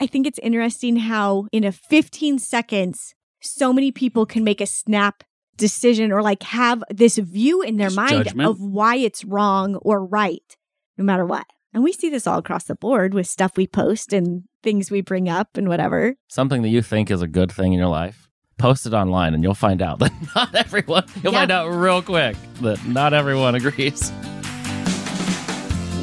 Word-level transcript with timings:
I 0.00 0.06
think 0.06 0.26
it's 0.26 0.38
interesting 0.40 0.96
how 0.96 1.46
in 1.52 1.64
a 1.64 1.72
15 1.72 2.38
seconds, 2.38 3.14
so 3.40 3.72
many 3.72 3.90
people 3.92 4.26
can 4.26 4.44
make 4.44 4.60
a 4.60 4.66
snap 4.66 5.22
decision 5.56 6.12
or 6.12 6.20
like 6.22 6.42
have 6.42 6.82
this 6.90 7.16
view 7.16 7.62
in 7.62 7.76
their 7.76 7.86
Just 7.88 7.96
mind 7.96 8.24
judgment. 8.26 8.48
of 8.50 8.60
why 8.60 8.96
it's 8.96 9.24
wrong 9.24 9.76
or 9.76 10.04
right, 10.04 10.56
no 10.98 11.04
matter 11.04 11.24
what. 11.24 11.46
And 11.72 11.82
we 11.82 11.92
see 11.92 12.10
this 12.10 12.26
all 12.26 12.38
across 12.38 12.64
the 12.64 12.74
board 12.74 13.14
with 13.14 13.26
stuff 13.26 13.56
we 13.56 13.66
post 13.66 14.12
and 14.12 14.44
things 14.62 14.90
we 14.90 15.00
bring 15.00 15.28
up 15.28 15.56
and 15.56 15.68
whatever. 15.68 16.16
Something 16.28 16.62
that 16.62 16.68
you 16.68 16.82
think 16.82 17.10
is 17.10 17.22
a 17.22 17.26
good 17.28 17.50
thing 17.50 17.72
in 17.72 17.78
your 17.78 17.88
life, 17.88 18.28
post 18.58 18.86
it 18.86 18.92
online 18.94 19.32
and 19.34 19.42
you'll 19.42 19.54
find 19.54 19.80
out 19.80 19.98
that 20.00 20.12
not 20.34 20.54
everyone, 20.54 21.04
you'll 21.22 21.32
Yeah. 21.32 21.38
find 21.40 21.50
out 21.50 21.68
real 21.70 22.02
quick 22.02 22.36
that 22.60 22.86
not 22.86 23.14
everyone 23.14 23.54
agrees. 23.60 24.12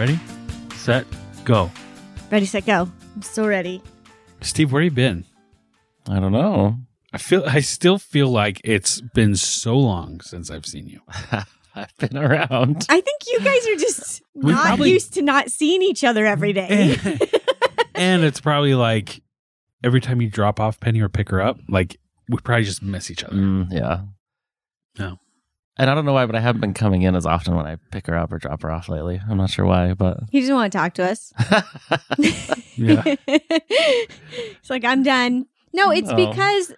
Ready, 0.00 0.18
set, 0.76 1.04
go. 1.44 1.70
Ready, 2.30 2.46
set, 2.46 2.64
go. 2.64 2.88
I'm 3.14 3.20
so 3.20 3.46
ready. 3.46 3.82
Steve, 4.40 4.72
where 4.72 4.80
you 4.80 4.90
been? 4.90 5.26
I 6.08 6.18
don't 6.18 6.32
know. 6.32 6.78
I 7.12 7.18
feel 7.18 7.44
I 7.46 7.60
still 7.60 7.98
feel 7.98 8.28
like 8.30 8.62
it's 8.64 9.02
been 9.02 9.36
so 9.36 9.76
long 9.76 10.22
since 10.22 10.50
I've 10.50 10.64
seen 10.64 10.86
you. 10.86 11.02
I've 11.74 11.94
been 11.98 12.16
around. 12.16 12.86
I 12.88 13.02
think 13.02 13.20
you 13.26 13.40
guys 13.40 13.66
are 13.66 13.76
just 13.76 14.22
We 14.34 14.52
not 14.52 14.64
probably- 14.68 14.90
used 14.92 15.12
to 15.14 15.22
not 15.22 15.50
seeing 15.50 15.82
each 15.82 16.02
other 16.02 16.24
every 16.24 16.54
day. 16.54 16.96
and 17.94 18.24
it's 18.24 18.40
probably 18.40 18.74
like 18.74 19.20
every 19.84 20.00
time 20.00 20.22
you 20.22 20.30
drop 20.30 20.60
off 20.60 20.80
Penny 20.80 21.02
or 21.02 21.10
pick 21.10 21.28
her 21.28 21.42
up, 21.42 21.58
like 21.68 22.00
we 22.26 22.38
probably 22.38 22.64
just 22.64 22.82
miss 22.82 23.10
each 23.10 23.22
other. 23.22 23.36
Mm, 23.36 23.70
yeah. 23.70 24.00
No. 24.98 25.18
And 25.78 25.88
I 25.88 25.94
don't 25.94 26.04
know 26.04 26.12
why, 26.12 26.26
but 26.26 26.34
I 26.36 26.40
haven't 26.40 26.60
been 26.60 26.74
coming 26.74 27.02
in 27.02 27.14
as 27.14 27.24
often 27.24 27.54
when 27.56 27.64
I 27.66 27.76
pick 27.90 28.06
her 28.08 28.14
up 28.16 28.32
or 28.32 28.38
drop 28.38 28.60
her 28.62 28.70
off 28.70 28.88
lately. 28.88 29.20
I'm 29.30 29.38
not 29.38 29.48
sure 29.50 29.64
why, 29.64 29.94
but 29.94 30.18
he 30.30 30.40
doesn't 30.40 30.54
want 30.54 30.72
to 30.72 30.78
talk 30.78 30.94
to 30.94 31.04
us. 31.04 31.32
Yeah. 32.76 33.02
it's 33.26 34.70
like 34.70 34.84
I'm 34.84 35.02
done. 35.02 35.46
No, 35.72 35.90
it's 35.90 36.08
Oh. 36.10 36.16
because 36.16 36.72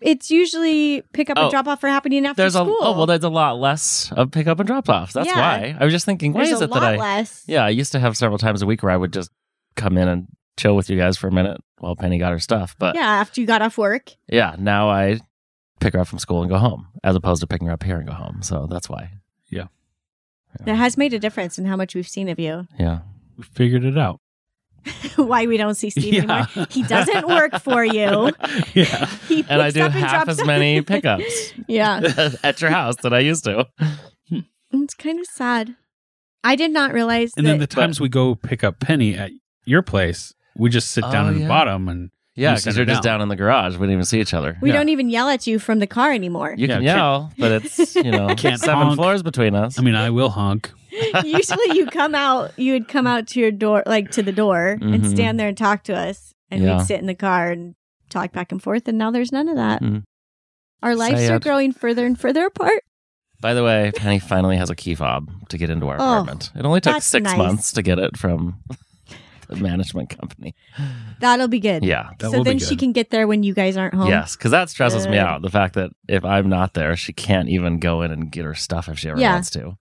it's 0.00 0.30
usually 0.30 1.02
pick 1.12 1.28
up 1.28 1.36
and 1.36 1.46
Oh, 1.46 1.50
drop 1.50 1.66
off 1.66 1.80
for 1.80 1.88
happening 1.88 2.24
after 2.24 2.40
there's 2.42 2.54
a 2.54 2.60
school. 2.60 2.76
oh 2.80 2.96
well, 2.96 3.06
there's 3.06 3.24
a 3.24 3.28
lot 3.28 3.58
less 3.58 4.12
of 4.12 4.30
pick 4.30 4.46
up 4.46 4.60
and 4.60 4.66
drop 4.66 4.88
offs. 4.88 5.12
That's 5.12 5.26
Yeah. 5.28 5.36
why 5.36 5.76
I 5.78 5.84
was 5.84 5.92
just 5.92 6.06
thinking, 6.06 6.32
why 6.32 6.44
There's 6.44 6.56
is 6.56 6.60
a 6.62 6.64
it 6.64 6.70
lot 6.70 6.80
that 6.80 6.94
I? 6.94 6.96
less. 6.96 7.44
Yeah, 7.46 7.64
I 7.64 7.70
used 7.70 7.92
to 7.92 7.98
have 8.00 8.16
several 8.16 8.38
times 8.38 8.62
a 8.62 8.66
week 8.66 8.82
where 8.82 8.92
I 8.92 8.96
would 8.96 9.12
just 9.12 9.30
come 9.76 9.98
in 9.98 10.08
and 10.08 10.26
chill 10.56 10.76
with 10.76 10.88
you 10.88 10.96
guys 10.96 11.16
for 11.16 11.26
a 11.28 11.32
minute 11.32 11.60
while 11.78 11.96
Penny 11.96 12.18
got 12.18 12.32
her 12.32 12.38
stuff. 12.38 12.76
But 12.78 12.94
Yeah, 12.94 13.02
after 13.02 13.40
you 13.40 13.46
got 13.46 13.60
off 13.62 13.76
work. 13.76 14.12
yeah, 14.28 14.54
now 14.58 14.88
I 14.88 15.20
pick 15.80 15.94
her 15.94 16.00
up 16.00 16.08
from 16.08 16.18
school 16.18 16.42
and 16.42 16.50
go 16.50 16.58
home, 16.58 16.88
as 17.02 17.16
opposed 17.16 17.40
to 17.40 17.46
picking 17.46 17.66
her 17.68 17.72
up 17.72 17.82
here 17.82 17.96
and 17.96 18.06
go 18.06 18.12
home. 18.14 18.42
So 18.42 18.66
that's 18.70 18.88
why. 18.88 19.10
Yeah. 19.48 19.66
That 20.64 20.76
has 20.76 20.96
made 20.96 21.12
a 21.14 21.18
difference 21.18 21.58
in 21.58 21.64
how 21.64 21.76
much 21.76 21.94
we've 21.94 22.08
seen 22.08 22.28
of 22.28 22.38
you. 22.38 22.66
Yeah. 22.78 23.00
We 23.36 23.44
figured 23.44 23.84
it 23.84 23.96
out. 23.96 24.20
Why 25.16 25.46
we 25.46 25.56
don't 25.58 25.74
see 25.74 25.90
Steve 25.90 26.14
Yeah. 26.14 26.20
anymore. 26.22 26.66
He 26.70 26.82
doesn't 26.82 27.28
work 27.28 27.60
for 27.60 27.84
you. 27.84 28.32
yeah. 28.74 29.06
He 29.28 29.44
And 29.48 29.60
I 29.60 29.70
do 29.70 29.82
up 29.82 29.92
half 29.92 30.28
as 30.28 30.42
many 30.44 30.80
pickups 30.92 31.52
Yeah. 31.68 32.00
at 32.42 32.60
your 32.62 32.70
house 32.70 32.96
that 33.02 33.12
I 33.12 33.18
used 33.18 33.44
to. 33.44 33.66
It's 34.72 34.94
kind 34.94 35.20
of 35.20 35.26
sad. 35.26 35.76
I 36.42 36.56
did 36.56 36.70
not 36.70 36.92
realize 36.94 37.32
And 37.36 37.44
that 37.46 37.50
then 37.50 37.58
the 37.60 37.66
times 37.66 38.00
we 38.00 38.08
go 38.08 38.34
pick 38.34 38.64
up 38.64 38.80
Penny 38.80 39.14
at 39.14 39.30
your 39.66 39.82
place, 39.82 40.32
we 40.56 40.70
just 40.70 40.90
sit 40.90 41.02
down 41.12 41.26
Oh, 41.26 41.28
in 41.28 41.34
the 41.34 41.40
yeah. 41.42 41.48
bottom 41.48 41.86
and 41.88 42.10
Yeah, 42.40 42.54
because 42.54 42.74
her 42.76 42.80
you're 42.80 42.86
just 42.86 43.02
down. 43.02 43.18
down 43.18 43.22
in 43.22 43.28
the 43.28 43.36
garage. 43.36 43.74
We 43.74 43.80
didn't 43.80 43.92
even 43.92 44.04
see 44.04 44.20
each 44.20 44.32
other. 44.34 44.56
we 44.60 44.70
yeah. 44.70 44.76
don't 44.76 44.88
even 44.88 45.10
yell 45.10 45.28
at 45.28 45.46
you 45.46 45.58
from 45.58 45.78
the 45.78 45.86
car 45.86 46.10
anymore. 46.12 46.54
You 46.56 46.66
Yeah, 46.66 46.74
can 46.76 46.84
can't- 46.84 46.96
yell, 46.96 47.32
but 47.38 47.52
it's 47.52 47.94
you 47.96 48.10
know 48.10 48.34
Can't 48.34 48.60
seven 48.60 48.86
honk. 48.88 48.96
floors 48.96 49.22
between 49.22 49.54
us. 49.54 49.78
I 49.78 49.82
mean, 49.82 49.94
I 49.94 50.10
will 50.10 50.30
honk. 50.30 50.70
Usually 51.24 51.76
you 51.78 51.86
come 51.86 52.14
out, 52.14 52.58
you 52.58 52.72
would 52.72 52.88
come 52.88 53.06
out 53.06 53.26
to 53.28 53.40
your 53.40 53.50
door, 53.50 53.82
like 53.86 54.10
to 54.12 54.22
the 54.22 54.32
door, 54.32 54.78
and 54.80 55.02
Mhm. 55.04 55.10
stand 55.10 55.38
there 55.38 55.48
and 55.48 55.56
talk 55.56 55.84
to 55.84 55.94
us. 55.96 56.32
And 56.50 56.62
Yeah. 56.62 56.78
we'd 56.78 56.86
sit 56.86 56.98
in 57.00 57.06
the 57.06 57.14
car 57.14 57.50
and 57.50 57.74
talk 58.08 58.32
back 58.32 58.50
and 58.52 58.60
forth. 58.62 58.88
And 58.88 58.98
now 58.98 59.10
there's 59.12 59.30
none 59.32 59.48
of 59.48 59.56
that. 59.56 59.82
Mm. 59.82 60.02
Our 60.82 60.96
lives 60.96 61.22
are 61.22 61.26
Sad. 61.26 61.42
growing 61.42 61.72
further 61.72 62.04
and 62.06 62.18
further 62.18 62.46
apart. 62.46 62.82
By 63.40 63.54
the 63.54 63.62
way, 63.62 63.92
Penny 63.94 64.18
finally 64.18 64.56
has 64.56 64.68
a 64.68 64.74
key 64.74 64.94
fob 64.94 65.30
to 65.50 65.56
get 65.58 65.70
into 65.70 65.86
our 65.88 65.96
Oh, 65.98 66.12
apartment. 66.22 66.50
It 66.56 66.64
only 66.64 66.80
took 66.80 66.94
that's 66.94 67.06
six 67.06 67.24
nice. 67.24 67.38
months 67.38 67.72
to 67.72 67.82
get 67.82 67.98
it 67.98 68.16
from 68.16 68.56
the 68.68 68.76
management 69.60 70.10
company. 70.10 70.54
That'll 71.20 71.48
be 71.48 71.60
good. 71.60 71.84
Yeah. 71.84 72.10
That 72.18 72.30
so 72.30 72.42
then 72.42 72.58
she 72.58 72.76
can 72.76 72.92
get 72.92 73.10
there 73.10 73.26
when 73.26 73.42
you 73.42 73.54
guys 73.54 73.76
aren't 73.76 73.94
home. 73.94 74.08
Yes, 74.08 74.36
because 74.36 74.50
that 74.50 74.70
stresses 74.70 75.06
me 75.06 75.18
out. 75.18 75.42
The 75.42 75.50
fact 75.50 75.74
that 75.74 75.90
if 76.08 76.24
I'm 76.24 76.48
not 76.48 76.74
there, 76.74 76.96
she 76.96 77.12
can't 77.12 77.48
even 77.48 77.78
go 77.78 78.02
in 78.02 78.10
and 78.10 78.30
get 78.30 78.44
her 78.44 78.54
stuff 78.54 78.88
if 78.88 78.98
she 78.98 79.08
ever 79.08 79.20
Yeah. 79.20 79.32
wants 79.34 79.50
to. 79.50 79.76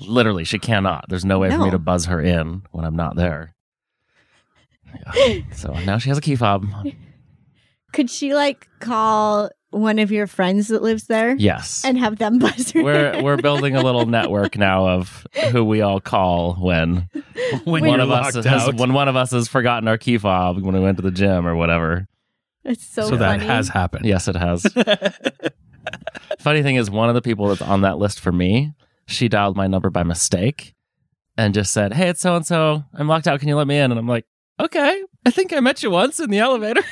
Literally, 0.00 0.44
she 0.44 0.58
cannot. 0.58 1.06
There's 1.08 1.24
no 1.24 1.38
way 1.38 1.50
for 1.50 1.58
me 1.58 1.70
to 1.70 1.78
buzz 1.78 2.06
her 2.06 2.20
in 2.20 2.62
when 2.70 2.84
I'm 2.84 2.96
not 2.96 3.16
there. 3.16 3.54
Yeah. 5.16 5.40
so 5.52 5.72
now 5.84 5.98
she 5.98 6.08
has 6.08 6.18
a 6.18 6.22
key 6.22 6.36
fob. 6.36 6.66
Could 7.92 8.10
she 8.10 8.34
like 8.34 8.68
call 8.80 9.50
one 9.72 9.98
of 9.98 10.12
your 10.12 10.26
friends 10.26 10.68
that 10.68 10.82
lives 10.82 11.06
there 11.08 11.34
Yes. 11.36 11.82
and 11.84 11.98
have 11.98 12.18
them 12.18 12.38
buzz 12.40 12.70
her? 12.72 12.82
we're 12.82 13.22
we're 13.22 13.36
building 13.36 13.74
a 13.74 13.82
little 13.82 14.06
network 14.06 14.56
now 14.56 14.86
of 14.88 15.26
who 15.50 15.64
we 15.64 15.80
all 15.82 16.00
call 16.00 16.54
when 16.54 17.08
When 17.64 17.84
one 17.84 18.00
of 18.00 18.10
us 18.10 18.34
locked 18.36 18.46
has 18.46 18.72
when 18.74 18.92
one 18.92 19.08
of 19.08 19.16
us 19.16 19.30
has 19.32 19.48
forgotten 19.48 19.88
our 19.88 19.98
key 19.98 20.18
fob 20.18 20.62
when 20.62 20.74
we 20.74 20.80
went 20.80 20.96
to 20.98 21.02
the 21.02 21.10
gym 21.10 21.46
or 21.46 21.56
whatever. 21.56 22.06
It's 22.64 22.86
so, 22.86 23.08
so 23.10 23.16
that 23.16 23.40
has 23.42 23.68
happened. 23.68 24.04
Yes, 24.06 24.28
it 24.28 24.36
has. 24.36 24.62
Funny 26.38 26.62
thing 26.62 26.76
is, 26.76 26.90
one 26.90 27.08
of 27.08 27.14
the 27.16 27.22
people 27.22 27.48
that's 27.48 27.60
on 27.62 27.80
that 27.82 27.98
list 27.98 28.20
for 28.20 28.30
me, 28.32 28.72
she 29.06 29.28
dialed 29.28 29.56
my 29.56 29.66
number 29.66 29.90
by 29.90 30.02
mistake 30.04 30.74
and 31.36 31.54
just 31.54 31.72
said, 31.72 31.92
"Hey, 31.92 32.08
it's 32.08 32.20
so 32.20 32.36
and 32.36 32.46
so. 32.46 32.84
I'm 32.94 33.08
locked 33.08 33.26
out. 33.26 33.40
Can 33.40 33.48
you 33.48 33.56
let 33.56 33.66
me 33.66 33.78
in?" 33.78 33.90
And 33.90 33.98
I'm 33.98 34.06
like, 34.06 34.26
"Okay. 34.60 35.02
I 35.26 35.30
think 35.30 35.52
I 35.52 35.58
met 35.60 35.82
you 35.82 35.90
once 35.90 36.20
in 36.20 36.30
the 36.30 36.38
elevator." 36.38 36.82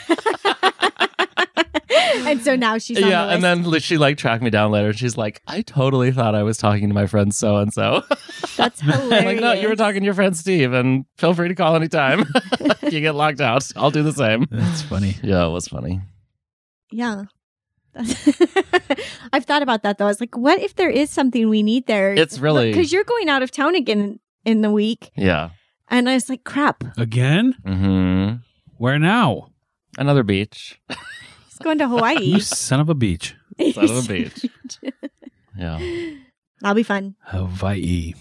And 2.15 2.41
so 2.43 2.57
now 2.57 2.79
she's 2.79 3.03
on 3.03 3.09
yeah, 3.09 3.23
the 3.23 3.27
list. 3.27 3.35
and 3.35 3.45
then 3.45 3.71
li- 3.71 3.81
she 3.81 3.99
like 3.99 4.17
tracked 4.19 4.43
me 4.43 4.51
down 4.51 4.71
later. 4.71 4.89
and 4.89 4.99
She's 4.99 5.17
like, 5.17 5.41
"I 5.47 5.63
totally 5.63 6.13
thought 6.13 6.35
I 6.35 6.43
was 6.43 6.57
talking 6.59 6.89
to 6.89 6.95
my 6.95 7.07
friend 7.07 7.35
so 7.35 7.57
and 7.57 7.73
so." 7.73 8.03
that's 8.57 8.81
hilarious. 8.81 9.13
I'm 9.13 9.25
like, 9.27 9.41
"No, 9.41 9.53
you 9.53 9.69
were 9.69 9.77
talking 9.77 10.01
to 10.01 10.05
your 10.05 10.15
friend 10.15 10.37
Steve, 10.37 10.73
and 10.73 11.05
feel 11.19 11.35
free 11.35 11.49
to 11.49 11.55
call 11.55 11.77
anytime. 11.77 12.25
you 12.83 13.01
get 13.01 13.15
locked 13.15 13.41
out, 13.41 13.71
I'll 13.77 13.91
do 13.91 14.03
the 14.03 14.13
same." 14.13 14.47
That's 14.51 14.83
funny. 14.83 15.17
Yeah, 15.23 15.47
it 15.47 15.51
was 15.51 15.69
funny. 15.69 16.01
Yeah. 16.91 17.25
I've 19.33 19.45
thought 19.45 19.63
about 19.63 19.83
that 19.83 19.99
though. 19.99 20.05
I 20.07 20.09
was 20.09 20.21
like, 20.21 20.37
what 20.37 20.61
if 20.61 20.75
there 20.77 20.91
is 20.91 21.11
something 21.11 21.49
we 21.49 21.63
need 21.63 21.87
there? 21.87 22.13
It's 22.15 22.39
really- 22.39 22.71
because 22.71 22.93
you're 22.93 23.05
going 23.05 23.29
out 23.29 23.43
of 23.43 23.51
town 23.51 23.75
again 23.75 24.21
in 24.45 24.61
the 24.63 24.71
week, 24.71 25.11
Yeah. 25.17 25.51
and 25.89 26.09
I 26.09 26.15
was 26.15 26.29
like, 26.29 26.45
crap. 26.45 26.85
Again? 26.97 27.55
hmm 27.65 28.35
Where 28.79 28.99
now? 28.99 29.49
Another 29.99 30.23
beach. 30.23 30.81
He's 31.61 31.65
going 31.65 31.79
to 31.79 31.89
Hawaii. 31.89 32.25
You 32.25 32.41
son 32.41 32.81
of 32.81 32.89
a 32.89 32.95
beach. 32.95 33.37
Son 33.75 33.85
of 33.85 34.05
a 34.05 34.09
beach. 34.09 34.47
Yeah. 35.57 35.79
That'll 36.61 36.75
be 36.75 36.83
fun. 36.83 37.17
Hawaii. 37.27 38.15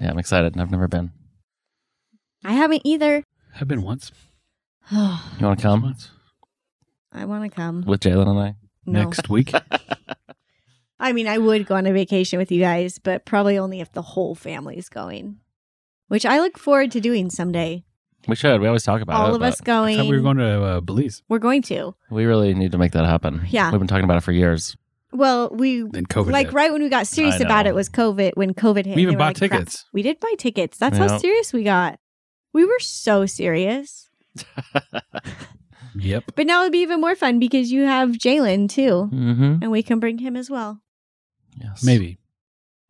Yeah, 0.00 0.10
I'm 0.10 0.18
excited. 0.18 0.56
I've 0.58 0.70
never 0.70 0.88
been. 0.88 1.10
I 2.44 2.52
haven't 2.52 2.82
either. 2.84 3.24
I've 3.60 3.68
been 3.68 3.82
once. 3.82 4.12
You 4.92 4.98
want 5.46 5.58
to 5.58 5.62
come 5.62 5.82
Once. 5.82 6.10
want 7.12 7.42
to 7.42 7.50
come. 7.50 7.82
with 7.86 8.00
Jalen 8.00 8.28
and 8.28 8.38
I? 8.38 8.54
No. 8.86 9.02
Next 9.02 9.28
week. 9.28 9.52
I 11.00 11.12
mean, 11.12 11.26
I 11.26 11.38
would 11.38 11.66
go 11.66 11.74
on 11.74 11.86
a 11.86 11.92
vacation 11.92 12.38
with 12.38 12.52
you 12.52 12.60
guys, 12.60 12.98
but 13.00 13.24
probably 13.26 13.58
only 13.58 13.80
if 13.80 13.90
the 13.92 14.02
whole 14.02 14.34
family's 14.36 14.88
going, 14.88 15.38
which 16.08 16.24
I 16.24 16.38
look 16.38 16.56
forward 16.56 16.92
to 16.92 17.00
doing 17.00 17.30
someday. 17.30 17.84
We 18.28 18.36
should. 18.36 18.60
We 18.60 18.66
always 18.66 18.82
talk 18.82 19.00
about 19.02 19.20
All 19.20 19.32
it. 19.32 19.36
of 19.36 19.42
us 19.42 19.60
but 19.60 19.64
I 19.70 19.74
going. 19.74 19.96
thought 19.98 20.06
we 20.06 20.16
were 20.16 20.22
going 20.22 20.36
to 20.38 20.62
uh, 20.62 20.80
Belize. 20.80 21.22
We're 21.28 21.38
going 21.38 21.62
to. 21.62 21.94
We 22.10 22.24
really 22.24 22.54
need 22.54 22.72
to 22.72 22.78
make 22.78 22.92
that 22.92 23.04
happen. 23.06 23.42
Yeah. 23.48 23.70
We've 23.70 23.80
been 23.80 23.88
talking 23.88 24.04
about 24.04 24.16
it 24.18 24.22
for 24.22 24.32
years. 24.32 24.76
Well, 25.12 25.50
we 25.52 25.82
Then 25.82 26.04
COVID. 26.06 26.30
like 26.32 26.46
hit. 26.48 26.54
right 26.54 26.72
when 26.72 26.82
we 26.82 26.88
got 26.88 27.06
serious 27.06 27.40
about 27.40 27.66
it 27.66 27.74
was 27.74 27.88
COVID. 27.88 28.32
When 28.34 28.52
COVID 28.54 28.84
hit, 28.86 28.96
We 28.96 29.02
even 29.02 29.16
bought 29.16 29.40
like, 29.40 29.50
crap. 29.50 29.60
tickets. 29.60 29.84
We 29.92 30.02
did 30.02 30.18
buy 30.20 30.34
tickets. 30.38 30.76
That's 30.78 30.98
Yeah. 30.98 31.08
how 31.08 31.18
serious 31.18 31.52
we 31.52 31.62
got. 31.62 31.98
We 32.52 32.64
were 32.64 32.80
so 32.80 33.26
serious. 33.26 34.08
Yep. 35.98 36.32
But 36.34 36.46
now 36.46 36.60
it'll 36.60 36.72
be 36.72 36.80
even 36.80 37.00
more 37.00 37.14
fun 37.14 37.38
because 37.38 37.72
you 37.72 37.84
have 37.84 38.10
Jalen 38.10 38.68
too, 38.68 39.08
Mm-hmm. 39.10 39.62
and 39.62 39.70
we 39.70 39.82
can 39.82 39.98
bring 39.98 40.18
him 40.18 40.36
as 40.36 40.50
well. 40.50 40.82
Yes. 41.58 41.82
Maybe. 41.82 42.18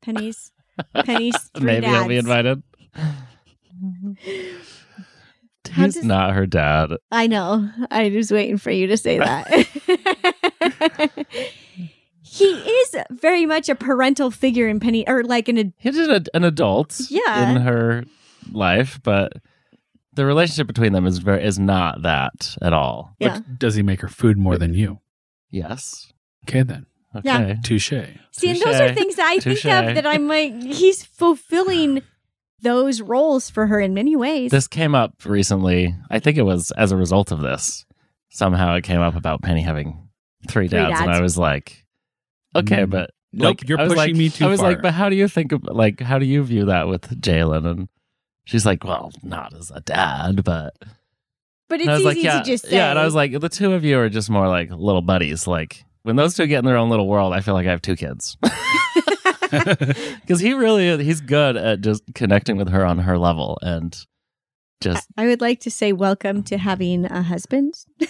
Pennies, 0.03 0.50
pennies, 1.05 1.37
three 1.56 1.67
Maybe 1.67 1.87
I'll 1.87 2.09
be 2.09 2.17
invited. 2.17 2.65
How 5.76 5.84
He's 5.84 5.94
does- 5.94 6.05
not 6.05 6.32
her 6.34 6.46
dad. 6.46 6.90
I 7.12 7.26
know. 7.26 7.69
I 7.90 8.08
was 8.08 8.31
waiting 8.32 8.56
for 8.56 8.70
you 8.70 8.87
to 8.87 8.96
say 8.96 9.19
that. 9.19 9.46
he 12.23 12.44
is 12.44 12.96
very 13.11 13.46
much 13.46 13.69
a 13.69 13.75
parental 13.75 14.31
figure 14.31 14.69
in 14.69 14.81
Penny, 14.81 15.06
or 15.08 15.23
like 15.23 15.49
an. 15.49 15.58
ad- 15.58 15.73
He's 15.78 15.96
an, 15.99 16.25
an 16.34 16.44
adult 16.44 17.00
Yeah. 17.11 17.50
in 17.50 17.61
her 17.62 18.05
life, 18.52 19.00
but 19.02 19.34
the 20.14 20.25
relationship 20.26 20.67
between 20.67 20.93
them 20.93 21.06
is 21.06 21.19
very 21.19 21.44
is 21.44 21.58
not 21.58 22.02
that 22.02 22.56
at 22.62 22.73
all. 22.73 23.14
Yeah. 23.19 23.34
But 23.40 23.58
does 23.58 23.75
he 23.75 23.82
make 23.82 24.00
her 24.00 24.08
food 24.08 24.37
more 24.38 24.56
than 24.58 24.75
you? 24.75 25.00
Yes. 25.50 26.12
Okay, 26.49 26.62
then. 26.62 26.87
Okay. 27.14 27.28
Yeah. 27.28 27.55
Touche. 27.62 27.93
See, 28.32 28.50
and 28.50 28.61
those 28.61 28.81
are 28.81 28.93
things 28.94 29.17
that 29.17 29.26
I 29.26 29.38
think 29.38 29.58
of 29.64 29.94
that 29.94 30.06
I'm 30.06 30.26
like, 30.28 30.62
he's 30.62 31.02
fulfilling 31.05 32.02
those 32.61 33.00
roles 33.00 33.50
for 33.50 33.67
her 33.67 33.79
in 33.81 33.94
many 33.94 34.17
ways. 34.17 34.50
This 34.50 34.67
came 34.69 34.94
up 34.94 35.12
recently. 35.25 35.94
I 36.11 36.19
think 36.19 36.38
it 36.38 36.43
was 36.43 36.70
as 36.73 36.93
a 36.93 36.97
result 36.97 37.31
of 37.32 37.41
this. 37.41 37.85
Somehow 38.31 38.75
it 38.75 38.82
came 38.85 39.00
up 39.00 39.14
about 39.17 39.43
Penny 39.43 39.62
having 39.62 40.08
three 40.49 40.69
Three 40.69 40.79
dads, 40.79 41.00
and. 41.00 41.11
I 41.11 41.20
was 41.20 41.37
like, 41.38 41.85
okay, 42.55 42.85
Mm. 42.85 42.91
but 42.91 43.11
Nope, 43.32 43.61
like, 43.61 43.69
you're 43.69 43.79
I 43.81 43.85
was 43.85 43.94
pushing 43.94 44.14
like- 44.14 44.19
me 44.19 44.29
too 44.31 44.47
I 44.47 44.49
was 44.49 44.61
like, 44.62 44.81
but 44.82 44.94
how 44.94 45.08
do 45.08 45.17
you 45.17 45.29
think 45.29 45.53
of 45.53 45.64
like 45.64 46.00
how 46.00 46.19
do 46.19 46.25
you 46.26 46.43
view 46.43 46.67
that 46.67 46.88
with 46.88 47.20
Jalen? 47.20 47.67
And 47.67 47.88
she's 48.44 48.64
like, 48.64 48.85
well, 48.85 49.12
not 49.23 49.52
as 49.55 49.70
a 49.75 49.81
dad, 49.81 50.43
but 50.44 50.75
but 51.69 51.81
and 51.81 51.91
I 51.91 51.97
it's 51.97 52.05
was 52.05 52.17
easy 52.17 52.26
like, 52.29 52.35
yeah, 52.35 52.38
to 52.43 52.44
just 52.50 52.64
say. 52.67 52.76
yeah. 52.76 52.91
And 52.91 52.99
I 52.99 53.05
was 53.05 53.14
like, 53.14 53.38
the 53.38 53.49
two 53.49 53.73
of 53.75 53.85
you 53.85 53.99
are 53.99 54.09
just 54.09 54.31
more 54.31 54.49
like 54.49 54.70
little 54.70 55.02
buddies. 55.02 55.47
Like 55.47 55.85
when 56.05 56.17
those 56.17 56.35
two 56.35 56.47
get 56.47 56.61
in 56.61 56.64
their 56.64 56.76
own 56.76 56.88
little 56.88 57.09
world, 57.09 57.32
I 57.35 57.41
feel 57.41 57.55
like 57.55 57.67
I 57.67 57.70
have 57.70 57.82
two 57.82 57.97
kids. 57.97 58.37
Because 60.20 60.41
he 60.41 60.55
really 60.55 60.88
is, 60.88 61.00
he's 61.00 61.20
good 61.20 61.56
at 61.56 61.81
just 61.81 62.03
connecting 62.14 62.56
with 62.56 62.69
her 62.69 62.85
on 62.85 62.99
her 62.99 63.19
level 63.19 63.58
and 63.62 63.97
just 64.81 65.08
I 65.17 65.26
would 65.26 65.41
like 65.41 65.61
to 65.61 65.70
say 65.70 65.93
welcome 65.93 66.43
to 66.44 66.58
having 66.58 67.06
a 67.06 67.23
husband. 67.23 67.75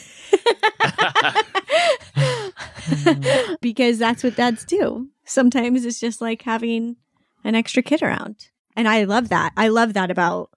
because 3.60 3.98
that's 3.98 4.24
what 4.24 4.36
dads 4.36 4.64
do. 4.64 5.08
Sometimes 5.24 5.84
it's 5.84 6.00
just 6.00 6.20
like 6.20 6.42
having 6.42 6.96
an 7.44 7.54
extra 7.54 7.82
kid 7.82 8.02
around. 8.02 8.48
And 8.76 8.88
I 8.88 9.04
love 9.04 9.28
that. 9.28 9.52
I 9.56 9.68
love 9.68 9.94
that 9.94 10.10
about 10.10 10.50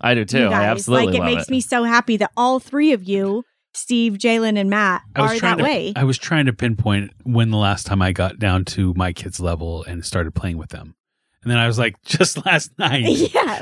I 0.00 0.14
do 0.14 0.24
too. 0.24 0.46
I 0.46 0.64
absolutely 0.64 1.06
like 1.06 1.16
it 1.16 1.24
makes 1.24 1.48
me 1.48 1.60
so 1.60 1.84
happy 1.84 2.16
that 2.18 2.30
all 2.36 2.60
three 2.60 2.92
of 2.92 3.04
you, 3.04 3.44
Steve, 3.76 4.14
Jalen, 4.14 4.58
and 4.58 4.70
Matt, 4.70 5.02
I 5.14 5.22
was 5.22 5.32
are 5.32 5.38
trying 5.38 5.56
that 5.58 5.62
to, 5.64 5.68
way. 5.68 5.92
I 5.96 6.04
was 6.04 6.18
trying 6.18 6.46
to 6.46 6.52
pinpoint 6.52 7.12
when 7.24 7.50
the 7.50 7.56
last 7.58 7.86
time 7.86 8.02
I 8.02 8.12
got 8.12 8.38
down 8.38 8.64
to 8.66 8.94
my 8.94 9.12
kids' 9.12 9.38
level 9.40 9.84
and 9.84 10.04
started 10.04 10.34
playing 10.34 10.58
with 10.58 10.70
them. 10.70 10.94
And 11.42 11.50
then 11.50 11.58
I 11.58 11.66
was 11.68 11.78
like, 11.78 11.94
just 12.04 12.44
last 12.44 12.76
night. 12.78 13.04
yeah. 13.34 13.60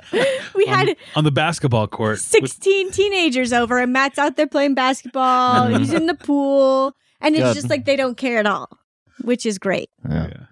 We 0.55 0.65
on, 0.67 0.87
had 0.87 0.97
on 1.17 1.25
the 1.25 1.31
basketball 1.33 1.87
court. 1.87 2.13
with- 2.13 2.21
16 2.51 2.93
teenagers 2.93 3.53
over 3.53 3.79
and 3.79 3.93
Matt's 3.93 4.19
out 4.19 4.37
there 4.37 4.47
playing 4.47 4.75
basketball. 4.75 5.67
He's 5.79 5.93
in 5.93 6.07
the 6.07 6.15
pool. 6.15 6.95
And 7.21 7.35
it's 7.35 7.45
Good. 7.45 7.55
just 7.55 7.71
like 7.71 7.85
they 7.85 7.97
don't 7.97 8.17
care 8.17 8.39
at 8.39 8.47
all, 8.47 8.69
which 9.23 9.45
is 9.47 9.59
great. 9.59 9.91
Yeah. 10.09 10.29
Yeah. 10.29 10.43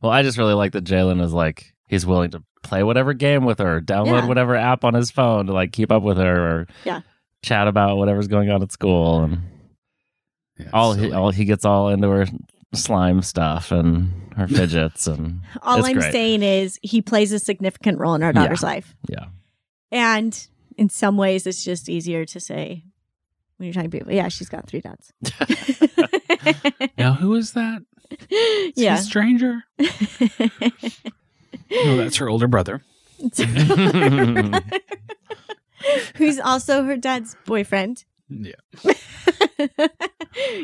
Well, 0.00 0.12
I 0.12 0.22
just 0.22 0.38
really 0.38 0.54
like 0.54 0.72
that 0.72 0.84
Jalen 0.84 1.20
is 1.22 1.32
like 1.32 1.74
he's 1.88 2.06
willing 2.06 2.30
to 2.32 2.42
play 2.62 2.82
whatever 2.82 3.12
game 3.14 3.44
with 3.44 3.58
her, 3.58 3.80
download 3.80 4.20
Yeah. 4.22 4.26
whatever 4.26 4.54
app 4.56 4.84
on 4.84 4.94
his 4.94 5.10
phone 5.10 5.46
to 5.46 5.52
like 5.52 5.72
keep 5.72 5.90
up 5.90 6.02
with 6.02 6.18
her, 6.18 6.60
or 6.60 6.66
Yeah. 6.84 7.00
Chat 7.42 7.68
about 7.68 7.96
whatever's 7.96 8.28
going 8.28 8.50
on 8.50 8.62
at 8.62 8.72
school, 8.72 9.20
and 9.24 9.38
Yeah, 10.58 10.70
all 10.72 10.92
he 10.94 11.12
all 11.12 11.30
he 11.30 11.44
gets 11.44 11.64
all 11.64 11.88
into 11.88 12.08
her 12.10 12.26
slime 12.74 13.22
stuff 13.22 13.70
and 13.72 14.12
her 14.36 14.46
fidgets, 14.56 15.06
and 15.06 15.40
All 15.62 15.78
It's 15.78 15.88
I'm 15.88 15.94
great. 15.98 16.12
saying 16.12 16.42
is 16.42 16.78
he 16.82 17.00
plays 17.02 17.32
a 17.32 17.38
significant 17.38 17.98
role 17.98 18.14
in 18.14 18.22
our 18.22 18.30
Yeah. 18.34 18.42
daughter's 18.42 18.62
life. 18.62 18.94
yeah, 19.08 19.26
And 19.90 20.46
in 20.76 20.88
some 20.88 21.16
ways, 21.16 21.46
it's 21.46 21.64
just 21.64 21.88
easier 21.88 22.24
to 22.26 22.38
say 22.40 22.84
when 23.56 23.66
you're 23.66 23.74
talking 23.74 23.90
to 23.90 23.98
people, 23.98 24.12
yeah, 24.12 24.28
she's 24.28 24.48
got 24.48 24.66
three 24.68 24.80
dads. 24.80 25.12
Now, 26.98 27.12
who 27.14 27.34
is 27.34 27.52
that? 27.52 27.82
Is 28.30 28.72
he 28.76 28.82
a 28.86 28.90
yeah. 28.92 28.96
stranger? 28.96 29.62
No, 31.70 31.96
that's 31.96 32.16
her 32.16 32.28
older 32.28 32.46
brother. 32.48 32.82
Who's 36.16 36.38
also 36.40 36.84
her 36.84 36.96
dad's 36.96 37.36
boyfriend. 37.46 38.04
Yeah. 38.28 38.52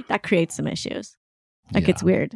that 0.08 0.20
creates 0.22 0.56
some 0.56 0.66
issues. 0.66 1.16
That 1.72 1.80
Yeah. 1.82 1.86
gets 1.86 2.02
weird. 2.02 2.34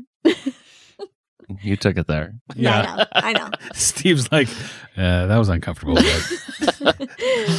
you 1.62 1.76
took 1.76 1.96
it 1.98 2.06
there. 2.06 2.34
Yeah. 2.56 3.04
I 3.12 3.32
know. 3.32 3.44
I 3.44 3.48
know. 3.50 3.50
Steve's 3.74 4.30
like, 4.32 4.48
uh, 4.96 5.26
that 5.26 5.36
was 5.36 5.48
uncomfortable. 5.48 5.94
But 5.94 7.08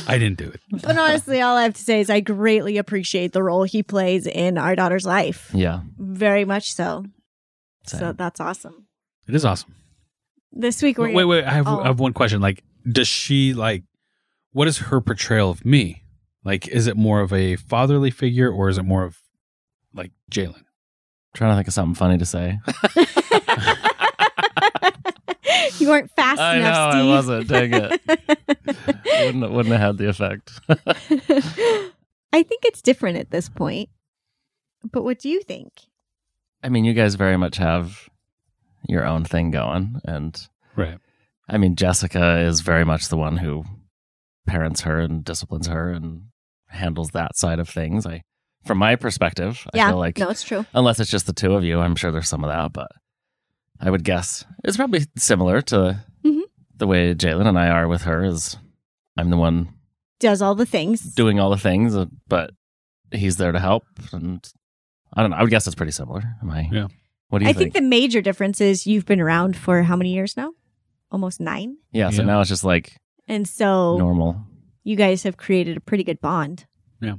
I 0.08 0.18
didn't 0.18 0.38
do 0.38 0.50
it. 0.50 0.62
But 0.72 0.98
honestly, 0.98 1.42
all 1.42 1.56
I 1.58 1.64
have 1.64 1.74
to 1.76 1.82
say 1.82 2.00
is 2.00 2.10
I 2.10 2.20
greatly 2.20 2.78
appreciate 2.78 3.32
the 3.34 3.44
role 3.44 3.64
he 3.64 3.84
plays 3.84 4.28
in 4.28 4.58
our 4.58 4.76
daughter's 4.76 5.06
life. 5.06 5.52
Yeah, 5.54 5.82
Very 5.98 6.46
much 6.46 6.74
so. 6.74 7.06
So 7.86 8.14
that's 8.14 8.40
awesome. 8.40 8.88
It 9.28 9.36
is 9.36 9.46
awesome. 9.46 9.76
This 10.52 10.82
week 10.82 10.98
we're 10.98 11.12
wait, 11.14 11.26
wait. 11.26 11.44
I 11.44 11.52
have, 11.52 11.68
Oh. 11.68 11.80
I 11.82 11.88
have 11.88 12.00
one 12.00 12.14
question. 12.14 12.42
Like, 12.42 12.64
does 12.92 13.08
she 13.08 13.54
like? 13.54 13.84
What 14.52 14.68
is 14.68 14.78
her 14.80 15.00
portrayal 15.02 15.50
of 15.50 15.64
me? 15.66 16.04
Like, 16.44 16.68
is 16.68 16.88
it 16.88 16.98
more 16.98 17.22
of 17.22 17.32
a 17.34 17.56
fatherly 17.58 18.12
figure, 18.12 18.52
or 18.52 18.70
is 18.70 18.78
it 18.78 18.84
more 18.84 19.04
of 19.04 19.18
like 19.94 20.12
Jalen? 20.32 20.64
trying 21.36 21.52
to 21.52 21.56
think 21.58 21.68
of 21.68 21.74
something 21.76 21.94
funny 21.96 22.18
to 22.18 22.26
say. 22.26 22.58
you 25.80 25.88
weren't 25.88 26.10
fast 26.16 26.40
I 26.42 26.56
know 26.58 26.66
enough, 26.66 26.94
I 26.94 27.00
Steve. 27.00 27.10
wasn't. 27.10 27.48
Dang 27.48 27.74
it. 27.74 28.02
wouldn't 29.26 29.52
wouldn't 29.52 29.74
have 29.76 29.82
had 29.82 29.98
the 29.98 30.10
effect. 30.10 30.60
I 32.32 32.44
think 32.44 32.66
it's 32.66 32.82
different 32.82 33.18
at 33.18 33.32
this 33.32 33.50
point. 33.50 33.90
But 34.92 35.04
what 35.04 35.20
do 35.20 35.30
you 35.30 35.42
think? 35.42 35.72
I 36.64 36.70
mean, 36.70 36.86
you 36.86 36.94
guys 36.94 37.16
very 37.16 37.38
much 37.38 37.58
have 37.58 38.10
your 38.88 39.06
own 39.06 39.24
thing 39.26 39.52
going, 39.52 40.02
and 40.06 40.40
Right. 40.76 40.98
I 41.48 41.58
mean, 41.58 41.76
Jessica 41.76 42.40
is 42.40 42.62
very 42.62 42.86
much 42.86 43.08
the 43.10 43.18
one 43.18 43.38
who 43.38 43.66
parents 44.50 44.82
her 44.82 45.00
and 45.00 45.24
disciplines 45.24 45.68
her 45.68 45.92
and 45.92 46.24
handles 46.68 47.12
that 47.12 47.36
side 47.38 47.60
of 47.60 47.70
things. 47.70 48.06
I, 48.06 48.22
from 48.66 48.78
my 48.78 48.96
perspective, 48.96 49.66
I 49.74 49.88
feel 49.90 49.98
like 49.98 50.18
no, 50.18 50.30
it's 50.30 50.44
true. 50.44 50.66
unless 50.74 51.00
it's 51.00 51.10
just 51.12 51.26
the 51.28 51.34
two 51.34 51.54
of 51.56 51.64
you, 51.64 51.80
I'm 51.80 51.96
sure 51.96 52.12
there's 52.12 52.28
some 52.30 52.44
of 52.44 52.50
that, 52.50 52.74
but 52.74 52.92
I 53.80 53.90
would 53.90 54.04
guess 54.04 54.46
it's 54.64 54.78
probably 54.78 55.06
similar 55.18 55.62
to 55.64 56.04
Mhm. 56.26 56.42
the 56.76 56.88
way 56.88 57.14
Jalen 57.16 57.48
and 57.48 57.58
I 57.58 57.70
are 57.70 57.88
with 57.88 58.02
her. 58.04 58.24
Is 58.24 58.58
I'm 59.18 59.30
the 59.30 59.38
one 59.38 59.70
Does 60.20 60.42
all 60.42 60.56
the 60.56 60.66
things. 60.66 61.02
doing 61.16 61.40
all 61.40 61.50
the 61.50 61.58
things, 61.58 61.96
uh, 61.96 62.06
but 62.28 62.52
he's 63.12 63.38
there 63.38 63.52
to 63.54 63.60
help, 63.60 63.84
and 64.12 64.46
I 65.14 65.22
don't 65.22 65.32
know. 65.32 65.38
I 65.38 65.42
would 65.42 65.50
guess 65.52 65.66
it's 65.66 65.76
pretty 65.76 65.92
similar. 65.94 66.22
Am 66.42 66.50
I? 66.52 66.68
Yeah. 66.72 66.88
What 67.30 67.40
do 67.40 67.46
you 67.46 67.50
I 67.50 67.54
think? 67.54 67.74
think 67.74 67.84
the 67.84 67.90
major 67.90 68.22
difference 68.22 68.60
is 68.60 68.86
you've 68.86 69.06
been 69.06 69.22
around 69.22 69.56
for 69.56 69.84
how 69.84 69.96
many 69.96 70.14
years 70.14 70.36
now? 70.36 70.52
Almost 71.12 71.40
nine. 71.40 71.78
yeah. 71.92 72.10
So 72.12 72.22
Yeah. 72.22 72.28
now 72.28 72.42
it's 72.42 72.50
just 72.50 72.64
like 72.64 72.98
And 73.30 73.48
so 73.48 73.98
normal. 73.98 74.42
you 74.84 74.96
guys 74.98 75.24
have 75.24 75.38
created 75.38 75.78
a 75.78 75.80
pretty 75.80 76.04
good 76.04 76.20
bond. 76.20 76.66
Yeah. 77.02 77.16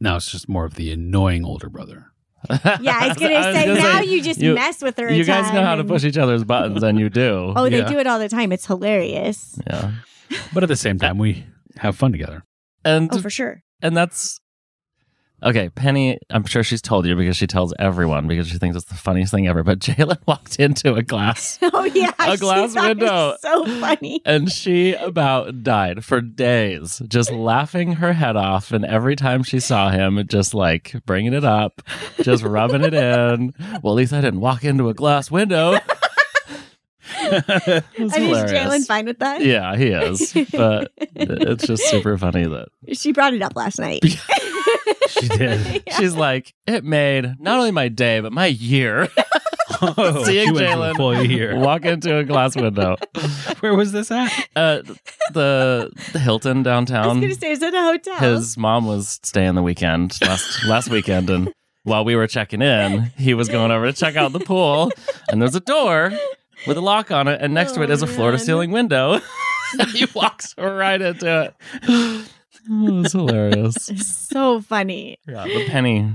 Now 0.00 0.16
it's 0.16 0.30
just 0.30 0.48
more 0.48 0.64
of 0.66 0.74
the 0.74 0.92
annoying 0.92 1.44
older 1.44 1.70
brother. 1.70 2.06
Yeah, 2.50 2.58
I 3.00 3.08
was 3.08 3.16
gonna 3.20 3.52
say 3.54 3.72
now 3.72 4.00
you 4.00 4.20
just 4.20 4.40
you- 4.40 4.54
mess 4.54 4.82
with 4.82 4.96
her. 4.98 5.10
You 5.12 5.24
guys 5.24 5.52
know 5.54 5.62
how 5.64 5.76
to 5.76 5.84
push 5.84 6.04
each 6.04 6.18
other's 6.18 6.42
buttons, 6.44 6.82
and 6.82 6.98
you 6.98 7.08
do. 7.08 7.52
Oh, 7.56 7.70
they 7.70 7.78
Yeah. 7.78 7.88
do 7.88 7.98
it 7.98 8.06
all 8.08 8.18
the 8.18 8.28
time. 8.28 8.50
It's 8.52 8.66
hilarious. 8.66 9.58
Yeah, 9.66 9.92
But 10.52 10.64
at 10.64 10.68
the 10.68 10.76
same 10.76 10.98
time, 10.98 11.18
we 11.18 11.46
have 11.76 11.96
fun 11.96 12.10
together. 12.12 12.42
and 12.84 13.08
Oh, 13.12 13.20
for 13.20 13.30
sure. 13.30 13.62
and 13.80 13.96
that's 13.96 14.40
okay. 15.42 15.68
Penny, 15.70 16.18
I'm 16.30 16.44
sure 16.44 16.62
she's 16.62 16.82
told 16.82 17.06
you 17.06 17.16
because 17.16 17.36
she 17.36 17.46
tells 17.46 17.72
everyone 17.78 18.26
because 18.28 18.48
she 18.48 18.58
thinks 18.58 18.76
it's 18.76 18.86
the 18.86 18.94
funniest 18.94 19.32
thing 19.32 19.46
ever. 19.46 19.62
But 19.62 19.78
Jalen 19.80 20.18
walked 20.26 20.56
into 20.56 20.94
a 20.94 21.02
glass. 21.02 21.58
Oh 21.74 21.84
yeah, 21.84 22.12
A 22.18 22.36
glass 22.36 22.74
window. 22.74 23.34
So 23.40 23.64
funny. 23.80 24.20
And 24.24 24.50
she 24.52 24.92
about 24.94 25.62
died 25.62 26.04
for 26.04 26.20
days, 26.20 27.00
just 27.08 27.30
laughing 27.32 27.94
her 27.94 28.12
head 28.12 28.36
off. 28.36 28.72
And 28.72 28.84
every 28.84 29.16
time 29.16 29.42
she 29.42 29.58
saw 29.58 29.90
him, 29.90 30.22
just 30.28 30.54
like 30.54 30.94
bringing 31.06 31.32
it 31.32 31.44
up, 31.44 31.82
just 32.20 32.44
rubbing 32.44 32.84
it 32.84 32.94
in. 32.94 33.54
Well, 33.82 33.94
at 33.94 33.96
least 33.96 34.12
I 34.12 34.20
didn't 34.20 34.40
walk 34.40 34.64
into 34.64 34.88
a 34.88 34.94
glass 34.94 35.30
window. 35.30 35.78
Was 37.30 37.32
And 37.32 38.24
is. 38.24 38.52
Jalen 38.52 38.86
fine 38.86 39.06
with 39.06 39.18
that? 39.20 39.42
Yeah, 39.42 39.76
he 39.76 39.88
is. 39.88 40.32
But 40.52 40.92
it's 41.14 41.66
just 41.66 41.84
super 41.84 42.16
funny 42.18 42.46
that 42.46 42.68
She 42.92 43.12
brought 43.12 43.34
it 43.34 43.42
up 43.42 43.56
last 43.56 43.78
night. 43.78 44.02
She 45.20 45.28
did. 45.28 45.82
she's 45.96 46.14
like, 46.16 46.54
it 46.66 46.84
made 46.84 47.34
not 47.38 47.58
only 47.58 47.70
my 47.70 47.88
day, 47.88 48.20
but 48.20 48.32
my 48.32 48.46
year 48.46 49.08
Oh, 49.80 50.22
Seeing 50.24 50.54
she 50.54 50.60
Jalen 50.62 50.92
a 50.92 50.94
full 50.94 51.22
year. 51.24 51.56
walk 51.58 51.84
into 51.84 52.16
a 52.18 52.24
glass 52.24 52.54
window. 52.56 52.96
Where 53.60 53.74
was 53.74 53.92
this 53.92 54.10
at? 54.10 54.30
Uh, 54.54 54.82
the, 55.32 55.90
the 56.12 56.18
Hilton 56.18 56.58
I 56.58 56.60
was 56.60 56.64
downtown. 56.64 57.20
gonna 57.20 57.34
say, 57.34 57.52
is 57.52 57.62
it 57.62 57.74
a 57.74 57.80
hotel? 57.82 58.16
His 58.16 58.56
mom 58.56 58.86
was 58.86 59.18
staying 59.22 59.54
the 59.54 59.62
weekend 59.62 60.18
last 60.22 60.64
last 60.66 60.88
weekend, 60.90 61.30
and 61.30 61.52
while 61.84 62.04
we 62.04 62.14
were 62.14 62.26
checking 62.28 62.62
in, 62.62 63.10
he 63.16 63.34
was 63.34 63.48
going 63.48 63.70
over 63.72 63.86
to 63.86 63.92
check 63.92 64.14
out 64.16 64.32
the 64.32 64.40
pool, 64.40 64.90
and 65.28 65.40
there's 65.42 65.54
a 65.56 65.60
door 65.60 66.12
with 66.66 66.76
a 66.76 66.80
lock 66.80 67.10
on 67.10 67.26
it, 67.28 67.40
and 67.40 67.52
next 67.54 67.72
to 67.72 67.82
it 67.82 67.90
Oh, 67.90 68.04
a 68.04 68.06
floor 68.06 68.30
to 68.30 68.38
ceiling 68.38 68.70
window. 68.70 69.20
he 69.92 70.06
walks 70.14 70.54
right 70.58 71.00
into 71.00 71.54
it. 71.82 72.28
Oh, 72.70 73.00
it's 73.04 73.12
hilarious. 73.12 73.74
so 74.30 74.60
funny. 74.60 75.18
Yeah, 75.26 75.44
the 75.44 75.66
penny. 75.68 76.12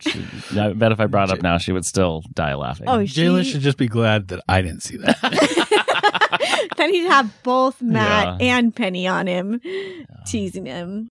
She, 0.00 0.24
I 0.58 0.72
bet 0.72 0.92
if 0.92 1.00
I 1.00 1.06
brought 1.06 1.30
it 1.30 1.38
up 1.38 1.42
now, 1.42 1.56
she 1.58 1.72
would 1.72 1.86
still 1.86 2.22
die 2.34 2.54
laughing. 2.54 2.88
Oh, 2.88 2.98
Jayla 2.98 3.42
she- 3.44 3.52
should 3.52 3.60
just 3.62 3.78
be 3.78 3.86
glad 3.88 4.28
that 4.28 4.42
I 4.48 4.60
didn't 4.60 4.82
see 4.82 4.96
that. 4.98 6.68
then 6.76 6.92
he'd 6.92 7.06
have 7.06 7.32
both 7.42 7.80
Matt 7.80 8.40
Yeah. 8.40 8.56
and 8.58 8.74
Penny 8.74 9.06
on 9.06 9.26
him, 9.26 9.60
teasing 10.26 10.66
him. 10.66 11.08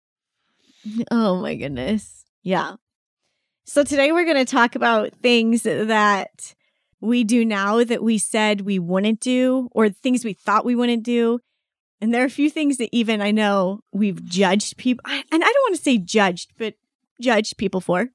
Oh 1.09 1.37
my 1.41 1.55
goodness. 1.55 2.25
Yeah. 2.43 2.75
So 3.65 3.83
today 3.83 4.11
we're 4.11 4.25
going 4.25 4.45
to 4.45 4.51
talk 4.51 4.75
about 4.75 5.13
things 5.21 5.63
that 5.63 6.53
we 6.99 7.23
do 7.23 7.45
now 7.45 7.83
that 7.83 8.03
we 8.03 8.17
said 8.17 8.61
we 8.61 8.79
wouldn't 8.79 9.21
do, 9.21 9.69
or 9.71 9.89
things 9.89 10.25
we 10.25 10.33
thought 10.33 10.65
we 10.65 10.75
wouldn't 10.75 11.03
do. 11.03 11.39
And 12.03 12.13
there 12.13 12.21
are 12.21 12.25
a 12.25 12.29
few 12.29 12.49
things 12.49 12.75
that 12.79 12.89
even 12.91 13.21
I 13.21 13.31
know 13.31 13.79
we've 13.93 14.21
judged 14.25 14.75
people, 14.75 15.09
and 15.09 15.23
I 15.31 15.37
don't 15.37 15.63
want 15.63 15.77
to 15.77 15.81
say 15.81 15.97
judged, 15.97 16.51
but 16.57 16.73
judged 17.21 17.55
people 17.55 17.79
for. 17.79 18.09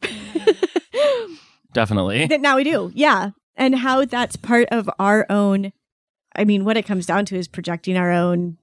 Definitely. 1.72 2.26
that 2.26 2.42
now 2.42 2.56
we 2.56 2.64
do. 2.64 2.92
Yeah. 2.94 3.30
And 3.56 3.74
how 3.74 4.04
that's 4.04 4.36
part 4.36 4.68
of 4.70 4.90
our 4.98 5.24
own 5.30 5.72
I 6.36 6.44
mean, 6.44 6.66
what 6.66 6.76
it 6.76 6.84
comes 6.84 7.06
down 7.06 7.24
to 7.26 7.36
is 7.36 7.48
projecting 7.48 7.96
our 7.96 8.12
own 8.12 8.58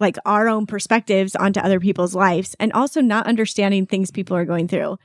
like 0.00 0.16
our 0.26 0.48
own 0.48 0.66
perspectives 0.66 1.36
onto 1.36 1.60
other 1.60 1.78
people's 1.78 2.16
lives 2.16 2.56
and 2.58 2.72
also 2.72 3.00
not 3.00 3.28
understanding 3.28 3.86
things 3.86 4.10
people 4.10 4.36
are 4.36 4.44
going 4.44 4.66
through. 4.66 4.98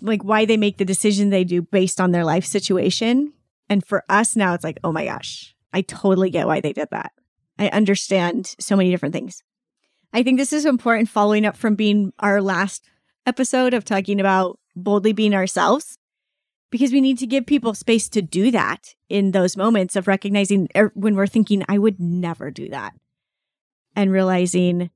Like 0.00 0.24
why 0.24 0.46
they 0.46 0.56
make 0.56 0.78
the 0.78 0.86
decision 0.86 1.28
they 1.28 1.44
do 1.44 1.60
based 1.60 2.00
on 2.00 2.12
their 2.12 2.24
life 2.24 2.46
situation. 2.46 3.34
And 3.68 3.84
for 3.84 4.02
us 4.08 4.34
now 4.34 4.54
it's 4.54 4.64
like, 4.64 4.78
"Oh 4.82 4.92
my 4.92 5.04
gosh, 5.04 5.54
I 5.74 5.82
totally 5.82 6.30
get 6.30 6.46
why 6.46 6.62
they 6.62 6.72
did 6.72 6.88
that." 6.90 7.12
I 7.60 7.68
understand 7.68 8.54
so 8.58 8.74
many 8.74 8.90
different 8.90 9.12
things. 9.12 9.42
I 10.14 10.22
think 10.22 10.38
this 10.38 10.52
is 10.52 10.64
important 10.64 11.10
following 11.10 11.44
up 11.44 11.56
from 11.56 11.74
being 11.74 12.12
our 12.18 12.40
last 12.40 12.88
episode 13.26 13.74
of 13.74 13.84
talking 13.84 14.18
about 14.18 14.58
boldly 14.74 15.12
being 15.12 15.34
ourselves 15.34 15.98
because 16.70 16.90
we 16.90 17.02
need 17.02 17.18
to 17.18 17.26
give 17.26 17.46
people 17.46 17.74
space 17.74 18.08
to 18.08 18.22
do 18.22 18.50
that 18.50 18.94
in 19.10 19.32
those 19.32 19.58
moments 19.58 19.94
of 19.94 20.08
recognizing 20.08 20.68
er, 20.74 20.90
when 20.94 21.14
we're 21.14 21.26
thinking, 21.26 21.62
I 21.68 21.76
would 21.76 22.00
never 22.00 22.50
do 22.50 22.70
that. 22.70 22.94
And 23.94 24.10
realizing 24.10 24.90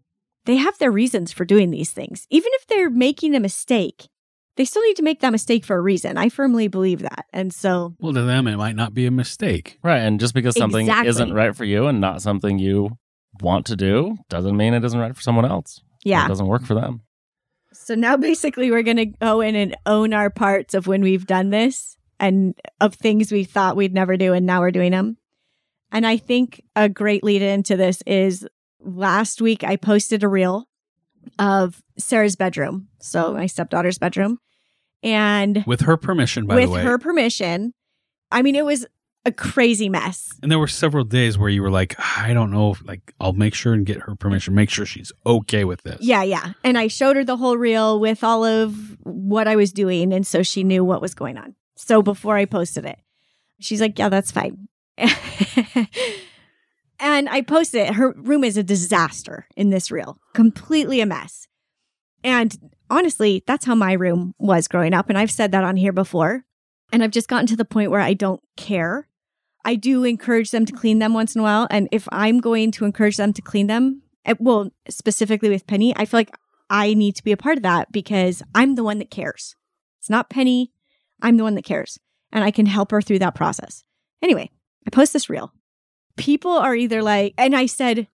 they 0.46 0.56
have 0.56 0.78
their 0.78 0.90
reasons 0.90 1.32
for 1.32 1.44
doing 1.44 1.70
these 1.70 1.90
things. 1.90 2.26
Even 2.30 2.50
if 2.54 2.66
they're 2.66 2.90
making 2.90 3.34
a 3.34 3.40
mistake, 3.40 4.08
they 4.56 4.64
still 4.64 4.82
need 4.82 4.96
to 4.96 5.02
make 5.02 5.20
that 5.20 5.30
mistake 5.30 5.64
for 5.64 5.76
a 5.76 5.80
reason. 5.80 6.16
I 6.16 6.28
firmly 6.28 6.68
believe 6.68 7.00
that. 7.00 7.26
And 7.32 7.52
so, 7.52 7.94
well, 7.98 8.12
to 8.12 8.22
them, 8.22 8.46
it 8.46 8.56
might 8.56 8.76
not 8.76 8.94
be 8.94 9.06
a 9.06 9.10
mistake. 9.10 9.78
Right. 9.82 9.98
And 9.98 10.20
just 10.20 10.34
because 10.34 10.56
something 10.56 10.86
Exactly. 10.86 11.08
isn't 11.08 11.32
right 11.32 11.54
for 11.54 11.64
you 11.64 11.86
and 11.86 12.00
not 12.00 12.22
something 12.22 12.58
you 12.58 12.98
want 13.40 13.66
to 13.66 13.76
do 13.76 14.16
doesn't 14.28 14.56
mean 14.56 14.74
it 14.74 14.84
isn't 14.84 14.98
right 14.98 15.14
for 15.14 15.22
someone 15.22 15.44
else. 15.44 15.80
Yeah. 16.04 16.20
It 16.20 16.22
yeah. 16.22 16.28
doesn't 16.28 16.46
work 16.46 16.64
for 16.64 16.74
them. 16.74 17.02
So 17.72 17.94
now 17.94 18.16
basically 18.18 18.70
we're 18.70 18.82
going 18.82 18.96
to 18.98 19.06
go 19.06 19.40
in 19.40 19.56
and 19.56 19.76
own 19.86 20.12
our 20.12 20.30
parts 20.30 20.74
of 20.74 20.86
when 20.86 21.02
we've 21.02 21.26
done 21.26 21.50
this 21.50 21.96
and 22.20 22.54
of 22.80 22.94
things 22.94 23.32
we 23.32 23.44
thought 23.44 23.76
we'd 23.76 23.94
never 23.94 24.16
do 24.16 24.32
and 24.32 24.46
now 24.46 24.60
we're 24.60 24.70
doing 24.70 24.92
them. 24.92 25.16
And 25.90 26.06
I 26.06 26.16
think 26.16 26.62
a 26.74 26.88
great 26.88 27.24
lead 27.24 27.42
into 27.42 27.76
this 27.76 28.02
is 28.06 28.46
last 28.80 29.40
week 29.40 29.64
I 29.64 29.76
posted 29.76 30.22
a 30.22 30.28
reel 30.28 30.68
of 31.38 31.82
Sarah's 31.98 32.36
bedroom. 32.36 32.88
So 33.00 33.24
mm-hmm. 33.24 33.36
my 33.38 33.46
stepdaughter's 33.46 33.98
bedroom. 33.98 34.38
And 35.02 35.64
With 35.66 35.82
her 35.82 35.96
permission, 35.96 36.46
by 36.46 36.54
the 36.54 36.60
way. 36.68 36.78
With 36.78 36.84
her 36.84 36.98
permission, 36.98 37.74
I 38.30 38.42
mean, 38.42 38.54
it 38.54 38.64
was 38.64 38.86
a 39.26 39.32
crazy 39.32 39.88
mess. 39.88 40.30
and 40.42 40.50
there 40.50 40.58
were 40.58 40.68
several 40.68 41.04
days 41.04 41.38
where 41.38 41.48
you 41.48 41.62
were 41.62 41.70
like, 41.70 41.94
I 42.18 42.34
don't 42.34 42.50
know, 42.50 42.72
if, 42.72 42.86
like, 42.86 43.14
I'll 43.20 43.32
make 43.32 43.54
sure 43.54 43.72
and 43.72 43.86
get 43.86 44.00
her 44.00 44.14
permission, 44.14 44.54
make 44.54 44.70
sure 44.70 44.84
she's 44.84 45.12
okay 45.24 45.64
with 45.64 45.82
this. 45.82 45.98
Yeah, 46.00 46.22
yeah. 46.22 46.52
And 46.62 46.76
I 46.76 46.88
showed 46.88 47.16
her 47.16 47.24
the 47.24 47.36
whole 47.36 47.56
reel 47.56 48.00
with 48.00 48.22
all 48.22 48.44
of 48.44 48.98
what 49.02 49.48
I 49.48 49.56
was 49.56 49.72
doing. 49.72 50.12
And 50.12 50.26
so 50.26 50.42
she 50.42 50.62
knew 50.62 50.84
what 50.84 51.00
was 51.00 51.14
going 51.14 51.38
on. 51.38 51.54
So 51.76 52.02
before 52.02 52.36
I 52.36 52.44
posted 52.44 52.84
it, 52.84 52.98
she's 53.60 53.80
like, 53.80 53.98
Yeah, 53.98 54.08
that's 54.08 54.30
fine. 54.30 54.68
and 57.04 57.28
I 57.28 57.42
posted 57.42 57.82
it. 57.82 57.94
Her 57.94 58.12
room 58.12 58.44
is 58.44 58.56
a 58.56 58.62
disaster 58.62 59.46
in 59.56 59.68
this 59.68 59.90
reel, 59.90 60.18
completely 60.32 61.02
a 61.02 61.06
mess. 61.06 61.46
And 62.24 62.56
honestly, 62.88 63.44
that's 63.46 63.66
how 63.66 63.74
my 63.74 63.92
room 63.92 64.34
was 64.38 64.68
growing 64.68 64.94
up. 64.94 65.10
And 65.10 65.18
I've 65.18 65.30
said 65.30 65.52
that 65.52 65.64
on 65.64 65.76
here 65.76 65.92
before. 65.92 66.46
And 66.92 67.04
I've 67.04 67.10
just 67.10 67.28
gotten 67.28 67.46
to 67.48 67.56
the 67.56 67.64
point 67.66 67.90
where 67.90 68.00
I 68.00 68.14
don't 68.14 68.40
care. 68.56 69.06
I 69.66 69.74
do 69.74 70.04
encourage 70.04 70.50
them 70.50 70.64
to 70.64 70.72
clean 70.72 70.98
them 70.98 71.12
once 71.12 71.34
in 71.34 71.42
a 71.42 71.44
while. 71.44 71.66
And 71.70 71.90
if 71.92 72.08
I'm 72.10 72.40
going 72.40 72.70
to 72.72 72.86
encourage 72.86 73.18
them 73.18 73.34
to 73.34 73.42
clean 73.42 73.66
them, 73.66 74.00
eh, 74.24 74.34
well, 74.38 74.70
specifically 74.88 75.50
with 75.50 75.66
Penny, 75.66 75.94
I 75.96 76.06
feel 76.06 76.20
like 76.20 76.34
I 76.70 76.94
need 76.94 77.16
to 77.16 77.24
be 77.24 77.32
a 77.32 77.36
part 77.36 77.58
of 77.58 77.64
that 77.64 77.92
because 77.92 78.42
I'm 78.54 78.76
the 78.76 78.84
one 78.84 78.98
that 78.98 79.10
cares. 79.10 79.56
It's 80.00 80.08
not 80.08 80.30
Penny. 80.30 80.72
I'm 81.20 81.36
the 81.36 81.44
one 81.44 81.54
that 81.56 81.66
cares. 81.66 81.98
And 82.32 82.44
I 82.44 82.50
can 82.50 82.64
help 82.64 82.92
her 82.92 83.02
through 83.02 83.18
that 83.18 83.34
process. 83.34 83.84
Anyway, 84.22 84.50
I 84.86 84.90
post 84.90 85.12
this 85.12 85.28
reel. 85.28 85.52
People 86.16 86.52
are 86.52 86.74
either 86.74 87.02
like, 87.02 87.34
and 87.36 87.56
I 87.56 87.66
said, 87.66 88.08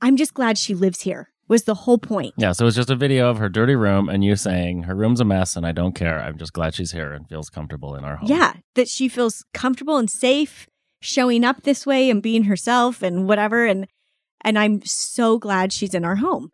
I'm 0.00 0.16
just 0.16 0.34
glad 0.34 0.58
she 0.58 0.74
lives 0.74 1.02
here, 1.02 1.30
was 1.48 1.64
the 1.64 1.74
whole 1.74 1.98
point. 1.98 2.34
Yeah. 2.36 2.52
So 2.52 2.66
it's 2.66 2.76
just 2.76 2.90
a 2.90 2.96
video 2.96 3.30
of 3.30 3.38
her 3.38 3.48
dirty 3.48 3.74
room 3.74 4.08
and 4.08 4.24
you 4.24 4.36
saying 4.36 4.84
her 4.84 4.94
room's 4.94 5.20
a 5.20 5.24
mess 5.24 5.56
and 5.56 5.66
I 5.66 5.72
don't 5.72 5.94
care. 5.94 6.20
I'm 6.20 6.36
just 6.36 6.52
glad 6.52 6.74
she's 6.74 6.92
here 6.92 7.12
and 7.12 7.28
feels 7.28 7.48
comfortable 7.50 7.94
in 7.94 8.04
our 8.04 8.16
home. 8.16 8.28
Yeah, 8.28 8.54
that 8.74 8.88
she 8.88 9.08
feels 9.08 9.44
comfortable 9.54 9.96
and 9.96 10.10
safe 10.10 10.66
showing 11.00 11.44
up 11.44 11.62
this 11.62 11.86
way 11.86 12.10
and 12.10 12.22
being 12.22 12.44
herself 12.44 13.02
and 13.02 13.28
whatever 13.28 13.66
and 13.66 13.86
and 14.40 14.58
I'm 14.58 14.82
so 14.84 15.38
glad 15.38 15.72
she's 15.72 15.94
in 15.94 16.04
our 16.04 16.16
home. 16.16 16.50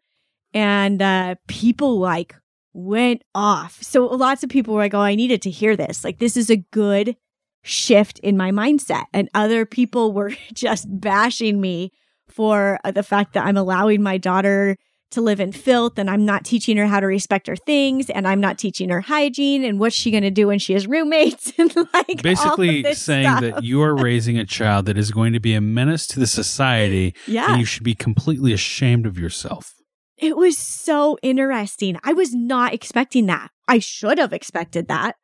And 0.53 1.01
uh 1.01 1.37
people 1.49 1.99
like 1.99 2.37
went 2.73 3.23
off. 3.35 3.83
So 3.83 4.07
lots 4.07 4.43
of 4.45 4.51
people 4.51 4.75
were 4.75 4.81
like, 4.81 4.95
"Oh, 4.95 5.01
I 5.01 5.15
needed 5.15 5.43
to 5.43 5.51
hear 5.51 5.77
this. 5.77 6.05
Like 6.05 6.19
this 6.19 6.37
is 6.37 6.51
a 6.51 6.57
good 6.57 7.17
shift 7.63 8.19
in 8.21 8.37
my 8.37 8.51
mindset." 8.51 9.05
And 9.13 9.29
other 9.35 9.65
people 9.67 10.13
were 10.13 10.33
just 10.53 10.87
bashing 10.89 11.61
me 11.61 11.93
for 12.29 12.79
uh, 12.85 12.91
the 12.91 13.03
fact 13.03 13.35
that 13.35 13.45
I'm 13.45 13.57
allowing 13.57 14.03
my 14.03 14.17
daughter 14.19 14.77
to 15.11 15.21
live 15.21 15.41
in 15.41 15.51
filth 15.51 15.99
and 15.99 16.09
I'm 16.09 16.25
not 16.25 16.45
teaching 16.45 16.77
her 16.77 16.87
how 16.87 17.01
to 17.01 17.07
respect 17.07 17.49
her 17.49 17.57
things 17.57 18.11
and 18.11 18.29
I'm 18.29 18.41
not 18.41 18.59
teaching 18.59 18.91
her 18.91 19.01
hygiene 19.01 19.65
and 19.65 19.81
what's 19.81 19.97
she 19.97 20.13
going 20.13 20.23
to 20.23 20.31
do 20.31 20.47
when 20.47 20.61
she 20.61 20.73
has 20.75 20.87
roommates 20.87 21.53
and 21.59 21.75
like 21.75 21.87
all 21.95 22.13
of 22.13 22.23
Basically, 22.23 22.95
saying 22.95 23.25
stuff. 23.27 23.41
that 23.41 23.65
you 23.65 23.83
are 23.83 23.95
raising 24.01 24.39
a 24.39 24.45
child 24.45 24.87
that 24.87 24.97
is 24.97 25.11
going 25.11 25.33
to 25.33 25.41
be 25.41 25.55
a 25.55 25.61
menace 25.61 26.07
to 26.09 26.21
the 26.21 26.29
society, 26.29 27.15
yeah 27.27 27.51
and 27.51 27.59
you 27.59 27.67
should 27.67 27.83
be 27.83 27.95
completely 27.95 28.53
ashamed 28.53 29.05
of 29.05 29.19
yourself. 29.19 29.75
it 30.17 30.37
was 30.37 30.57
so 30.57 31.19
interesting 31.23 31.99
I 32.05 32.13
was 32.13 32.33
not 32.33 32.73
expecting 32.73 33.27
that 33.27 33.51
I 33.67 33.81
should 33.81 34.19
have 34.19 34.33
expected 34.33 34.87
that 34.87 35.17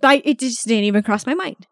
but 0.00 0.22
it 0.24 0.40
just 0.40 0.66
didn't 0.66 0.84
even 0.84 1.04
cross 1.04 1.26
my 1.26 1.34
mind 1.34 1.68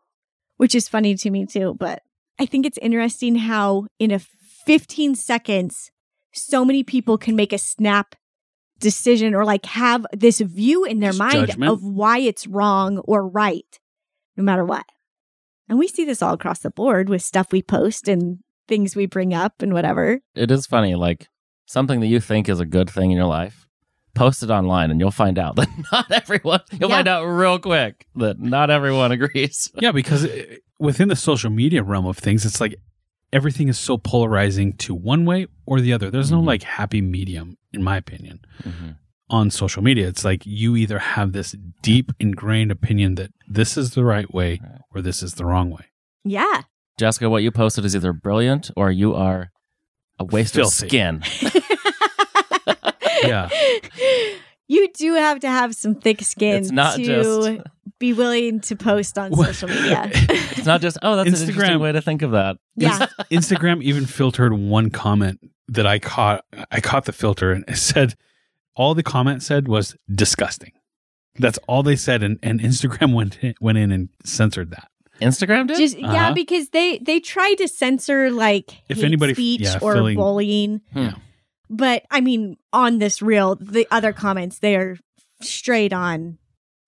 which 0.57 0.75
is 0.75 0.89
funny 0.89 1.15
to 1.15 1.31
me 1.31 1.47
too 1.47 1.75
but 1.79 2.03
I 2.39 2.47
think 2.47 2.67
it's 2.67 2.79
interesting 2.79 3.37
how 3.37 3.87
in 3.99 4.11
a 4.11 4.19
15 4.19 5.15
seconds 5.15 5.91
so 6.33 6.65
many 6.65 6.83
people 6.83 7.17
can 7.17 7.35
make 7.35 7.53
a 7.53 7.59
snap 7.59 8.15
decision 8.79 9.35
or 9.35 9.45
like 9.45 9.65
have 9.67 10.07
this 10.13 10.41
view 10.41 10.85
in 10.85 11.01
their 11.01 11.11
Just 11.11 11.19
mind 11.19 11.47
judgment. 11.49 11.73
of 11.73 11.83
why 11.83 12.19
it's 12.19 12.47
wrong 12.47 12.99
or 12.99 13.27
right, 13.27 13.81
no 14.37 14.45
matter 14.45 14.65
what. 14.65 14.85
And 15.69 15.79
we 15.79 15.89
see 15.89 16.05
this 16.05 16.23
all 16.23 16.35
across 16.35 16.61
the 16.61 16.71
board 16.71 17.09
with 17.09 17.23
stuff 17.23 17.53
we 17.53 17.63
post 17.63 18.07
and 18.09 18.39
things 18.69 18.95
we 18.95 19.07
bring 19.07 19.33
up 19.33 19.63
and 19.63 19.73
whatever. 19.73 20.21
It 20.35 20.51
is 20.51 20.67
funny. 20.67 20.95
Like 20.95 21.29
something 21.67 22.01
that 22.01 22.07
you 22.07 22.21
think 22.21 22.49
is 22.49 22.61
a 22.61 22.67
good 22.67 22.91
thing 22.91 23.11
in 23.11 23.17
your 23.17 23.27
life, 23.27 23.66
post 24.17 24.43
it 24.43 24.51
online 24.51 24.91
and 24.91 24.99
you'll 24.99 25.11
find 25.13 25.39
out 25.39 25.55
that 25.57 25.69
not 25.93 26.11
everyone, 26.11 26.61
you'll 26.73 26.91
Yeah. 26.91 26.97
find 26.97 27.09
out 27.09 27.25
real 27.25 27.59
quick 27.61 28.07
that 28.17 28.41
not 28.41 28.71
everyone 28.71 29.13
agrees. 29.13 29.71
Yeah, 29.81 29.93
because 29.93 30.25
it- 30.25 30.63
within 30.81 31.09
the 31.09 31.17
social 31.17 31.51
media 31.51 31.83
realm 31.85 32.07
of 32.07 32.19
things, 32.19 32.45
it's 32.45 32.61
like 32.61 32.75
everything 33.33 33.69
is 33.69 33.79
so 33.79 33.97
polarizing 33.99 34.73
to 34.79 34.95
one 34.95 35.25
way 35.25 35.47
or 35.67 35.81
the 35.81 35.93
other. 35.93 36.11
There's 36.11 36.31
no 36.33 36.41
Mhm. 36.43 36.47
like 36.47 36.63
happy 36.65 37.01
medium, 37.01 37.57
in 37.73 37.83
my 37.83 37.97
opinion. 37.97 38.41
Mhm. 38.65 38.97
on 39.29 39.51
social 39.51 39.83
media. 39.83 40.07
It's 40.07 40.25
like 40.25 40.47
you 40.47 40.77
either 40.77 41.01
have 41.01 41.33
this 41.33 41.57
deep 41.83 42.13
ingrained 42.21 42.71
opinion 42.71 43.17
that 43.17 43.33
this 43.49 43.77
is 43.77 43.91
the 43.95 44.05
right 44.05 44.33
way 44.33 44.61
Right. 44.63 44.81
or 44.95 45.03
this 45.03 45.21
is 45.21 45.35
the 45.35 45.45
wrong 45.45 45.69
way. 45.71 45.87
Yeah. 46.25 46.63
Jessica, 46.97 47.29
what 47.29 47.43
you 47.43 47.51
posted 47.51 47.85
is 47.85 47.97
either 47.97 48.13
brilliant 48.13 48.71
or 48.77 48.93
you 48.93 49.17
are 49.17 49.51
a 50.21 50.25
waste 50.25 50.55
Filthy. 50.55 50.87
of 50.87 50.89
skin. 50.89 51.23
Yeah. 53.23 53.49
You 54.69 54.89
do 54.95 55.15
have 55.15 55.39
to 55.41 55.49
have 55.49 55.77
some 55.77 55.95
thick 55.95 56.23
skin 56.23 56.57
It's 56.57 56.73
not 56.73 56.97
to 56.97 57.05
just- 57.05 57.61
be 58.01 58.13
willing 58.13 58.59
to 58.63 58.75
post 58.75 59.17
on 59.17 59.33
social 59.33 59.69
media. 59.69 60.11
It's 60.13 60.67
not 60.67 60.81
just, 60.81 60.99
oh, 61.03 61.15
that's 61.15 61.29
an 61.29 61.35
Instagram- 61.35 61.49
interesting 61.51 61.79
way 61.79 61.93
to 61.93 62.03
think 62.03 62.23
of 62.23 62.33
that. 62.33 62.57
yeah. 62.75 63.07
Instagram 63.31 63.81
even 63.85 64.07
filtered 64.07 64.53
one 64.55 64.91
comment 64.91 65.39
that 65.69 65.87
I 65.87 66.01
caught. 66.01 66.45
I 66.73 66.81
caught 66.81 67.05
the 67.05 67.13
filter 67.13 67.53
and 67.53 67.65
it 67.69 67.77
said 67.77 68.17
all 68.75 68.95
the 68.95 69.05
comment 69.05 69.45
said 69.45 69.69
was 69.69 69.95
disgusting. 70.13 70.73
That's 71.39 71.59
all 71.69 71.85
they 71.85 71.95
said, 71.97 72.25
and, 72.25 72.39
and 72.43 72.59
Instagram 72.61 73.15
went 73.21 73.39
in, 73.45 73.55
went 73.61 73.79
in 73.79 73.93
and 73.93 74.09
censored 74.25 74.73
that. 74.73 74.89
Instagram 75.23 75.69
did? 75.69 75.77
Just 75.77 75.97
yeah, 75.97 76.09
Uh-huh. 76.11 76.35
because 76.35 76.71
they 76.71 76.99
they 76.99 77.21
try 77.21 77.55
to 77.55 77.69
censor 77.69 78.31
like 78.33 78.73
If 78.89 78.97
hate 78.97 79.05
anybody- 79.05 79.35
speech 79.35 79.61
yeah, 79.61 79.79
or 79.81 79.95
feeling- 79.95 80.17
bullying. 80.17 80.81
Hmm. 80.93 81.09
But 81.69 82.05
I 82.11 82.21
mean, 82.21 82.57
on 82.73 82.99
this 82.99 83.21
reel, 83.21 83.57
the 83.57 83.87
other 83.91 84.13
comments, 84.13 84.59
they 84.59 84.77
are 84.77 84.97
straight 85.43 85.93
on. 85.93 86.39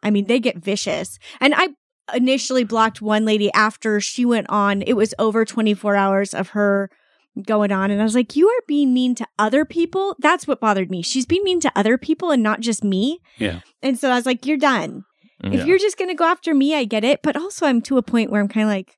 I 0.03 0.11
mean, 0.11 0.27
they 0.27 0.41
get 0.41 0.59
vicious. 0.59 1.19
And 1.41 1.55
I 1.57 1.69
initially 2.15 2.65
blocked 2.65 3.03
one 3.03 3.25
lady 3.25 3.53
after 3.53 4.01
she 4.01 4.25
went 4.25 4.49
on. 4.49 4.83
It 4.83 4.95
was 4.95 5.15
over 5.19 5.45
24 5.45 5.97
hours 5.97 6.33
of 6.33 6.51
her 6.51 6.91
going 7.47 7.73
on. 7.73 7.91
And 7.91 8.01
I 8.01 8.05
was 8.05 8.15
like, 8.15 8.37
you 8.37 8.49
are 8.49 8.63
being 8.67 8.95
mean 8.95 9.15
to 9.17 9.27
other 9.39 9.65
people. 9.65 10.17
That's 10.19 10.47
what 10.47 10.61
bothered 10.61 10.91
me. 10.91 11.03
She's 11.03 11.27
being 11.27 11.45
mean 11.45 11.61
to 11.61 11.73
other 11.77 11.99
people 11.99 12.31
and 12.31 12.43
not 12.43 12.61
just 12.61 12.83
me. 12.83 13.21
Yeah. 13.39 13.61
And 13.83 13.99
so 13.99 14.11
I 14.11 14.17
was 14.17 14.27
like, 14.27 14.47
you're 14.47 14.57
done. 14.57 15.05
Yeah. 15.43 15.61
If 15.61 15.67
you're 15.67 15.79
just 15.79 15.99
going 15.99 16.11
to 16.11 16.17
go 16.17 16.25
after 16.25 16.55
me, 16.55 16.75
I 16.75 16.85
get 16.85 17.05
it. 17.05 17.21
But 17.23 17.37
also, 17.37 17.67
I'm 17.67 17.81
to 17.83 17.99
a 17.99 18.03
point 18.03 18.31
where 18.31 18.41
I'm 18.41 18.49
kind 18.49 18.65
of 18.65 18.71
like, 18.71 18.97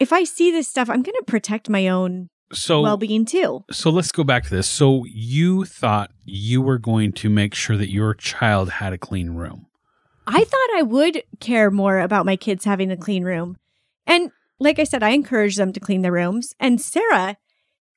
if 0.00 0.12
I 0.12 0.24
see 0.24 0.50
this 0.50 0.68
stuff, 0.68 0.90
I'm 0.90 1.02
going 1.02 1.16
to 1.18 1.24
protect 1.26 1.70
my 1.70 1.88
own 1.88 2.28
So 2.52 2.82
well 2.82 2.96
being 2.96 3.24
too. 3.24 3.64
so 3.70 3.90
let's 3.90 4.12
go 4.12 4.24
back 4.24 4.44
to 4.44 4.50
this. 4.50 4.68
So 4.68 5.04
you 5.06 5.64
thought 5.64 6.10
you 6.24 6.60
were 6.60 6.78
going 6.78 7.12
to 7.14 7.30
make 7.30 7.54
sure 7.54 7.76
that 7.76 7.90
your 7.90 8.14
child 8.14 8.70
had 8.70 8.92
a 8.92 8.98
clean 8.98 9.30
room. 9.30 9.66
I 10.26 10.44
thought 10.44 10.76
I 10.76 10.82
would 10.82 11.22
care 11.40 11.70
more 11.70 11.98
about 11.98 12.26
my 12.26 12.36
kids 12.36 12.64
having 12.64 12.90
a 12.90 12.96
clean 12.96 13.24
room. 13.24 13.56
And 14.06 14.30
like 14.60 14.78
I 14.78 14.84
said, 14.84 15.02
I 15.02 15.10
encourage 15.10 15.56
them 15.56 15.72
to 15.72 15.80
clean 15.80 16.02
their 16.02 16.12
rooms. 16.12 16.54
And 16.60 16.80
Sarah 16.80 17.36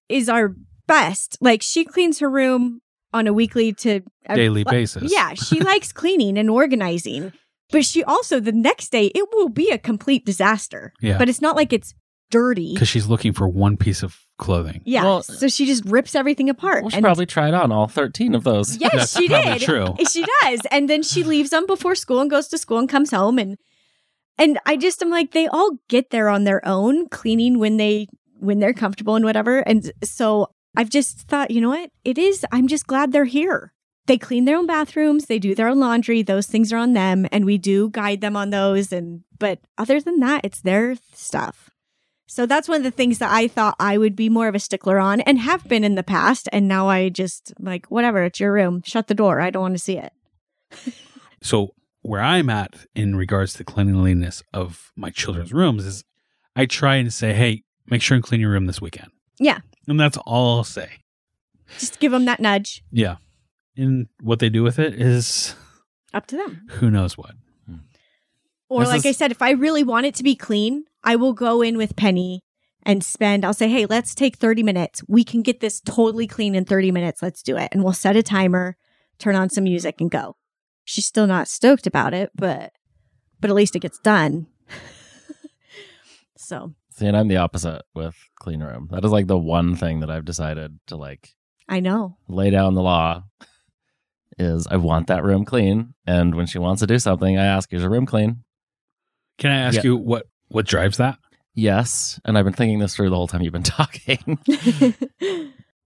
is 0.10 0.28
our 0.30 0.56
best. 0.88 1.38
Like 1.42 1.62
she 1.62 1.86
cleans 1.86 2.20
her 2.20 2.30
room 2.30 2.82
on 3.14 3.28
a 3.28 3.34
weekly 3.34 3.74
to 3.74 4.02
Daily 4.34 4.64
basis. 4.64 5.12
Yeah, 5.12 5.34
she 5.36 5.60
likes 5.60 5.92
cleaning 5.92 6.38
and 6.38 6.50
organizing. 6.50 7.32
But 7.72 7.86
she 7.86 8.04
also 8.04 8.40
the 8.40 8.52
next 8.52 8.92
day 8.92 9.08
it 9.16 9.28
will 9.34 9.50
be 9.50 9.70
a 9.70 9.78
complete 9.78 10.26
disaster. 10.26 10.94
Yeah. 11.02 11.18
But 11.18 11.30
it's 11.30 11.42
not 11.42 11.56
like 11.56 11.74
it's 11.74 11.94
dirty. 12.32 12.74
Because 12.74 12.88
she's 12.90 13.08
looking 13.08 13.34
for 13.34 13.48
one 13.48 13.78
piece 13.78 14.04
of 14.04 14.20
clothing. 14.38 14.82
Yeah. 14.86 15.04
Well- 15.04 15.24
so 15.24 15.48
she 15.48 15.66
just 15.66 15.86
rips 15.86 16.16
everything 16.16 16.50
apart. 16.50 16.84
Well, 16.84 16.90
she 16.90 16.98
and 16.98 17.04
probably 17.04 17.26
tried 17.26 17.54
on 17.54 17.72
all 17.72 17.88
13 17.88 18.36
of 18.36 18.44
those. 18.44 18.78
yes, 18.78 18.92
That's 18.94 19.18
she 19.18 19.28
did. 19.28 19.62
true. 19.62 19.96
She 20.10 20.26
does. 20.42 20.62
And 20.72 20.90
then 20.90 21.04
she 21.04 21.24
leaves 21.24 21.50
them 21.52 21.66
before 21.66 21.96
school 21.96 22.20
and 22.22 22.30
goes 22.30 22.48
to 22.50 22.58
school 22.58 22.78
and 22.80 22.90
comes 22.90 23.12
home 23.12 23.40
and 23.40 23.58
and 24.38 24.60
I 24.66 24.76
just 24.76 25.02
am 25.02 25.10
like 25.10 25.32
they 25.32 25.48
all 25.48 25.78
get 25.88 26.10
there 26.10 26.28
on 26.28 26.44
their 26.44 26.66
own 26.68 27.08
cleaning 27.08 27.58
when 27.60 27.78
they 27.78 28.08
when 28.40 28.60
they're 28.60 28.74
comfortable 28.74 29.16
and 29.16 29.24
whatever. 29.24 29.60
And 29.60 29.92
so 30.04 30.48
I've 30.76 30.90
just 30.90 31.20
thought, 31.22 31.52
you 31.52 31.62
know 31.62 31.70
what? 31.70 31.90
It 32.04 32.18
is 32.18 32.46
I'm 32.52 32.68
just 32.68 32.86
glad 32.88 33.12
they're 33.14 33.24
here. 33.26 33.72
They 34.08 34.18
clean 34.18 34.46
their 34.46 34.58
own 34.58 34.68
bathrooms, 34.68 35.26
they 35.26 35.40
do 35.40 35.56
their 35.56 35.68
own 35.70 35.80
laundry, 35.80 36.22
those 36.22 36.46
things 36.48 36.72
are 36.74 36.78
on 36.78 36.94
them 36.94 37.26
and 37.32 37.46
we 37.46 37.58
do 37.58 37.90
guide 37.90 38.20
them 38.22 38.36
on 38.36 38.50
those 38.50 38.92
and 38.92 39.22
but 39.40 39.60
other 39.78 40.00
than 40.02 40.20
that, 40.20 40.42
it's 40.44 40.62
their 40.62 40.96
stuff. 41.14 41.70
So 42.36 42.46
that's 42.46 42.68
one 42.68 42.76
of 42.80 42.84
the 42.84 42.92
things 42.92 43.20
that 43.20 43.32
I 43.32 43.48
thought 43.48 43.78
I 43.80 43.98
would 43.98 44.14
be 44.14 44.28
more 44.28 44.50
of 44.50 44.56
a 44.56 44.60
stickler 44.60 45.00
on 45.00 45.22
and 45.22 45.40
have 45.40 45.66
been 45.70 45.86
in 45.86 45.96
the 45.96 46.04
past. 46.04 46.50
And 46.52 46.68
now 46.68 46.90
I 46.90 47.08
just 47.08 47.54
like, 47.60 47.86
whatever, 47.86 48.24
it's 48.26 48.42
your 48.42 48.52
room. 48.52 48.82
Shut 48.86 49.08
the 49.08 49.14
door. 49.14 49.40
I 49.40 49.50
don't 49.52 49.62
want 49.62 49.76
to 49.76 49.80
see 49.80 49.98
it. 49.98 50.12
So 51.42 51.76
where 52.02 52.22
I'm 52.22 52.50
at 52.50 52.88
in 52.96 53.16
regards 53.16 53.54
to 53.54 53.64
cleanliness 53.64 54.42
of 54.52 54.92
my 54.96 55.12
children's 55.12 55.54
rooms 55.54 55.86
is 55.86 56.04
I 56.56 56.66
try 56.66 56.96
and 56.96 57.14
say, 57.14 57.34
hey, 57.34 57.62
make 57.88 58.02
sure 58.02 58.16
and 58.16 58.24
clean 58.24 58.42
your 58.42 58.50
room 58.50 58.66
this 58.66 58.82
weekend. 58.82 59.12
Yeah. 59.38 59.60
And 59.88 60.00
that's 60.00 60.18
all 60.26 60.58
I'll 60.58 60.64
say. 60.64 60.90
Just 61.78 62.00
give 62.00 62.12
them 62.12 62.26
that 62.26 62.40
nudge. 62.40 62.84
Yeah. 62.92 63.18
And 63.78 64.08
what 64.22 64.40
they 64.40 64.50
do 64.50 64.64
with 64.64 64.80
it 64.80 65.00
is 65.00 65.56
Up 66.16 66.26
to 66.28 66.36
them. 66.36 66.66
who 66.72 66.90
knows 66.90 67.16
what. 67.16 67.36
Or 68.76 68.82
This 68.82 68.90
like 68.90 69.00
is- 69.00 69.06
I 69.06 69.12
said, 69.14 69.32
if 69.32 69.42
I 69.42 69.52
really 69.52 69.84
want 69.84 70.06
it 70.06 70.16
to 70.16 70.24
be 70.24 70.36
clean, 70.36 70.84
I 71.02 71.16
will 71.16 71.32
go 71.32 71.62
in 71.62 71.78
with 71.78 71.96
Penny 71.96 72.42
and 72.84 73.02
spend, 73.04 73.46
I'll 73.46 73.54
say, 73.54 73.70
hey, 73.70 73.86
let's 73.86 74.14
take 74.14 74.36
30 74.36 74.64
minutes. 74.64 75.02
We 75.08 75.24
can 75.24 75.42
get 75.42 75.62
this 75.62 75.80
totally 75.80 76.28
clean 76.28 76.56
in 76.56 76.66
30 76.66 76.92
minutes. 76.92 77.22
Let's 77.22 77.42
do 77.42 77.56
it. 77.56 77.70
And 77.72 77.86
we'll 77.86 77.94
set 77.94 78.18
a 78.18 78.22
timer, 78.22 78.76
turn 79.18 79.36
on 79.36 79.50
some 79.50 79.64
music 79.64 80.02
and 80.02 80.12
go. 80.12 80.36
She's 80.84 81.06
still 81.06 81.26
not 81.26 81.48
stoked 81.48 81.88
about 81.88 82.14
it, 82.14 82.32
but 82.36 82.74
but 83.40 83.50
at 83.50 83.56
least 83.56 83.76
it 83.76 83.80
gets 83.80 83.98
done. 84.00 84.48
so 86.38 86.74
See, 86.92 87.08
and 87.08 87.18
I'm 87.18 87.28
the 87.28 87.38
opposite 87.38 87.82
with 87.94 88.16
clean 88.40 88.62
room. 88.62 88.88
That 88.92 89.04
is 89.04 89.12
like 89.12 89.28
the 89.28 89.38
one 89.38 89.76
thing 89.76 90.00
that 90.00 90.10
I've 90.10 90.26
decided 90.26 90.80
to 90.88 90.96
like 90.96 91.30
I 91.68 91.80
know. 91.80 92.18
lay 92.28 92.50
down 92.52 92.74
the 92.74 92.82
law 92.82 93.24
is 94.38 94.66
I 94.68 94.78
want 94.78 95.08
that 95.08 95.24
room 95.24 95.44
clean. 95.44 95.94
And 96.08 96.36
when 96.36 96.46
she 96.46 96.58
wants 96.60 96.82
to 96.82 96.88
do 96.88 97.00
something, 97.00 97.38
I 97.38 97.46
ask, 97.46 97.74
is 97.74 97.82
your 97.82 97.92
room 97.92 98.06
clean? 98.06 98.45
Can 99.38 99.52
I 99.52 99.58
ask 99.60 99.76
Yeah. 99.78 99.84
you 99.84 99.98
what 99.98 100.28
what 100.50 100.66
drives 100.66 100.98
that? 100.98 101.18
Yes. 101.54 102.20
And 102.26 102.38
I've 102.38 102.46
been 102.46 102.54
thinking 102.54 102.80
this 102.80 102.96
through 102.96 103.10
the 103.10 103.16
whole 103.16 103.28
time 103.28 103.42
you've 103.42 103.54
been 103.54 103.64
talking. 103.64 104.38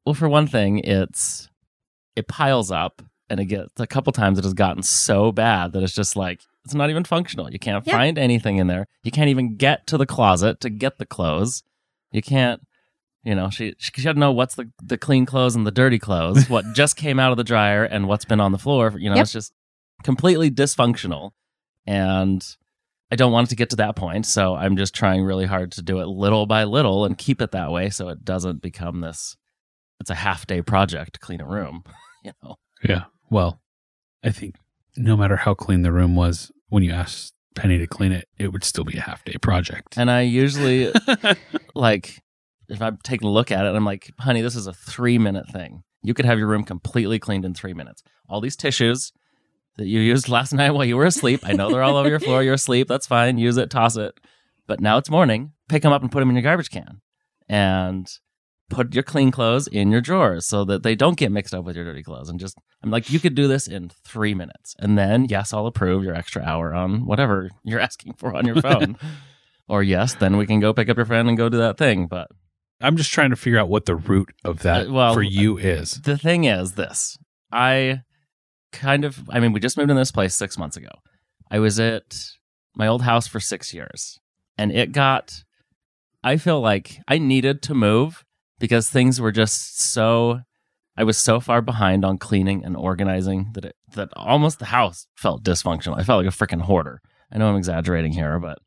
well, 0.05 0.13
for 0.13 0.29
one 0.29 0.47
thing, 0.47 0.79
it's 0.79 1.49
it 2.15 2.27
piles 2.27 2.71
up 2.71 3.01
and 3.29 3.39
it 3.39 3.45
gets 3.45 3.79
a 3.79 3.87
couple 3.87 4.11
times 4.11 4.37
it 4.37 4.43
has 4.43 4.53
gotten 4.53 4.83
so 4.83 5.31
bad 5.31 5.73
that 5.73 5.83
it's 5.83 5.93
just 5.93 6.15
like 6.15 6.41
it's 6.65 6.73
not 6.73 6.89
even 6.89 7.03
functional. 7.03 7.51
You 7.51 7.59
can't 7.59 7.85
Yeah. 7.85 7.93
find 7.97 8.17
anything 8.17 8.57
in 8.57 8.67
there. 8.67 8.87
You 9.03 9.11
can't 9.11 9.29
even 9.29 9.55
get 9.55 9.87
to 9.87 9.97
the 9.97 10.05
closet 10.05 10.59
to 10.61 10.69
get 10.69 10.97
the 10.97 11.05
clothes. 11.05 11.63
You 12.11 12.21
can't 12.21 12.61
you 13.23 13.35
know, 13.35 13.49
she 13.49 13.75
she 13.77 13.91
doesn't 14.01 14.17
know 14.19 14.31
what's 14.31 14.55
the 14.55 14.71
the 14.81 14.97
clean 14.97 15.25
clothes 15.25 15.55
and 15.55 15.67
the 15.67 15.71
dirty 15.71 15.99
clothes, 15.99 16.49
what 16.49 16.65
just 16.73 16.95
came 16.95 17.19
out 17.19 17.31
of 17.31 17.37
the 17.37 17.43
dryer 17.43 17.83
and 17.83 18.07
what's 18.07 18.25
been 18.25 18.39
on 18.39 18.51
the 18.53 18.57
floor. 18.57 18.93
You 18.97 19.09
know, 19.09 19.17
Yep. 19.17 19.23
it's 19.23 19.33
just 19.33 19.53
completely 20.03 20.49
dysfunctional. 20.49 21.31
And 21.85 22.45
I 23.11 23.15
don't 23.15 23.31
want 23.31 23.47
it 23.47 23.49
to 23.49 23.55
get 23.55 23.71
to 23.71 23.75
that 23.77 23.95
point. 23.95 24.25
So 24.25 24.55
I'm 24.55 24.77
just 24.77 24.93
trying 24.93 25.23
really 25.23 25.45
hard 25.45 25.71
to 25.73 25.81
do 25.81 25.99
it 25.99 26.05
little 26.05 26.45
by 26.45 26.63
little 26.65 27.05
and 27.05 27.17
keep 27.17 27.41
it 27.41 27.51
that 27.51 27.71
way 27.71 27.89
so 27.89 28.09
it 28.09 28.23
doesn't 28.23 28.61
become 28.61 29.01
this 29.01 29.35
it's 29.99 30.09
a 30.09 30.15
half 30.15 30.47
day 30.47 30.61
project 30.61 31.13
to 31.13 31.19
clean 31.19 31.41
a 31.41 31.47
room. 31.47 31.83
You 32.21 32.33
know. 32.43 32.55
Yeah. 32.83 33.03
Well, 33.29 33.61
I 34.25 34.31
think 34.31 34.55
no 34.97 35.15
matter 35.15 35.37
how 35.37 35.53
clean 35.53 35.83
the 35.83 35.91
room 35.93 36.17
was, 36.17 36.51
when 36.67 36.83
you 36.83 36.91
asked 36.91 37.33
Penny 37.55 37.77
to 37.77 37.87
clean 37.87 38.11
it, 38.11 38.27
it 38.37 38.49
would 38.51 38.65
still 38.65 38.83
be 38.83 38.97
a 38.97 39.01
half 39.01 39.23
day 39.23 39.35
project. 39.41 39.97
And 39.97 40.11
I 40.11 40.23
usually 40.23 40.91
like 41.75 42.21
if 42.67 42.81
I'm 42.81 42.97
taking 43.05 43.29
a 43.29 43.31
look 43.31 43.51
at 43.53 43.65
it, 43.65 43.73
I'm 43.73 43.85
like, 43.85 44.11
honey, 44.19 44.41
this 44.41 44.57
is 44.57 44.67
a 44.67 44.73
three 44.73 45.17
minute 45.17 45.47
thing. 45.49 45.83
You 46.03 46.13
could 46.13 46.25
have 46.25 46.37
your 46.37 46.47
room 46.47 46.65
completely 46.65 47.19
cleaned 47.19 47.45
in 47.45 47.53
three 47.53 47.73
minutes. 47.73 48.03
All 48.27 48.41
these 48.41 48.57
tissues 48.57 49.13
that 49.79 49.87
you 49.87 49.99
used 49.99 50.29
last 50.29 50.53
night 50.61 50.71
while 50.71 50.85
you 50.85 50.95
were 50.95 51.05
asleep, 51.05 51.41
I 51.43 51.53
know 51.53 51.69
they're 51.71 51.83
all 51.83 51.97
over 51.97 52.07
your 52.09 52.19
floor. 52.19 52.43
You're 52.43 52.53
asleep. 52.53 52.87
That's 52.87 53.07
fine. 53.07 53.37
Use 53.37 53.57
it, 53.57 53.69
toss 53.69 53.97
it. 53.97 54.13
But 54.67 54.79
now 54.79 54.97
it's 54.97 55.09
morning. 55.09 55.53
Pick 55.67 55.81
them 55.81 55.91
up 55.91 56.01
and 56.01 56.11
put 56.11 56.19
them 56.19 56.29
in 56.29 56.35
your 56.35 56.43
garbage 56.43 56.69
can. 56.69 57.01
And 57.47 58.07
put 58.69 58.93
your 58.93 59.03
clean 59.03 59.31
clothes 59.31 59.67
in 59.67 59.89
your 59.91 60.01
drawers 60.01 60.45
so 60.45 60.63
that 60.65 60.83
they 60.83 60.93
don't 60.93 61.17
get 61.17 61.31
mixed 61.31 61.55
up 61.55 61.65
with 61.65 61.75
your 61.75 61.85
dirty 61.85 62.03
clothes. 62.03 62.29
And 62.29 62.39
just, 62.39 62.55
I'm 62.83 62.91
like, 62.91 63.09
you 63.09 63.19
could 63.19 63.33
do 63.33 63.47
this 63.47 63.67
in 63.67 63.89
three 64.03 64.35
minutes. 64.35 64.75
And 64.77 64.95
then, 64.97 65.25
yes, 65.25 65.53
I'll 65.53 65.65
approve 65.65 66.03
your 66.03 66.13
extra 66.13 66.43
hour 66.43 66.73
on 66.75 67.05
whatever 67.07 67.49
you're 67.63 67.79
asking 67.89 68.13
for 68.13 68.35
on 68.35 68.45
your 68.45 68.61
phone. 68.61 68.97
or 69.67 69.81
yes, 69.81 70.13
then 70.13 70.37
we 70.37 70.45
can 70.45 70.59
go 70.59 70.73
pick 70.73 70.89
up 70.89 70.97
your 70.97 71.05
friend 71.07 71.27
and 71.27 71.37
go 71.37 71.49
do 71.49 71.57
that 71.57 71.77
thing. 71.77 72.05
But 72.05 72.27
I'm 72.79 72.95
just 72.95 73.11
trying 73.11 73.31
to 73.31 73.35
figure 73.35 73.59
out 73.59 73.69
what 73.69 73.85
the 73.85 73.95
root 73.95 74.29
of 74.45 74.59
that 74.59 74.87
Uh, 74.87 74.91
well, 74.91 75.13
for 75.15 75.23
you 75.23 75.57
is. 75.57 75.99
the 76.01 76.17
thing 76.17 76.43
is 76.43 76.73
this 76.73 77.17
I 77.51 78.01
kind 78.71 79.05
of, 79.05 79.19
I 79.29 79.39
mean, 79.39 79.53
we 79.53 79.59
just 79.59 79.77
moved 79.77 79.89
in 79.89 79.97
this 79.97 80.11
place 80.11 80.35
six 80.35 80.57
months 80.57 80.77
ago. 80.77 80.89
I 81.51 81.59
was 81.59 81.79
at 81.79 82.15
my 82.75 82.87
old 82.87 83.01
house 83.01 83.27
for 83.27 83.39
six 83.39 83.73
years 83.73 84.19
and 84.57 84.71
it 84.71 84.91
got, 84.91 85.43
I 86.23 86.37
feel 86.37 86.61
like 86.61 86.99
I 87.07 87.17
needed 87.17 87.61
to 87.63 87.73
move 87.73 88.23
because 88.59 88.89
things 88.89 89.19
were 89.21 89.31
just 89.31 89.79
so, 89.79 90.41
I 90.97 91.03
was 91.03 91.17
so 91.17 91.39
far 91.39 91.61
behind 91.61 92.03
on 92.03 92.17
cleaning 92.17 92.65
and 92.65 92.75
organizing 92.75 93.51
that 93.53 93.65
it, 93.65 93.75
that 93.95 94.09
almost 94.15 94.59
the 94.59 94.65
house 94.65 95.07
felt 95.15 95.43
dysfunctional. 95.43 95.97
I 95.97 96.03
felt 96.03 96.23
like 96.23 96.33
a 96.33 96.37
freaking 96.37 96.61
hoarder. 96.61 97.01
I 97.31 97.37
know 97.37 97.49
I'm 97.49 97.55
exaggerating 97.55 98.11
here, 98.11 98.37
but 98.39 98.59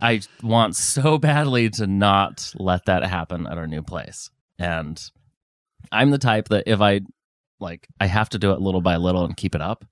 I 0.00 0.20
want 0.42 0.76
so 0.76 1.18
badly 1.18 1.70
to 1.70 1.86
not 1.86 2.52
let 2.56 2.86
that 2.86 3.02
happen 3.04 3.46
at 3.46 3.58
our 3.58 3.66
new 3.66 3.82
place. 3.82 4.30
And 4.58 5.02
I'm 5.90 6.10
the 6.10 6.18
type 6.18 6.48
that 6.48 6.64
if 6.66 6.80
I 6.80 7.00
like 7.60 7.88
I 8.00 8.06
have 8.06 8.28
to 8.30 8.38
do 8.38 8.52
it 8.52 8.60
little 8.60 8.80
by 8.80 8.96
little 8.96 9.24
and 9.24 9.36
keep 9.36 9.54
it 9.54 9.60
up 9.60 9.84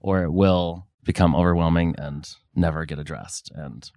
or 0.00 0.22
it 0.22 0.30
will 0.32 0.86
become 1.04 1.34
overwhelming 1.34 1.94
and 1.98 2.28
never 2.54 2.84
get 2.84 2.98
addressed. 2.98 3.50
And 3.54 3.90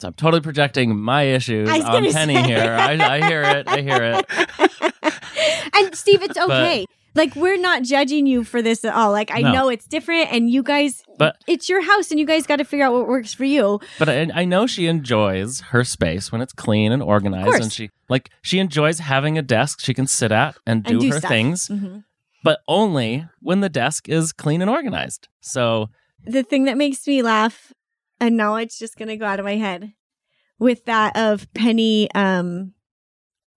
so 0.00 0.08
I'm 0.08 0.14
totally 0.14 0.40
projecting 0.42 0.98
my 0.98 1.22
issues 1.22 1.68
on 1.70 1.82
Penny 2.12 2.34
say. 2.34 2.42
here. 2.42 2.76
I, 2.78 2.92
I 2.94 3.26
hear 3.28 3.42
it. 3.42 3.68
I 3.68 3.80
hear 3.80 4.02
it. 4.02 4.94
and 5.74 5.94
Steve, 5.94 6.22
it's 6.22 6.36
okay. 6.36 6.84
like 7.14 7.34
we're 7.36 7.56
not 7.56 7.82
judging 7.84 8.26
you 8.26 8.42
for 8.44 8.60
this 8.62 8.84
at 8.84 8.92
all. 8.94 9.12
Like 9.12 9.30
I 9.32 9.40
No. 9.40 9.52
know 9.52 9.68
it's 9.68 9.86
different, 9.86 10.32
and 10.32 10.50
you 10.50 10.62
guys, 10.62 11.02
But 11.18 11.36
it's 11.46 11.68
your 11.68 11.80
house, 11.82 12.10
and 12.10 12.18
you 12.18 12.26
guys 12.26 12.46
got 12.46 12.56
to 12.56 12.64
figure 12.64 12.84
out 12.84 12.92
what 12.92 13.06
works 13.06 13.32
for 13.32 13.44
you. 13.44 13.80
But 13.98 14.08
I, 14.08 14.28
I 14.34 14.44
know 14.44 14.66
she 14.66 14.86
enjoys 14.88 15.60
her 15.70 15.84
space 15.84 16.32
when 16.32 16.40
it's 16.40 16.52
clean 16.52 16.90
and 16.92 17.02
organized, 17.02 17.62
and 17.62 17.72
she 17.72 17.90
like 18.08 18.30
she 18.42 18.58
enjoys 18.58 18.98
having 18.98 19.38
a 19.38 19.42
desk 19.42 19.80
she 19.80 19.94
can 19.94 20.06
sit 20.08 20.32
at 20.32 20.56
and 20.66 20.82
do, 20.82 20.92
And 20.94 21.00
do 21.00 21.10
her 21.12 21.18
stuff. 21.18 21.28
things, 21.30 21.68
Mhm. 21.68 22.04
But 22.44 22.60
only 22.68 23.26
when 23.40 23.58
the 23.58 23.68
desk 23.68 24.08
is 24.08 24.32
clean 24.32 24.62
and 24.62 24.70
organized. 24.70 25.26
So 25.40 25.88
The 26.24 26.44
thing 26.44 26.64
that 26.64 26.76
makes 26.76 27.04
me 27.08 27.22
laugh, 27.22 27.72
and 28.20 28.36
now 28.36 28.54
it's 28.54 28.78
just 28.78 28.96
gonna 28.96 29.16
go 29.16 29.26
out 29.26 29.40
of 29.40 29.44
my 29.44 29.56
head, 29.56 29.94
with 30.58 30.84
that 30.84 31.16
of 31.16 31.52
Penny, 31.54 32.10
um, 32.14 32.74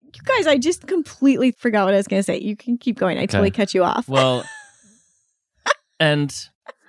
You 0.02 0.22
guys, 0.24 0.46
I 0.46 0.56
just 0.56 0.86
completely 0.86 1.50
forgot 1.50 1.84
what 1.84 1.94
I 1.94 1.98
was 1.98 2.08
going 2.08 2.20
to 2.20 2.24
say. 2.24 2.38
You 2.38 2.56
can 2.56 2.78
keep 2.78 2.98
going. 2.98 3.18
I 3.18 3.26
totally 3.26 3.50
cut 3.50 3.74
you 3.74 3.84
off. 3.84 4.08
Well, 4.08 4.44
and 6.00 6.34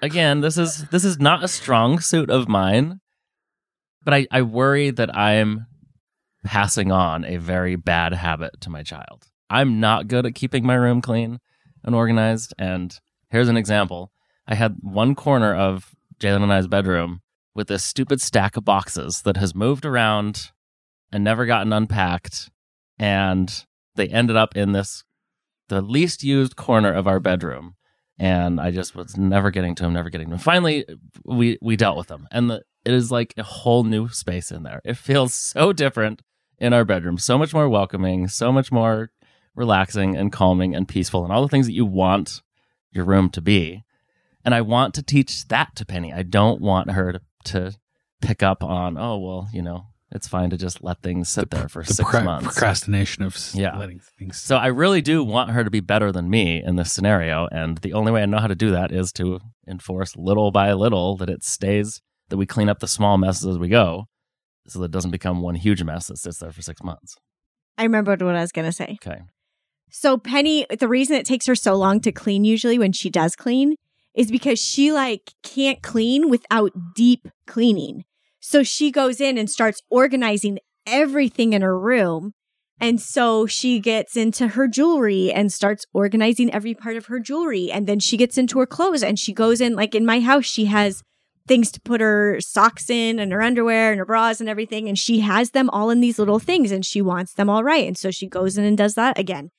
again, 0.02 0.40
this 0.40 0.58
is 0.58 0.86
this 0.92 1.04
is 1.04 1.20
not 1.20 1.44
a 1.44 1.48
strong 1.50 2.00
suit 2.00 2.30
of 2.30 2.48
mine, 2.48 3.02
but 4.04 4.14
I, 4.14 4.28
I 4.32 4.44
worry 4.44 4.92
that 4.92 5.14
I'm 5.16 5.66
passing 6.46 6.92
on 6.92 7.26
a 7.26 7.36
very 7.38 7.76
bad 7.76 8.14
habit 8.14 8.62
to 8.62 8.70
my 8.70 8.82
child. 8.82 9.28
I'm 9.50 9.80
not 9.80 10.08
good 10.08 10.26
at 10.26 10.36
keeping 10.36 10.66
my 10.66 10.76
room 10.76 11.02
clean 11.02 11.40
and 11.84 11.96
organized. 11.96 12.54
And 12.58 12.98
here's 13.30 13.50
an 13.50 13.58
example. 13.58 14.12
I 14.48 14.56
had 14.56 14.78
one 14.82 15.16
corner 15.16 15.54
of 15.54 15.96
Jalen 16.20 16.44
and 16.44 16.54
I's 16.54 16.68
bedroom 16.68 17.22
with 17.54 17.68
this 17.68 17.84
stupid 17.84 18.22
stack 18.22 18.56
of 18.56 18.66
boxes 18.66 19.24
that 19.24 19.38
has 19.38 19.56
moved 19.56 19.86
around 19.86 20.52
and 21.12 21.24
never 21.24 21.46
gotten 21.46 21.74
unpacked. 21.74 22.50
And 23.00 23.66
they 23.96 24.08
ended 24.08 24.36
up 24.36 24.56
in 24.56 24.72
this, 24.72 25.04
the 25.70 25.82
least 25.82 26.24
used 26.24 26.56
corner 26.56 26.94
of 26.94 27.08
our 27.08 27.20
bedroom. 27.20 27.76
And 28.20 28.60
I 28.60 28.72
just 28.72 28.96
was 28.96 29.18
never 29.18 29.52
getting 29.52 29.76
to 29.76 29.84
them, 29.84 29.94
never 29.94 30.10
getting 30.10 30.28
to 30.28 30.32
them. 30.32 30.40
Finally, 30.40 30.86
we, 31.24 31.58
we 31.62 31.76
dealt 31.76 31.98
with 31.98 32.08
them. 32.08 32.28
And 32.32 32.50
the, 32.50 32.64
it 32.84 32.94
is 32.94 33.12
like 33.12 33.34
a 33.38 33.44
whole 33.44 33.84
new 33.84 34.08
space 34.10 34.50
in 34.50 34.64
there. 34.64 34.82
It 34.84 34.98
feels 34.98 35.34
so 35.34 35.74
different 35.74 36.22
in 36.58 36.74
our 36.74 36.86
bedroom, 36.86 37.18
so 37.18 37.38
much 37.38 37.54
more 37.54 37.70
welcoming, 37.70 38.28
so 38.28 38.52
much 38.52 38.72
more 38.72 39.12
relaxing 39.58 40.16
and 40.16 40.32
calming 40.32 40.74
and 40.76 40.88
peaceful, 40.88 41.24
and 41.26 41.34
all 41.34 41.42
the 41.42 41.48
things 41.50 41.66
that 41.66 41.74
you 41.74 41.86
want 41.86 42.42
your 42.92 43.04
room 43.04 43.30
to 43.32 43.42
be. 43.42 43.84
And 44.46 44.56
I 44.56 44.62
want 44.62 44.94
to 44.94 45.04
teach 45.04 45.48
that 45.50 45.76
to 45.76 45.86
Penny. 45.86 46.14
I 46.14 46.24
don't 46.24 46.62
want 46.62 46.92
her 46.92 47.12
to, 47.12 47.22
to 47.46 47.74
pick 48.22 48.42
up 48.42 48.64
on, 48.64 48.98
oh, 48.98 49.18
well, 49.18 49.50
you 49.52 49.62
know, 49.62 49.88
it's 50.10 50.28
fine 50.28 50.50
to 50.52 50.58
just 50.58 50.82
let 50.82 51.02
things 51.02 51.28
sit 51.28 51.50
there 51.50 51.68
for 51.68 51.84
the 51.84 51.94
six 51.94 52.10
procra- 52.10 52.24
months. 52.24 52.48
procrastination 52.48 53.24
of 53.24 53.38
Yeah. 53.54 53.78
letting 53.78 54.00
things. 54.18 54.38
So 54.38 54.56
I 54.56 54.68
really 54.68 55.02
do 55.02 55.22
want 55.22 55.50
her 55.52 55.66
to 55.66 55.70
be 55.70 55.82
better 55.82 56.14
than 56.14 56.30
me 56.30 56.64
in 56.64 56.78
this 56.78 56.94
scenario. 56.94 57.48
And 57.52 57.80
the 57.80 57.92
only 57.92 58.14
way 58.14 58.22
I 58.24 58.26
know 58.26 58.38
how 58.40 58.48
to 58.48 58.56
do 58.56 58.72
that 58.72 58.94
is 58.94 59.12
to 59.14 59.42
enforce 59.68 60.16
little 60.16 60.52
by 60.52 60.72
little 60.72 61.18
that 61.18 61.30
it 61.30 61.44
stays, 61.44 62.02
that 62.30 62.38
we 62.38 62.46
clean 62.46 62.70
up 62.70 62.80
the 62.80 62.88
small 62.88 63.18
messes 63.18 63.46
as 63.48 63.58
we 63.58 63.68
go 63.68 64.06
so 64.66 64.80
that 64.80 64.86
it 64.86 64.92
doesn't 64.92 65.12
become 65.12 65.42
one 65.42 65.56
huge 65.56 65.84
mess 65.84 66.08
that 66.08 66.18
sits 66.20 66.40
there 66.40 66.54
for 66.54 66.62
six 66.62 66.82
months. 66.82 67.18
I 67.78 67.84
remembered 67.84 68.22
what 68.22 68.36
I 68.36 68.42
was 68.42 68.54
going 68.54 68.66
to 68.68 68.72
say. 68.72 68.98
Okay. 69.06 69.22
So 69.90 70.18
Penny, 70.18 70.66
the 70.80 70.88
reason 70.88 71.16
it 71.16 71.26
takes 71.26 71.46
her 71.48 71.56
so 71.56 71.76
long 71.76 72.00
to 72.02 72.12
clean 72.12 72.44
usually 72.44 72.78
when 72.78 72.92
she 72.92 73.10
does 73.10 73.36
clean 73.36 73.76
is 74.14 74.32
because 74.32 74.60
she 74.60 74.92
like 74.92 75.34
can't 75.44 75.82
clean 75.82 76.30
without 76.30 76.72
deep 76.96 77.28
cleaning. 77.46 78.04
So 78.40 78.64
she 78.64 78.92
goes 78.92 79.22
in 79.22 79.38
and 79.38 79.50
starts 79.50 79.82
organizing 79.90 80.60
everything 80.86 81.54
in 81.54 81.62
her 81.62 81.78
room. 81.78 82.34
And 82.80 83.02
so 83.02 83.46
she 83.46 83.80
gets 83.80 84.16
into 84.16 84.50
her 84.50 84.68
jewelry 84.68 85.32
and 85.32 85.52
starts 85.52 85.86
organizing 85.94 86.54
every 86.54 86.74
part 86.74 86.96
of 86.96 87.08
her 87.08 87.20
jewelry. 87.20 87.72
And 87.72 87.88
then 87.88 88.00
she 88.00 88.18
gets 88.18 88.38
into 88.38 88.60
her 88.60 88.66
clothes 88.66 89.04
and 89.04 89.18
she 89.18 89.34
goes 89.34 89.62
in, 89.62 89.76
like 89.76 89.96
in 89.96 90.06
my 90.06 90.20
house, 90.20 90.46
she 90.46 90.66
has 90.66 91.02
things 91.48 91.72
to 91.72 91.82
put 91.82 92.02
her 92.02 92.40
socks 92.40 92.90
in 92.90 93.20
and 93.20 93.32
her 93.32 93.42
underwear 93.42 93.92
and 93.92 94.00
her 94.00 94.06
bras 94.06 94.40
and 94.40 94.50
everything. 94.50 94.88
And 94.88 94.98
she 94.98 95.22
has 95.22 95.52
them 95.52 95.70
all 95.72 95.90
in 95.90 96.02
these 96.02 96.20
little 96.20 96.40
things 96.40 96.72
and 96.72 96.86
she 96.86 97.02
wants 97.02 97.34
them 97.34 97.50
all 97.50 97.64
right. 97.64 97.88
And 97.88 97.98
so 97.98 98.12
she 98.12 98.28
goes 98.28 98.58
in 98.58 98.64
and 98.64 98.78
does 98.78 98.94
that 98.96 99.18
again. 99.18 99.50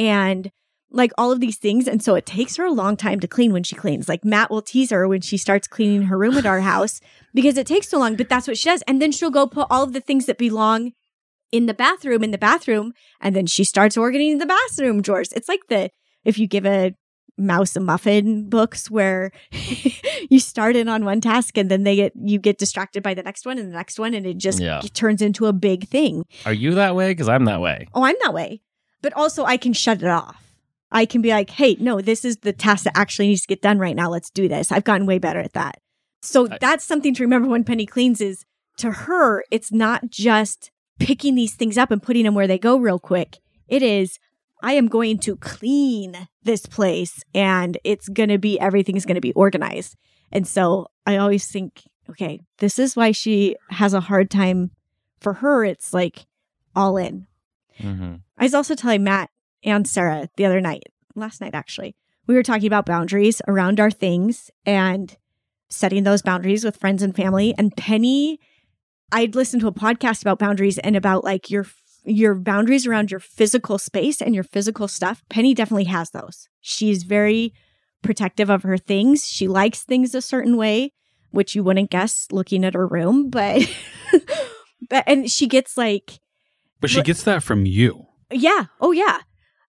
And 0.00 0.50
like 0.90 1.12
all 1.16 1.30
of 1.30 1.38
these 1.40 1.56
things. 1.58 1.86
And 1.86 2.02
so 2.02 2.16
it 2.16 2.26
takes 2.26 2.56
her 2.56 2.64
a 2.64 2.72
long 2.72 2.96
time 2.96 3.20
to 3.20 3.28
clean 3.28 3.52
when 3.52 3.62
she 3.62 3.76
cleans. 3.76 4.08
Like 4.08 4.24
Matt 4.24 4.50
will 4.50 4.62
tease 4.62 4.90
her 4.90 5.06
when 5.06 5.20
she 5.20 5.36
starts 5.36 5.68
cleaning 5.68 6.02
her 6.04 6.18
room 6.18 6.36
at 6.36 6.46
our 6.46 6.60
house 6.72 7.00
because 7.32 7.56
it 7.56 7.66
takes 7.66 7.88
so 7.88 7.98
long, 8.00 8.16
but 8.16 8.28
that's 8.28 8.48
what 8.48 8.58
she 8.58 8.68
does. 8.68 8.82
And 8.88 9.00
then 9.00 9.12
she'll 9.12 9.30
go 9.30 9.46
put 9.46 9.68
all 9.70 9.84
of 9.84 9.92
the 9.92 10.00
things 10.00 10.26
that 10.26 10.36
belong 10.38 10.92
in 11.52 11.66
the 11.66 11.74
bathroom 11.74 12.24
in 12.24 12.32
the 12.32 12.38
bathroom. 12.38 12.92
And 13.20 13.36
then 13.36 13.46
she 13.46 13.62
starts 13.62 13.96
organizing 13.96 14.38
the 14.38 14.46
bathroom 14.46 15.00
drawers. 15.02 15.32
It's 15.32 15.48
like 15.48 15.60
the, 15.68 15.90
if 16.24 16.38
you 16.38 16.48
give 16.48 16.66
a 16.66 16.94
mouse 17.38 17.76
a 17.76 17.80
muffin 17.80 18.48
books 18.48 18.90
where 18.90 19.30
you 20.30 20.40
start 20.40 20.76
in 20.76 20.88
on 20.88 21.04
one 21.04 21.20
task 21.20 21.56
and 21.56 21.70
then 21.70 21.84
they 21.84 21.96
get, 21.96 22.12
you 22.16 22.38
get 22.38 22.58
distracted 22.58 23.02
by 23.02 23.14
the 23.14 23.22
next 23.22 23.46
one 23.46 23.58
and 23.58 23.70
the 23.70 23.76
next 23.76 23.98
one. 23.98 24.12
And 24.14 24.26
it 24.26 24.38
just 24.38 24.60
Yeah. 24.60 24.80
turns 24.92 25.22
into 25.22 25.46
a 25.46 25.52
big 25.52 25.86
thing. 25.88 26.24
Are 26.46 26.52
you 26.52 26.74
that 26.74 26.94
way? 26.96 27.12
Because 27.12 27.28
I'm 27.28 27.44
that 27.44 27.60
way. 27.60 27.86
Oh, 27.94 28.04
I'm 28.04 28.16
that 28.22 28.34
way. 28.34 28.60
But 29.02 29.12
also, 29.14 29.44
I 29.44 29.56
can 29.56 29.72
shut 29.72 30.02
it 30.02 30.08
off. 30.08 30.54
I 30.92 31.06
can 31.06 31.22
be 31.22 31.30
like, 31.30 31.50
hey, 31.50 31.76
no, 31.78 32.00
this 32.00 32.24
is 32.24 32.38
the 32.38 32.52
task 32.52 32.84
that 32.84 32.96
actually 32.96 33.28
needs 33.28 33.42
to 33.42 33.48
get 33.48 33.62
done 33.62 33.78
right 33.78 33.94
now. 33.94 34.10
Let's 34.10 34.30
do 34.30 34.48
this. 34.48 34.72
I've 34.72 34.84
gotten 34.84 35.06
way 35.06 35.18
better 35.18 35.38
at 35.40 35.52
that. 35.52 35.80
So 36.22 36.48
I- 36.50 36.58
that's 36.60 36.84
something 36.84 37.14
to 37.14 37.22
remember 37.22 37.48
when 37.48 37.64
Penny 37.64 37.86
cleans 37.86 38.20
is 38.20 38.44
to 38.78 38.90
her, 38.92 39.44
it's 39.50 39.70
not 39.72 40.10
just 40.10 40.70
picking 40.98 41.34
these 41.34 41.54
things 41.54 41.78
up 41.78 41.90
and 41.90 42.02
putting 42.02 42.24
them 42.24 42.34
where 42.34 42.46
they 42.46 42.58
go 42.58 42.76
real 42.76 42.98
quick. 42.98 43.38
It 43.68 43.82
is, 43.82 44.18
I 44.62 44.72
am 44.72 44.88
going 44.88 45.18
to 45.20 45.36
clean 45.36 46.28
this 46.42 46.66
place 46.66 47.22
and 47.34 47.78
it's 47.84 48.08
going 48.08 48.28
to 48.28 48.38
be, 48.38 48.58
everything's 48.58 49.06
going 49.06 49.14
to 49.14 49.20
be 49.20 49.32
organized. 49.32 49.96
And 50.32 50.46
so 50.46 50.88
I 51.06 51.16
always 51.16 51.46
think, 51.46 51.82
okay, 52.10 52.40
this 52.58 52.78
is 52.78 52.96
why 52.96 53.12
she 53.12 53.56
has 53.70 53.94
a 53.94 54.00
hard 54.00 54.30
time. 54.30 54.72
For 55.20 55.34
her, 55.34 55.64
it's 55.64 55.92
like 55.92 56.26
all 56.74 56.96
in. 56.96 57.26
Hmm 57.80 58.16
I 58.38 58.44
was 58.44 58.54
also 58.54 58.74
telling 58.74 59.04
Matt 59.04 59.30
and 59.64 59.86
Sarah 59.86 60.28
the 60.36 60.46
other 60.46 60.60
night, 60.60 60.84
last 61.14 61.40
night 61.40 61.54
actually, 61.54 61.94
we 62.26 62.34
were 62.34 62.42
talking 62.42 62.66
about 62.66 62.86
boundaries 62.86 63.42
around 63.48 63.80
our 63.80 63.90
things 63.90 64.50
and 64.64 65.16
setting 65.68 66.04
those 66.04 66.22
boundaries 66.22 66.64
with 66.64 66.76
friends 66.76 67.02
and 67.02 67.14
family. 67.14 67.54
And 67.58 67.76
Penny, 67.76 68.38
I'd 69.12 69.34
listened 69.34 69.60
to 69.62 69.68
a 69.68 69.72
podcast 69.72 70.22
about 70.22 70.38
boundaries 70.38 70.78
and 70.78 70.96
about 70.96 71.24
like 71.24 71.50
your 71.50 71.66
your 72.04 72.34
boundaries 72.34 72.86
around 72.86 73.10
your 73.10 73.20
physical 73.20 73.78
space 73.78 74.22
and 74.22 74.34
your 74.34 74.44
physical 74.44 74.88
stuff. 74.88 75.22
Penny 75.28 75.54
definitely 75.54 75.84
has 75.84 76.10
those. 76.10 76.48
She's 76.60 77.02
very 77.02 77.52
protective 78.02 78.48
of 78.48 78.62
her 78.62 78.78
things. 78.78 79.26
She 79.28 79.46
likes 79.46 79.82
things 79.82 80.14
a 80.14 80.22
certain 80.22 80.56
way, 80.56 80.92
which 81.30 81.54
you 81.54 81.62
wouldn't 81.62 81.90
guess 81.90 82.26
looking 82.32 82.64
at 82.64 82.74
her 82.74 82.86
room, 82.86 83.28
but 83.28 83.68
but 84.88 85.04
and 85.06 85.30
she 85.30 85.46
gets 85.46 85.76
like 85.76 86.20
but 86.80 86.90
she 86.90 87.02
gets 87.02 87.22
that 87.24 87.42
from 87.42 87.66
you 87.66 88.06
yeah. 88.32 88.66
Oh, 88.80 88.92
yeah. 88.92 89.18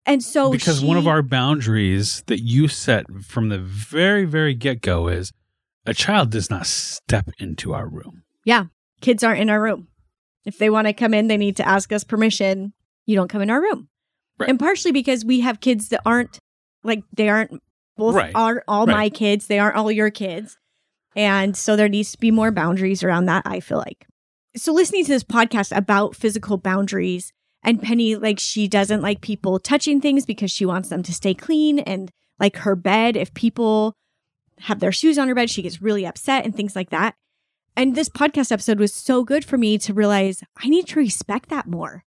And 0.07 0.23
so 0.23 0.51
because 0.51 0.83
one 0.83 0.97
of 0.97 1.07
our 1.07 1.21
boundaries 1.21 2.23
that 2.27 2.41
you 2.43 2.69
set 2.69 3.05
from 3.23 3.49
the 3.51 3.59
very, 3.59 4.25
very 4.25 4.55
get 4.55 4.81
go 4.81 5.09
is 5.09 5.31
a 5.85 5.93
child 5.93 6.31
does 6.31 6.49
not 6.49 6.65
step 6.67 7.29
into 7.39 7.75
our 7.75 7.87
room. 7.89 8.23
Yeah, 8.45 8.67
kids 9.03 9.23
aren't 9.23 9.41
in 9.41 9.51
our 9.51 9.61
room. 9.61 9.89
If 10.47 10.57
they 10.59 10.71
want 10.71 10.87
to 10.87 10.93
come 10.93 11.13
in, 11.13 11.27
they 11.27 11.37
need 11.37 11.57
to 11.57 11.69
ask 11.69 11.93
us 11.93 12.03
permission. 12.05 12.73
You 13.05 13.17
don't 13.17 13.29
come 13.29 13.43
in 13.43 13.51
our 13.51 13.61
room. 13.61 13.89
Right. 14.39 14.49
And 14.49 14.59
partially 14.59 14.93
because 14.93 15.25
we 15.25 15.41
have 15.41 15.61
kids 15.61 15.89
that 15.89 16.01
aren't 16.07 16.39
like 16.85 17.03
they 17.15 17.29
aren't 17.29 17.61
both 17.97 18.15
Right. 18.15 18.33
aren't 18.35 18.63
all 18.69 18.87
Right. 18.87 18.97
my 18.97 19.09
kids. 19.11 19.49
They 19.49 19.59
aren't 19.59 19.77
all 19.77 19.91
your 19.91 20.11
kids. 20.11 20.57
And 21.15 21.57
so 21.57 21.77
there 21.77 21.89
needs 21.89 22.13
to 22.13 22.19
be 22.19 22.31
more 22.31 22.53
boundaries 22.53 23.03
around 23.03 23.27
that, 23.27 23.43
I 23.47 23.61
feel 23.61 23.79
like. 23.79 24.07
So 24.57 24.73
listening 24.73 25.05
to 25.05 25.11
this 25.13 25.25
podcast 25.25 25.77
about 25.77 26.17
physical 26.17 26.57
boundaries 26.57 27.33
and 27.63 27.83
Penny, 27.83 28.17
like 28.17 28.39
she 28.39 28.69
doesn't 28.69 29.03
like 29.03 29.21
people 29.21 29.59
touching 29.59 30.01
things 30.01 30.25
because 30.25 30.51
she 30.51 30.65
wants 30.65 30.89
them 30.89 31.03
to 31.03 31.13
stay 31.13 31.35
clean 31.35 31.79
and 31.81 32.11
like 32.41 32.57
her 32.59 32.75
bed, 32.77 33.17
if 33.17 33.35
people 33.35 33.95
have 34.61 34.81
their 34.81 34.93
shoes 34.93 35.19
on 35.19 35.29
her 35.29 35.35
bed, 35.35 35.51
she 35.51 35.63
gets 35.63 35.83
really 35.83 36.07
upset 36.07 36.45
and 36.45 36.55
things 36.55 36.75
like 36.75 36.91
that. 36.91 37.15
And 37.77 37.95
this 37.95 38.09
podcast 38.09 38.51
episode 38.51 38.79
was 38.79 38.95
so 38.95 39.25
good 39.25 39.45
for 39.45 39.59
me 39.59 39.77
to 39.79 39.93
realize 39.93 40.43
I 40.63 40.69
need 40.69 40.87
to 40.89 40.99
respect 41.01 41.51
that 41.51 41.67
more. 41.67 42.05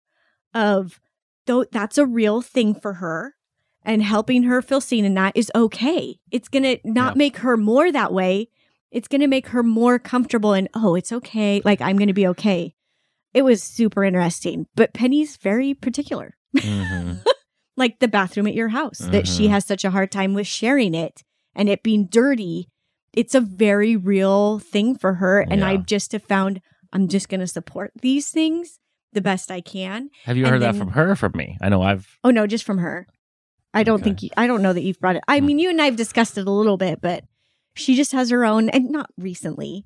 Of 0.54 1.00
though 1.46 1.66
that's 1.66 1.98
a 1.98 2.06
real 2.06 2.42
thing 2.42 2.74
for 2.76 2.94
her 2.94 3.36
and 3.84 4.02
helping 4.04 4.44
her 4.44 4.62
feel 4.62 4.82
seen 4.82 5.04
in 5.06 5.14
that 5.16 5.36
is 5.36 5.52
okay. 5.54 6.20
It's 6.32 6.48
going 6.48 6.64
to 6.64 6.78
not 6.86 7.16
Yeah. 7.16 7.18
make 7.18 7.38
her 7.38 7.58
more 7.58 7.92
that 7.92 8.14
way. 8.14 8.50
It's 8.92 9.08
going 9.08 9.22
to 9.22 9.28
make 9.28 9.48
her 9.50 9.64
more 9.64 10.00
comfortable 10.00 10.54
and 10.54 10.70
oh, 10.74 10.96
it's 10.96 11.12
okay. 11.12 11.62
Like 11.66 11.82
I'm 11.82 11.98
going 11.98 12.08
to 12.08 12.14
be 12.14 12.28
okay. 12.28 12.74
It 13.34 13.42
was 13.44 13.62
super 13.62 14.04
interesting, 14.04 14.68
but 14.76 14.94
Penny's 14.94 15.38
very 15.38 15.74
particular. 15.74 16.36
hmm 16.60 17.14
Like 17.78 18.00
the 18.00 18.08
bathroom 18.08 18.48
at 18.48 18.56
your 18.56 18.70
house 18.70 18.98
that 19.12 19.28
she 19.28 19.46
Mhm. 19.46 19.50
has 19.52 19.66
such 19.66 19.86
a 19.86 19.92
hard 19.92 20.12
time 20.12 20.34
with 20.34 20.48
sharing 20.48 20.96
it 20.96 21.24
and 21.54 21.70
it 21.70 21.84
being 21.84 22.06
dirty. 22.08 22.70
It's 23.14 23.36
a 23.36 23.42
very 23.42 23.96
real 23.96 24.58
thing 24.58 24.96
for 24.98 25.16
her. 25.16 25.42
And 25.42 25.62
Yeah. 25.62 25.68
I 25.68 25.78
just 25.78 26.12
have 26.14 26.24
found 26.24 26.62
I'm 26.92 27.08
just 27.08 27.30
going 27.30 27.42
to 27.42 27.48
support 27.48 27.92
these 28.02 28.30
things 28.32 28.80
the 29.14 29.22
best 29.22 29.52
I 29.52 29.62
can. 29.62 30.10
Have 30.24 30.38
you 30.38 30.46
And 30.46 30.54
heard 30.54 30.62
that 30.64 30.76
from 30.76 30.92
her 30.92 31.12
or 31.12 31.16
from 31.16 31.34
me? 31.36 31.56
I 31.62 31.70
know 31.70 31.84
I've. 31.84 32.08
Oh 32.24 32.32
no, 32.32 32.48
just 32.48 32.64
from 32.64 32.80
her. 32.80 33.06
I 33.76 33.84
don't 33.84 33.96
Okay. 33.96 34.06
think 34.06 34.24
you, 34.24 34.30
I 34.38 34.48
don't 34.48 34.64
know 34.64 34.74
that 34.74 34.82
you've 34.82 35.00
brought 35.00 35.18
it. 35.18 35.24
I 35.28 35.40
Hmm. 35.40 35.46
mean, 35.46 35.60
you 35.60 35.70
and 35.70 35.80
I 35.82 35.86
have 35.86 35.98
discussed 35.98 36.38
it 36.40 36.48
a 36.48 36.52
little 36.52 36.78
bit, 36.78 37.00
but 37.02 37.26
she 37.78 37.96
just 37.96 38.12
has 38.12 38.30
her 38.30 38.46
own, 38.46 38.70
and 38.70 38.90
not 38.92 39.10
recently. 39.18 39.86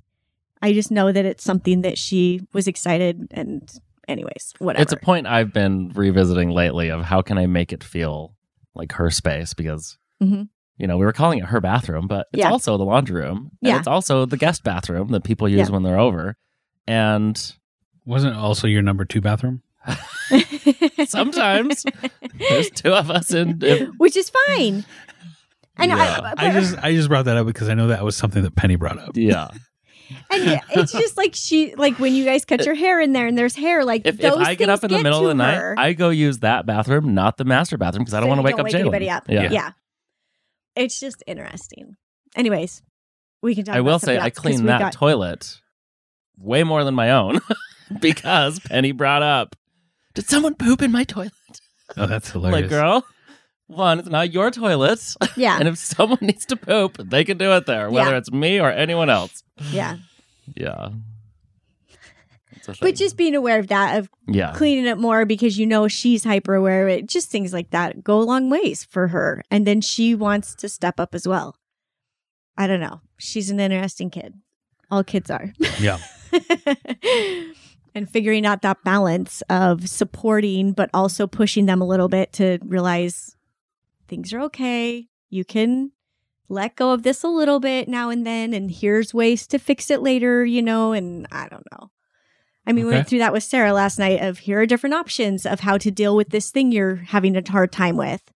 I 0.60 0.72
just 0.72 0.90
know 0.90 1.10
that 1.12 1.24
it's 1.24 1.42
something 1.44 1.82
that 1.82 1.98
she 1.98 2.40
was 2.52 2.66
excited, 2.68 3.28
and 3.32 3.70
anyways, 4.08 4.54
whatever. 4.58 4.82
It's 4.82 4.92
a 4.92 4.96
point 4.96 5.26
I've 5.26 5.52
been 5.52 5.90
revisiting 5.94 6.50
lately 6.50 6.88
of 6.90 7.02
how 7.02 7.22
can 7.22 7.38
I 7.38 7.46
make 7.46 7.72
it 7.72 7.82
feel 7.84 8.34
like 8.74 8.92
her 8.92 9.10
space 9.10 9.54
because. 9.54 9.98
Mhm. 10.22 10.48
You 10.78 10.86
know, 10.88 10.96
we 10.96 11.04
were 11.04 11.12
calling 11.12 11.38
it 11.38 11.44
her 11.44 11.60
bathroom, 11.60 12.08
but 12.08 12.26
it's 12.32 12.40
Yeah. 12.40 12.50
also 12.50 12.76
the 12.76 12.84
laundry 12.84 13.20
room. 13.22 13.50
And 13.60 13.68
Yeah. 13.68 13.78
it's 13.78 13.86
also 13.86 14.24
the 14.24 14.36
guest 14.38 14.64
bathroom 14.64 15.08
that 15.08 15.22
people 15.22 15.48
use 15.48 15.68
Yeah. 15.68 15.72
when 15.74 15.82
they're 15.84 15.98
over. 15.98 16.36
And 16.88 17.40
Wasn't 18.04 18.34
it 18.34 18.38
also 18.38 18.66
your 18.66 18.82
number 18.82 19.04
two 19.04 19.20
bathroom? 19.20 19.62
Sometimes 21.06 21.84
there's 22.38 22.70
two 22.70 22.92
of 22.92 23.10
us 23.10 23.32
in. 23.32 23.58
if- 23.62 23.88
Which 23.98 24.16
is 24.16 24.30
fine. 24.46 24.84
And 25.78 25.90
Yeah. 25.90 26.32
I, 26.36 26.48
I 26.48 26.50
just 26.52 26.78
I 26.78 26.92
just 26.94 27.08
brought 27.08 27.24
that 27.26 27.36
up 27.36 27.46
because 27.46 27.68
I 27.68 27.74
know 27.74 27.88
that 27.88 28.04
was 28.04 28.16
something 28.16 28.42
that 28.42 28.54
Penny 28.54 28.76
brought 28.76 28.98
up. 28.98 29.16
yeah. 29.16 29.48
and 30.30 30.60
it's 30.70 30.92
just 30.92 31.16
like 31.16 31.34
she 31.34 31.74
like 31.76 31.98
when 31.98 32.14
you 32.14 32.24
guys 32.26 32.44
cut 32.44 32.66
your 32.66 32.74
hair 32.74 33.00
in 33.00 33.12
there 33.14 33.26
and 33.26 33.38
there's 33.38 33.56
hair 33.56 33.82
like 33.84 34.02
If, 34.06 34.20
if 34.20 34.34
I 34.34 34.54
get 34.54 34.68
up 34.68 34.84
in 34.84 34.90
the 34.92 35.02
middle 35.02 35.20
of 35.22 35.28
the 35.28 35.34
night, 35.34 35.54
her. 35.56 35.74
I 35.78 35.94
go 35.94 36.10
use 36.10 36.40
that 36.40 36.66
bathroom, 36.66 37.14
not 37.14 37.38
the 37.38 37.44
master 37.46 37.78
bathroom, 37.78 38.04
because 38.04 38.12
I 38.12 38.20
don't 38.20 38.26
So 38.26 38.28
want 38.28 38.38
to 38.40 38.42
wake 38.42 38.58
up 38.58 38.64
wake 38.64 38.74
Jalen. 38.74 38.80
anybody 38.80 39.08
up. 39.08 39.24
Yeah. 39.28 39.50
Yeah. 39.50 39.70
It's 40.76 41.00
just 41.00 41.22
interesting. 41.26 41.96
Anyways, 42.36 42.82
we 43.42 43.54
can 43.54 43.64
talk 43.64 43.74
I 43.74 43.78
about 43.78 43.86
will 43.90 43.98
say 44.00 44.06
something 44.16 44.20
I 44.20 44.24
else, 44.26 44.32
'cause 44.34 44.42
clean 44.42 44.66
that 44.66 44.78
got- 44.80 44.92
toilet 44.92 45.60
way 46.38 46.62
more 46.62 46.84
than 46.84 46.94
my 46.94 47.10
own 47.12 47.40
because 48.00 48.58
Penny 48.60 48.92
brought 48.92 49.22
up, 49.22 49.56
did 50.14 50.26
someone 50.28 50.54
poop 50.54 50.82
in 50.82 50.92
my 50.92 51.04
toilet? 51.04 51.32
Oh, 51.96 52.06
that's 52.06 52.30
hilarious. 52.30 52.62
like, 52.62 52.70
girl, 52.70 53.04
one, 53.66 53.98
it's 54.00 54.08
not 54.08 54.32
your 54.32 54.50
toilet. 54.50 55.00
Yeah. 55.36 55.56
and 55.60 55.68
if 55.68 55.78
someone 55.78 56.18
needs 56.20 56.44
to 56.46 56.56
poop, 56.56 56.96
they 56.98 57.24
can 57.24 57.38
do 57.38 57.52
it 57.52 57.66
there, 57.66 57.90
whether 57.90 58.10
Yeah. 58.10 58.18
it's 58.18 58.30
me 58.32 58.60
or 58.60 58.70
anyone 58.70 59.08
else. 59.10 59.42
yeah. 59.70 59.96
Yeah. 60.56 60.90
But 62.80 62.94
just 62.94 63.16
being 63.16 63.34
aware 63.34 63.58
of 63.58 63.66
that, 63.68 63.98
of 63.98 64.08
yeah. 64.28 64.52
cleaning 64.54 64.86
it 64.86 64.96
more 64.98 65.24
because 65.24 65.58
you 65.58 65.66
know 65.66 65.88
she's 65.88 66.22
hyper 66.22 66.54
aware 66.54 66.84
of 66.86 66.90
it. 66.90 67.08
Just 67.08 67.28
things 67.28 67.52
like 67.52 67.70
that 67.70 68.04
go 68.04 68.20
a 68.20 68.22
long 68.22 68.50
ways 68.50 68.84
for 68.84 69.08
her. 69.08 69.42
And 69.50 69.66
then 69.66 69.80
she 69.80 70.14
wants 70.14 70.54
to 70.56 70.68
step 70.68 71.00
up 71.00 71.14
as 71.14 71.26
well. 71.26 71.56
I 72.56 72.68
don't 72.68 72.78
know. 72.80 73.00
She's 73.18 73.50
an 73.50 73.58
interesting 73.58 74.10
kid. 74.10 74.34
All 74.92 75.02
kids 75.02 75.28
are. 75.30 75.52
Yeah. 75.80 75.98
and 77.94 78.08
figuring 78.08 78.46
out 78.46 78.62
that 78.62 78.84
balance 78.84 79.42
of 79.48 79.88
supporting, 79.88 80.72
but 80.72 80.90
also 80.94 81.26
pushing 81.26 81.66
them 81.66 81.80
a 81.80 81.86
little 81.86 82.08
bit 82.08 82.32
to 82.34 82.58
realize 82.62 83.34
things 84.12 84.34
are 84.34 84.40
okay. 84.40 85.08
You 85.30 85.42
can 85.42 85.92
let 86.50 86.76
go 86.76 86.92
of 86.92 87.02
this 87.02 87.22
a 87.22 87.28
little 87.28 87.60
bit 87.60 87.88
now 87.88 88.10
and 88.10 88.26
then, 88.26 88.52
and 88.52 88.70
here's 88.70 89.14
ways 89.14 89.46
to 89.46 89.58
fix 89.58 89.90
it 89.90 90.02
later, 90.02 90.44
you 90.44 90.60
know, 90.60 90.92
and 90.92 91.26
I 91.32 91.48
don't 91.48 91.66
know. 91.72 91.90
I 92.66 92.72
mean, 92.72 92.84
we 92.84 92.92
went 92.92 93.08
through 93.08 93.20
that 93.20 93.32
with 93.32 93.42
Sarah 93.42 93.72
last 93.72 93.98
night 93.98 94.22
of 94.22 94.40
here 94.40 94.60
are 94.60 94.66
different 94.66 94.92
options 94.92 95.46
of 95.46 95.60
how 95.60 95.78
to 95.78 95.90
deal 95.90 96.14
with 96.14 96.28
this 96.28 96.50
thing 96.50 96.70
you're 96.70 96.96
having 96.96 97.38
a 97.38 97.50
hard 97.50 97.72
time 97.72 97.96
with 97.96 98.30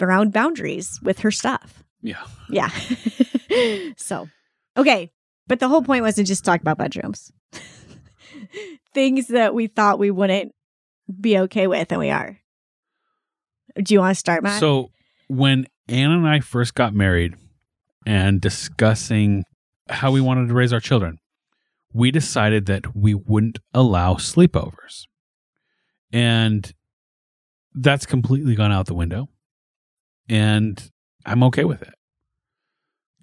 around 0.00 0.32
boundaries 0.32 1.00
with 1.02 1.18
her 1.20 1.32
stuff. 1.32 1.82
Yeah. 2.00 2.22
Yeah. 2.48 2.70
so, 3.96 4.28
okay. 4.76 5.10
But 5.48 5.58
the 5.58 5.68
whole 5.68 5.82
point 5.82 6.04
was 6.04 6.14
to 6.14 6.24
just 6.24 6.44
talk 6.44 6.60
about 6.60 6.78
bedrooms. 6.78 7.32
Things 8.94 9.26
that 9.26 9.54
we 9.54 9.66
thought 9.66 9.98
we 9.98 10.12
wouldn't 10.12 10.54
be 11.20 11.36
okay 11.36 11.66
with, 11.66 11.90
and 11.90 11.98
we 11.98 12.10
are. 12.10 12.38
Do 13.82 13.94
you 13.94 14.00
want 14.00 14.14
to 14.14 14.18
start, 14.18 14.42
Matt? 14.42 14.60
So 14.60 14.90
when 15.28 15.66
Anna 15.88 16.16
and 16.16 16.28
I 16.28 16.40
first 16.40 16.74
got 16.74 16.94
married 16.94 17.36
and 18.06 18.40
discussing 18.40 19.44
how 19.88 20.10
we 20.10 20.20
wanted 20.20 20.48
to 20.48 20.54
raise 20.54 20.72
our 20.72 20.80
children, 20.80 21.18
we 21.92 22.10
decided 22.10 22.66
that 22.66 22.96
we 22.96 23.14
wouldn't 23.14 23.58
allow 23.72 24.14
sleepovers. 24.14 25.04
And 26.12 26.72
that's 27.74 28.06
completely 28.06 28.54
gone 28.54 28.72
out 28.72 28.86
the 28.86 28.94
window. 28.94 29.28
And 30.28 30.90
I'm 31.24 31.42
okay 31.44 31.64
with 31.64 31.82
it 31.82 31.94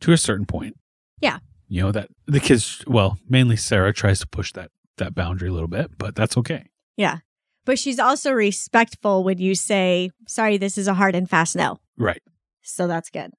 to 0.01 0.11
a 0.11 0.17
certain 0.17 0.45
point. 0.45 0.75
Yeah. 1.21 1.39
You 1.67 1.81
know, 1.83 1.91
that 1.91 2.09
the 2.27 2.39
kids, 2.39 2.83
well, 2.87 3.17
mainly 3.27 3.55
Sarah 3.57 3.93
tries 3.93 4.19
to 4.19 4.27
push 4.27 4.51
that, 4.53 4.71
that 4.97 5.15
boundary 5.15 5.49
a 5.49 5.53
little 5.53 5.67
bit, 5.67 5.97
but 5.97 6.15
that's 6.15 6.37
okay. 6.37 6.67
yeah. 6.95 7.19
But 7.65 7.79
she's 7.79 7.99
also 7.99 8.31
respectful 8.31 9.23
when 9.23 9.39
you 9.39 9.55
say, 9.55 10.11
sorry, 10.27 10.57
this 10.57 10.77
is 10.77 10.87
a 10.87 10.93
hard 10.93 11.15
and 11.15 11.29
fast 11.29 11.55
no. 11.55 11.79
Right. 11.97 12.21
So 12.61 12.87
that's 12.87 13.09
good. 13.09 13.31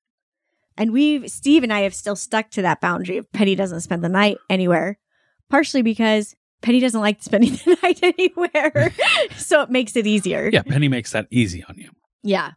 And 0.77 0.93
we, 0.93 1.27
Steve 1.29 1.63
and 1.63 1.73
I 1.73 1.81
have 1.81 1.95
still 1.95 2.17
stuck 2.17 2.51
to 2.51 2.63
that 2.63 2.81
boundary 2.81 3.17
of 3.17 3.31
Penny 3.33 3.55
doesn't 3.55 3.81
spend 3.81 4.05
the 4.05 4.09
night 4.09 4.39
anywhere, 4.51 4.99
partially 5.49 5.83
because 5.83 6.35
Penny 6.61 6.81
doesn't 6.81 7.01
like 7.01 7.23
spending 7.23 7.53
the 7.65 7.79
night 7.83 8.01
anywhere. 8.03 8.93
so 9.37 9.63
it 9.63 9.71
makes 9.71 9.97
it 9.97 10.07
easier. 10.07 10.51
Yeah. 10.53 10.63
Penny 10.63 10.89
makes 10.89 11.13
that 11.13 11.29
easy 11.31 11.65
on 11.69 11.79
you. 11.79 11.91
Yeah. 12.23 12.53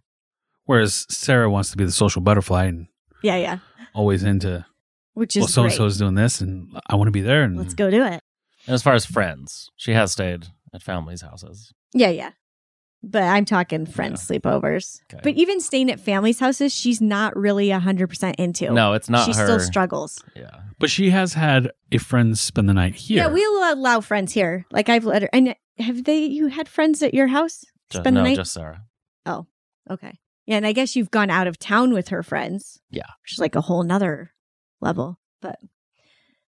Whereas 0.66 1.06
Sarah 1.10 1.50
wants 1.50 1.72
to 1.72 1.78
be 1.78 1.86
the 1.86 1.92
social 1.92 2.22
butterfly 2.22 2.66
and 2.66 2.88
Yeah. 3.24 3.38
Yeah. 3.38 3.60
always 3.94 4.24
into 4.24 4.66
Which 5.14 5.36
is 5.36 5.42
well, 5.42 5.48
so 5.48 5.64
and 5.66 5.74
so 5.74 5.86
is 5.86 5.98
doing 5.98 6.16
this, 6.16 6.42
and 6.42 6.68
I 6.88 6.96
want 6.96 7.08
to 7.08 7.12
be 7.12 7.22
there. 7.22 7.44
And 7.44 7.58
Let's 7.58 7.74
go 7.74 7.90
do 7.90 8.04
it. 8.04 8.22
And 8.68 8.74
as 8.76 8.84
far 8.84 8.94
as 8.94 9.06
friends, 9.06 9.70
she 9.78 9.94
has 9.94 10.12
stayed 10.12 10.48
at 10.74 10.82
families' 10.82 11.22
houses. 11.22 11.74
Yeah, 11.94 12.10
yeah. 12.10 12.32
But 13.02 13.24
I'm 13.24 13.46
talking 13.46 13.86
friends 13.86 14.28
sleepovers. 14.28 15.00
Okay. 15.14 15.22
But 15.24 15.34
even 15.36 15.62
staying 15.62 15.90
at 15.90 16.02
families' 16.02 16.40
houses, 16.40 16.74
she's 16.74 17.00
not 17.00 17.36
really 17.38 17.70
100% 17.70 18.36
into. 18.38 18.72
No, 18.74 18.92
it's 18.94 19.10
not 19.10 19.26
she 19.26 19.38
her. 19.38 19.46
still 19.46 19.60
struggles. 19.60 20.22
yeah. 20.36 20.50
But 20.80 20.90
she 20.90 21.10
has 21.12 21.34
had 21.34 21.72
a 21.92 21.98
friend 21.98 22.38
spend 22.38 22.68
the 22.68 22.74
night 22.74 22.96
here. 22.96 23.18
Yeah, 23.24 23.28
we'll 23.28 23.74
allow 23.74 24.02
friends 24.02 24.34
here. 24.34 24.66
Like 24.72 24.90
I've 24.90 25.06
let 25.06 25.22
her. 25.22 25.30
And 25.32 25.56
have 25.78 26.04
they, 26.04 26.26
you 26.26 26.48
had 26.48 26.68
friends 26.68 27.02
at 27.02 27.14
your 27.14 27.28
house 27.28 27.64
Ju- 27.90 28.00
spend 28.00 28.16
no, 28.16 28.22
the 28.24 28.30
night? 28.30 28.36
just 28.36 28.52
Sarah. 28.54 28.84
Oh, 29.26 29.48
okay. 29.90 30.20
Yeah, 30.46 30.58
and 30.58 30.66
I 30.68 30.74
guess 30.74 30.96
you've 30.96 31.12
gone 31.12 31.30
out 31.30 31.48
of 31.48 31.58
town 31.60 31.94
with 31.94 32.10
her 32.10 32.24
friends. 32.24 32.82
Yeah. 32.90 33.04
Which 33.24 33.34
is 33.34 33.40
like 33.40 33.56
a 33.56 33.62
whole 33.62 33.84
nother 33.84 34.32
level. 34.82 35.20
But 35.42 35.60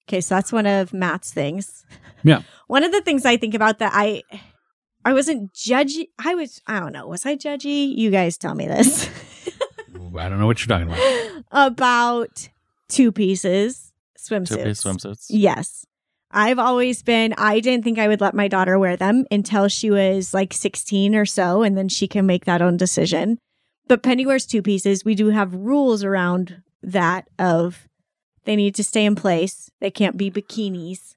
okay, 0.07 0.21
so 0.21 0.35
that's 0.35 0.51
one 0.51 0.65
of 0.65 0.93
Matt's 0.93 1.31
things. 1.31 1.85
Yeah. 2.23 2.41
one 2.67 2.83
of 2.83 2.91
the 2.91 3.01
things 3.01 3.25
I 3.25 3.37
think 3.37 3.53
about 3.53 3.79
that 3.79 3.91
I 3.93 4.23
I 5.05 5.13
wasn't 5.13 5.53
judgy 5.53 6.07
I 6.23 6.35
was 6.35 6.61
I 6.67 6.79
don't 6.79 6.93
know, 6.93 7.07
was 7.07 7.25
I 7.25 7.35
judgy? 7.35 7.95
You 7.95 8.11
guys 8.11 8.37
tell 8.37 8.55
me 8.55 8.67
this. 8.67 9.09
I 10.17 10.29
don't 10.29 10.39
know 10.39 10.45
what 10.45 10.65
you're 10.65 10.77
talking 10.77 10.93
about. 10.93 11.43
about 11.51 12.49
two 12.87 13.11
pieces 13.11 13.91
swimsuits. 14.19 14.57
Two 14.57 14.63
piece 14.63 14.83
swimsuits. 14.83 15.25
Yes. 15.29 15.85
I've 16.31 16.59
always 16.59 17.03
been, 17.03 17.35
I 17.37 17.59
didn't 17.59 17.83
think 17.83 17.99
I 17.99 18.07
would 18.07 18.21
let 18.21 18.33
my 18.33 18.47
daughter 18.47 18.79
wear 18.79 18.97
them 18.97 19.25
until 19.29 19.67
she 19.67 19.91
was 19.91 20.33
like 20.33 20.51
16 20.51 21.15
or 21.15 21.25
so, 21.25 21.61
and 21.61 21.77
then 21.77 21.89
she 21.89 22.07
can 22.07 22.25
make 22.25 22.45
that 22.45 22.61
own 22.61 22.75
decision. 22.75 23.37
But 23.87 24.01
Penny 24.01 24.25
wears 24.25 24.45
two 24.45 24.63
pieces. 24.63 25.05
We 25.05 25.13
do 25.13 25.29
have 25.29 25.53
rules 25.53 26.03
around 26.03 26.63
that 26.81 27.29
of 27.37 27.87
they 28.45 28.55
need 28.55 28.75
to 28.75 28.83
stay 28.83 29.05
in 29.05 29.15
place. 29.15 29.69
They 29.79 29.91
can't 29.91 30.17
be 30.17 30.31
bikinis. 30.31 31.15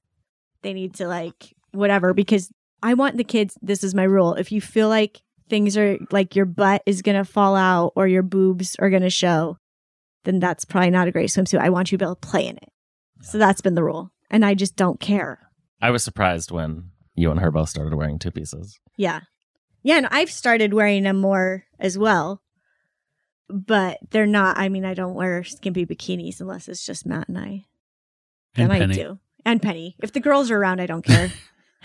They 0.63 0.73
need 0.73 0.95
to 0.95 1.07
like 1.07 1.55
whatever 1.73 2.15
because 2.15 2.51
I 2.83 2.95
want 2.95 3.17
the 3.17 3.25
kids, 3.25 3.59
this 3.63 3.83
is 3.83 3.95
my 3.95 4.05
rule. 4.05 4.35
If 4.35 4.53
you 4.53 4.61
feel 4.61 4.89
like 4.89 5.23
things 5.49 5.77
are 5.77 5.99
like 6.11 6.37
your 6.37 6.45
butt 6.45 6.83
is 6.87 7.03
going 7.03 7.17
to 7.17 7.25
fall 7.25 7.57
out 7.57 7.93
or 7.97 8.07
your 8.07 8.23
boobs 8.23 8.77
are 8.77 8.91
going 8.91 9.03
to 9.03 9.11
show, 9.11 9.59
then 10.25 10.41
that's 10.41 10.65
probably 10.65 10.91
not 10.91 11.09
a 11.09 11.13
great 11.13 11.31
swimsuit. 11.31 11.61
I 11.61 11.71
want 11.71 11.91
you 11.91 11.99
to 11.99 12.05
be 12.05 12.07
able 12.07 12.17
to 12.17 12.29
play 12.29 12.47
in 12.47 12.57
it. 12.57 12.71
So 13.23 13.39
that's 13.39 13.61
been 13.61 13.75
the 13.75 13.85
rule. 13.85 14.11
And 14.31 14.45
I 14.45 14.55
just 14.55 14.77
don't 14.77 15.01
care. 15.01 15.39
I 15.81 15.91
was 15.91 16.03
surprised 16.03 16.51
when 16.51 16.91
you 17.15 17.31
and 17.31 17.41
her 17.41 17.51
both 17.51 17.69
started 17.69 17.95
wearing 17.95 18.19
two 18.19 18.31
pieces. 18.31 18.79
Yeah. 18.97 19.21
Yeah. 19.83 19.99
And 19.99 20.09
I've 20.11 20.31
started 20.31 20.75
wearing 20.75 21.05
them 21.05 21.21
more 21.21 21.65
as 21.79 21.97
well. 21.97 22.43
But 23.49 23.99
they're 24.11 24.27
not, 24.27 24.59
I 24.59 24.69
mean, 24.69 24.85
I 24.85 24.95
don't 24.95 25.15
wear 25.15 25.45
skimpy 25.45 25.87
bikinis 25.87 26.41
unless 26.41 26.69
it's 26.69 26.85
just 26.85 27.07
Matt 27.07 27.29
and 27.29 27.39
I. 27.39 27.65
And 28.57 28.73
I 28.73 28.87
do. 28.87 29.19
And 29.45 29.63
Penny. 29.63 29.97
If 30.03 30.13
the 30.13 30.21
girls 30.21 30.51
are 30.51 30.57
around, 30.57 30.81
I 30.81 30.87
don't 30.87 31.05
care. 31.05 31.31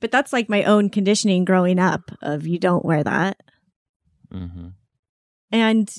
but 0.00 0.10
that's 0.10 0.32
like 0.32 0.48
my 0.48 0.64
own 0.64 0.90
conditioning 0.90 1.44
growing 1.44 1.78
up 1.78 2.10
of 2.20 2.46
you 2.46 2.58
don't 2.58 2.84
wear 2.84 3.02
that. 3.02 3.38
Mm-hmm. 4.32 4.68
And 5.52 5.94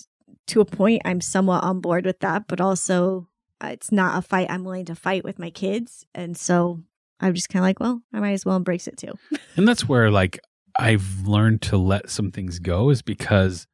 to 0.48 0.62
a 0.62 0.66
point, 0.66 1.02
I'm 1.06 1.22
somewhat 1.22 1.64
on 1.64 1.80
board 1.80 2.06
with 2.06 2.20
that, 2.20 2.48
but 2.48 2.60
also 2.60 3.28
uh, 3.64 3.68
it's 3.68 3.92
not 3.92 4.18
a 4.18 4.22
fight 4.22 4.48
I'm 4.50 4.64
willing 4.64 4.86
to 4.86 4.96
fight 4.96 5.24
with 5.24 5.40
my 5.40 5.50
kids. 5.50 6.06
And 6.14 6.38
so 6.38 6.82
I'm 7.20 7.34
just 7.34 7.50
kind 7.50 7.64
of 7.64 7.68
like, 7.68 7.80
well, 7.80 8.02
I 8.12 8.20
might 8.20 8.34
as 8.34 8.46
well 8.46 8.58
embrace 8.58 8.88
it 8.88 8.98
too. 8.98 9.14
And 9.56 9.68
that's 9.68 9.88
where 9.88 10.10
like 10.10 10.40
I've 10.78 11.26
learned 11.26 11.62
to 11.64 11.78
let 11.78 12.10
some 12.10 12.32
things 12.32 12.60
go 12.60 12.90
is 12.90 13.02
because 13.02 13.68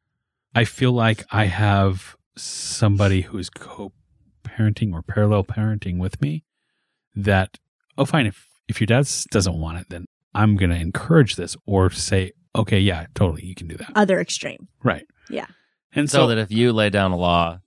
I 0.55 0.65
feel 0.65 0.91
like 0.91 1.23
I 1.31 1.45
have 1.45 2.15
somebody 2.35 3.21
who's 3.21 3.49
co-parenting 3.49 4.93
or 4.93 5.01
parallel 5.01 5.43
parenting 5.43 5.97
with 5.99 6.21
me 6.21 6.43
that 7.15 7.57
oh 7.97 8.05
fine 8.05 8.25
if 8.25 8.47
if 8.67 8.79
your 8.79 8.85
dad 8.87 9.07
doesn't 9.31 9.59
want 9.59 9.79
it 9.79 9.87
then 9.89 10.05
I'm 10.33 10.55
going 10.55 10.69
to 10.69 10.77
encourage 10.77 11.35
this 11.35 11.57
or 11.65 11.89
say 11.89 12.31
okay 12.55 12.79
yeah 12.79 13.07
totally 13.13 13.45
you 13.45 13.55
can 13.55 13.67
do 13.67 13.75
that. 13.77 13.91
Other 13.95 14.19
extreme. 14.19 14.67
right. 14.83 15.05
yeah. 15.29 15.47
And 15.93 16.09
So, 16.09 16.19
so, 16.19 16.27
that 16.27 16.37
if 16.37 16.51
you 16.51 16.71
lay 16.71 16.91
down 16.91 17.11
a 17.11 17.17
law, 17.17 17.59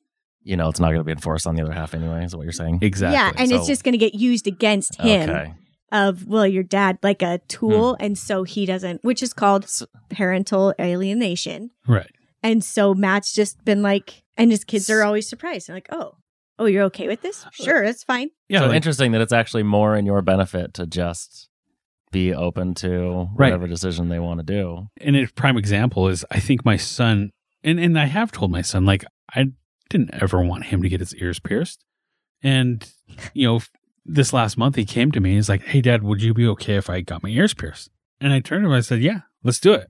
you 0.45 0.57
know, 0.57 0.68
it's 0.68 0.79
not 0.79 0.88
going 0.88 0.99
to 0.99 1.05
be 1.05 1.11
enforced 1.12 1.45
on 1.47 1.57
the 1.57 1.62
other 1.62 1.73
half 1.73 1.92
anyway, 1.92 2.25
is 2.25 2.37
what 2.37 2.45
you're 2.45 2.53
saying? 2.53 2.79
exactly. 2.81 3.16
Yeah. 3.16 3.33
And 3.37 3.51
it's 3.51 3.66
just 3.66 3.83
going 3.83 3.92
to 3.92 3.99
get 3.99 4.14
used 4.14 4.47
against 4.47 5.01
him 5.01 5.29
Okay. 5.29 5.55
Of, 5.93 6.27
well, 6.27 6.47
your 6.47 6.63
dad, 6.65 6.99
like 7.03 7.23
a 7.23 7.39
tool. 7.49 7.95
Hmm. 7.97 8.05
And 8.05 8.19
so 8.19 8.43
he 8.43 8.67
doesn't, 8.67 9.05
which 9.05 9.23
is 9.23 9.33
called 9.33 9.67
parental 10.11 10.75
alienation. 10.81 11.71
right. 11.87 12.11
And 12.45 12.65
so 12.65 12.93
Matt's 12.93 13.33
just 13.33 13.65
been 13.65 13.83
like, 13.83 14.25
and 14.37 14.51
his 14.51 14.65
kids 14.65 14.91
are 14.91 15.05
always 15.05 15.29
surprised. 15.29 15.69
They're 15.69 15.77
like, 15.77 15.89
oh, 15.93 16.17
Oh, 16.59 16.67
you're 16.67 16.85
okay 16.85 17.07
with 17.09 17.23
this? 17.23 17.45
Uh, 17.47 17.51
sure, 17.53 17.83
it's 17.83 18.03
fine. 18.05 18.31
Yeah, 18.49 18.61
so 18.61 18.67
like- 18.67 18.77
interesting 18.77 19.13
that 19.13 19.21
it's 19.21 19.33
actually 19.33 19.63
more 19.63 19.97
in 19.97 20.05
your 20.07 20.21
benefit 20.23 20.75
to 20.75 20.87
just 20.87 21.49
be 22.11 22.35
open 22.35 22.75
to 22.75 23.29
Right. 23.35 23.47
whatever 23.53 23.67
decision 23.67 24.09
they 24.11 24.19
want 24.19 24.41
to 24.41 24.45
do. 24.45 24.89
and 25.01 25.17
a 25.17 25.27
prime 25.35 25.57
example 25.57 26.09
is 26.09 26.25
I 26.31 26.41
think 26.41 26.65
my 26.65 26.77
son 26.77 27.31
and 27.65 27.81
and 27.81 27.99
I 27.99 28.05
have 28.07 28.33
told 28.33 28.51
my 28.51 28.61
son 28.63 28.85
like 28.85 29.05
I 29.35 29.47
didn't 29.89 30.11
ever 30.21 30.43
want 30.43 30.65
him 30.67 30.83
to 30.83 30.89
get 30.89 31.01
his 31.01 31.15
ears 31.17 31.41
pierced. 31.41 31.85
And 32.43 32.87
you 33.35 33.47
know, 33.49 33.61
this 34.05 34.33
last 34.33 34.57
month 34.59 34.77
he 34.77 34.85
came 34.85 35.12
to 35.12 35.21
me 35.21 35.31
and 35.31 35.37
he's 35.37 35.49
like, 35.49 35.62
"Hey 35.62 35.81
dad, 35.81 36.03
would 36.03 36.23
you 36.23 36.35
be 36.35 36.47
okay 36.49 36.77
if 36.77 36.88
I 36.91 37.01
got 37.01 37.23
my 37.23 37.29
ears 37.29 37.55
pierced?" 37.55 37.91
And 38.21 38.33
I 38.33 38.41
turned 38.41 38.62
to 38.62 38.67
him 38.67 38.73
and 38.73 38.79
I 38.79 38.81
said, 38.81 39.01
"Yeah, 39.01 39.21
let's 39.43 39.61
do 39.61 39.73
it. 39.73 39.88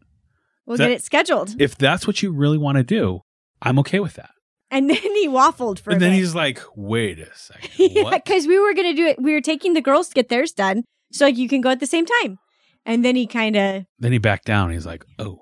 We'll 0.66 0.77
That- 0.77 0.88
get 0.88 0.92
it 0.92 1.03
scheduled. 1.03 1.61
If 1.61 1.77
that's 1.77 2.07
what 2.07 2.22
you 2.22 2.33
really 2.33 2.59
want 2.59 2.79
to 2.79 2.85
do, 2.85 3.20
I'm 3.61 3.79
okay 3.81 4.01
with 4.01 4.14
that." 4.14 4.31
And 4.70 4.88
then 4.90 4.96
he 4.96 5.29
waffled 5.29 5.79
for 5.79 5.90
and 5.92 6.01
then 6.01 6.11
bit. 6.12 6.16
he's 6.18 6.35
like, 6.35 6.61
"Wait 6.77 7.18
a 7.18 7.35
second. 7.35 7.70
yeah, 7.77 8.11
because 8.11 8.46
we 8.46 8.59
were 8.59 8.75
gonna 8.75 8.94
do 8.94 9.07
it. 9.07 9.20
We 9.20 9.33
were 9.33 9.40
taking 9.40 9.75
the 9.75 9.83
girls 9.83 10.09
to 10.09 10.14
get 10.14 10.29
theirs 10.29 10.53
done, 10.53 10.85
so 11.12 11.27
like 11.27 11.37
you 11.37 11.48
can 11.48 11.61
go 11.61 11.70
at 11.70 11.81
the 11.81 11.87
same 11.87 12.07
time. 12.07 12.38
And 12.85 13.05
then 13.05 13.14
he 13.16 13.27
kind 13.27 13.55
of 13.57 13.85
then 13.98 14.12
he 14.12 14.18
backed 14.18 14.44
down. 14.46 14.70
He's 14.72 14.87
like, 14.87 15.05
"Oh, 15.18 15.41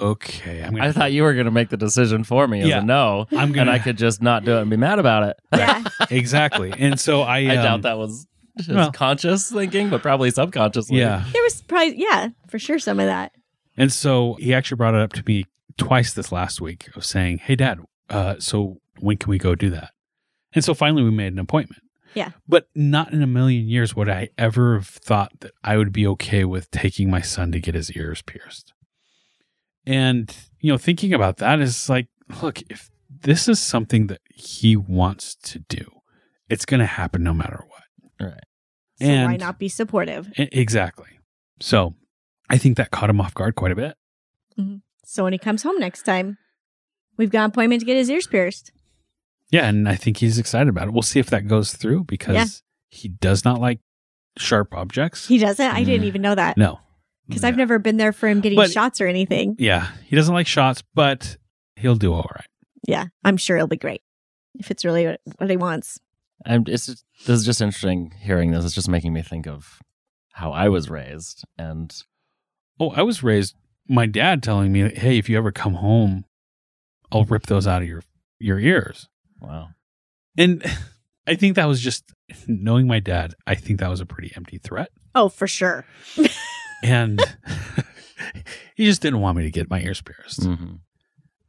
okay. 0.00 0.62
I'm 0.62 0.74
gonna 0.74 0.88
I 0.88 0.92
thought 0.92 1.12
you 1.12 1.22
were 1.22 1.34
going 1.34 1.44
to 1.46 1.50
make 1.50 1.68
the 1.68 1.76
decision 1.76 2.24
for 2.24 2.46
me 2.48 2.62
as 2.62 2.68
Yeah. 2.68 2.80
a 2.80 2.82
no, 2.84 3.26
I'm 3.32 3.52
gonna 3.52 3.62
and 3.62 3.70
I 3.70 3.78
could 3.78 3.96
just 3.98 4.20
not 4.22 4.44
do 4.44 4.56
it 4.56 4.60
and 4.62 4.70
be 4.70 4.76
mad 4.76 4.98
about 4.98 5.22
it. 5.24 5.36
yeah. 5.56 5.84
exactly." 6.10 6.72
And 6.76 6.98
so 6.98 7.22
I 7.36 7.38
I 7.46 7.56
um, 7.56 7.62
doubt 7.62 7.82
that 7.82 7.98
was 7.98 8.26
just 8.58 8.70
well- 8.70 8.92
conscious 8.92 9.50
thinking, 9.50 9.90
but 9.90 10.02
probably 10.02 10.30
subconsciously. 10.30 10.98
Yeah. 10.98 11.24
there 11.32 11.42
was 11.42 11.62
probably 11.62 12.00
yeah 12.00 12.28
for 12.48 12.58
sure 12.58 12.78
some 12.78 12.98
of 13.00 13.06
that. 13.06 13.32
And 13.76 13.92
so 13.92 14.34
he 14.40 14.52
actually 14.52 14.76
brought 14.76 14.94
it 14.94 15.00
up 15.00 15.12
to 15.14 15.22
me 15.26 15.46
twice 15.78 16.12
this 16.12 16.30
last 16.32 16.60
week 16.60 16.88
of 16.96 17.04
saying, 17.04 17.38
Hey, 17.38 17.56
dad, 17.56 17.78
uh, 18.10 18.34
so 18.38 18.78
when 18.98 19.16
can 19.16 19.30
we 19.30 19.38
go 19.38 19.54
do 19.54 19.70
that? 19.70 19.90
And 20.52 20.62
so 20.64 20.74
finally 20.74 21.02
we 21.02 21.10
made 21.10 21.32
an 21.32 21.38
appointment. 21.38 21.82
Yeah. 22.12 22.30
But 22.48 22.68
not 22.74 23.12
in 23.12 23.22
a 23.22 23.26
million 23.26 23.68
years 23.68 23.94
would 23.94 24.08
I 24.08 24.30
ever 24.36 24.74
have 24.74 24.88
thought 24.88 25.30
that 25.40 25.52
I 25.62 25.76
would 25.76 25.92
be 25.92 26.06
okay 26.08 26.44
with 26.44 26.70
taking 26.72 27.08
my 27.08 27.20
son 27.20 27.52
to 27.52 27.60
get 27.60 27.74
his 27.76 27.92
ears 27.92 28.20
pierced. 28.20 28.74
And, 29.86 30.34
you 30.60 30.70
know, 30.70 30.78
thinking 30.78 31.12
about 31.14 31.38
that 31.38 31.60
is 31.60 31.88
like, 31.88 32.08
look, 32.42 32.60
if 32.70 32.90
this 33.08 33.48
is 33.48 33.58
something 33.60 34.06
that 34.08 34.20
he 34.34 34.76
wants 34.76 35.34
to 35.36 35.58
do, 35.68 35.84
it's 36.48 36.64
going 36.64 36.80
to 36.80 36.86
happen 36.86 37.22
no 37.22 37.32
matter 37.34 37.64
what. 37.68 37.82
Right. 38.28 38.44
So 39.00 39.06
why 39.24 39.36
not 39.36 39.58
be 39.58 39.68
supportive? 39.68 40.30
Exactly. 40.36 41.08
So 41.60 41.94
I 42.50 42.58
think 42.58 42.76
that 42.76 42.90
caught 42.90 43.08
him 43.10 43.20
off 43.20 43.32
guard 43.34 43.54
quite 43.54 43.72
a 43.72 43.76
bit. 43.76 43.96
So 45.04 45.24
when 45.24 45.32
he 45.32 45.38
comes 45.38 45.62
home 45.62 45.78
next 45.78 46.02
time, 46.02 46.36
we've 47.16 47.30
got 47.30 47.44
an 47.44 47.50
appointment 47.50 47.80
to 47.80 47.86
get 47.86 47.96
his 47.96 48.10
ears 48.10 48.26
pierced. 48.26 48.72
Yeah, 49.50 49.66
and 49.66 49.88
I 49.88 49.96
think 49.96 50.18
he's 50.18 50.38
excited 50.38 50.68
about 50.68 50.88
it. 50.88 50.92
We'll 50.92 51.02
see 51.02 51.18
if 51.18 51.30
that 51.30 51.48
goes 51.48 51.72
through 51.72 52.04
because 52.04 52.34
Yeah. 52.34 52.44
he 52.90 53.08
does 53.08 53.44
not 53.44 53.60
like 53.60 53.80
sharp 54.36 54.74
objects. 54.74 55.26
He 55.28 55.38
doesn't. 55.38 55.64
I 55.74 55.82
didn't 55.82 56.02
Mm. 56.04 56.08
even 56.08 56.22
know 56.22 56.34
that 56.34 56.56
no, 56.58 56.78
because 57.30 57.42
Yeah. 57.42 57.48
I've 57.48 57.56
never 57.56 57.78
been 57.78 57.96
there 57.96 58.12
for 58.12 58.28
him 58.28 58.40
getting 58.42 58.56
But- 58.56 58.70
shots 58.72 59.00
or 59.00 59.06
anything. 59.06 59.56
Yeah, 59.58 59.88
he 60.04 60.16
doesn't 60.16 60.34
like 60.34 60.46
shots, 60.46 60.82
but 60.94 61.36
he'll 61.76 61.94
do 61.96 62.12
all 62.12 62.28
right. 62.34 62.46
Yeah, 62.86 63.06
I'm 63.24 63.36
sure 63.38 63.56
it'll 63.56 63.68
be 63.68 63.76
great 63.78 64.02
if 64.58 64.70
it's 64.70 64.84
really 64.84 65.06
what, 65.06 65.20
what 65.38 65.48
he 65.50 65.56
wants. 65.56 65.98
I'm, 66.44 66.64
it's 66.66 66.86
just, 66.86 67.04
this 67.26 67.38
is 67.40 67.44
just 67.46 67.60
interesting 67.60 68.12
hearing 68.20 68.50
this. 68.50 68.64
It's 68.64 68.74
just 68.74 68.88
making 68.88 69.12
me 69.12 69.22
think 69.22 69.46
of 69.46 69.78
how 70.32 70.52
I 70.52 70.68
was 70.68 70.90
raised. 70.90 71.44
And 71.58 71.94
Oh, 72.78 72.90
I 72.90 73.02
was 73.02 73.22
raised. 73.22 73.54
My 73.88 74.06
dad 74.06 74.42
telling 74.42 74.72
me, 74.72 74.88
"Hey, 74.94 75.18
if 75.18 75.28
you 75.28 75.36
ever 75.36 75.52
come 75.52 75.74
home, 75.74 76.24
I'll 77.12 77.24
rip 77.24 77.46
those 77.46 77.66
out 77.66 77.82
of 77.82 77.88
your 77.88 78.02
your 78.38 78.58
ears." 78.58 79.08
wow. 79.40 79.68
And 80.38 80.62
I 81.26 81.34
think 81.34 81.56
that 81.56 81.66
was 81.68 81.80
just 81.80 82.04
knowing 82.46 82.86
my 82.86 83.00
dad. 83.00 83.34
I 83.46 83.54
think 83.54 83.80
that 83.80 83.90
was 83.90 84.00
a 84.00 84.06
pretty 84.06 84.32
empty 84.34 84.56
threat, 84.58 84.88
Oh, 85.14 85.28
for 85.28 85.46
sure. 85.46 85.84
and 86.82 87.20
he 88.74 88.84
just 88.86 89.02
didn't 89.02 89.20
want 89.20 89.36
me 89.36 89.44
to 89.44 89.50
get 89.50 89.70
my 89.70 89.80
ears 89.80 90.00
pierced. 90.00 90.44
hmm 90.44 90.74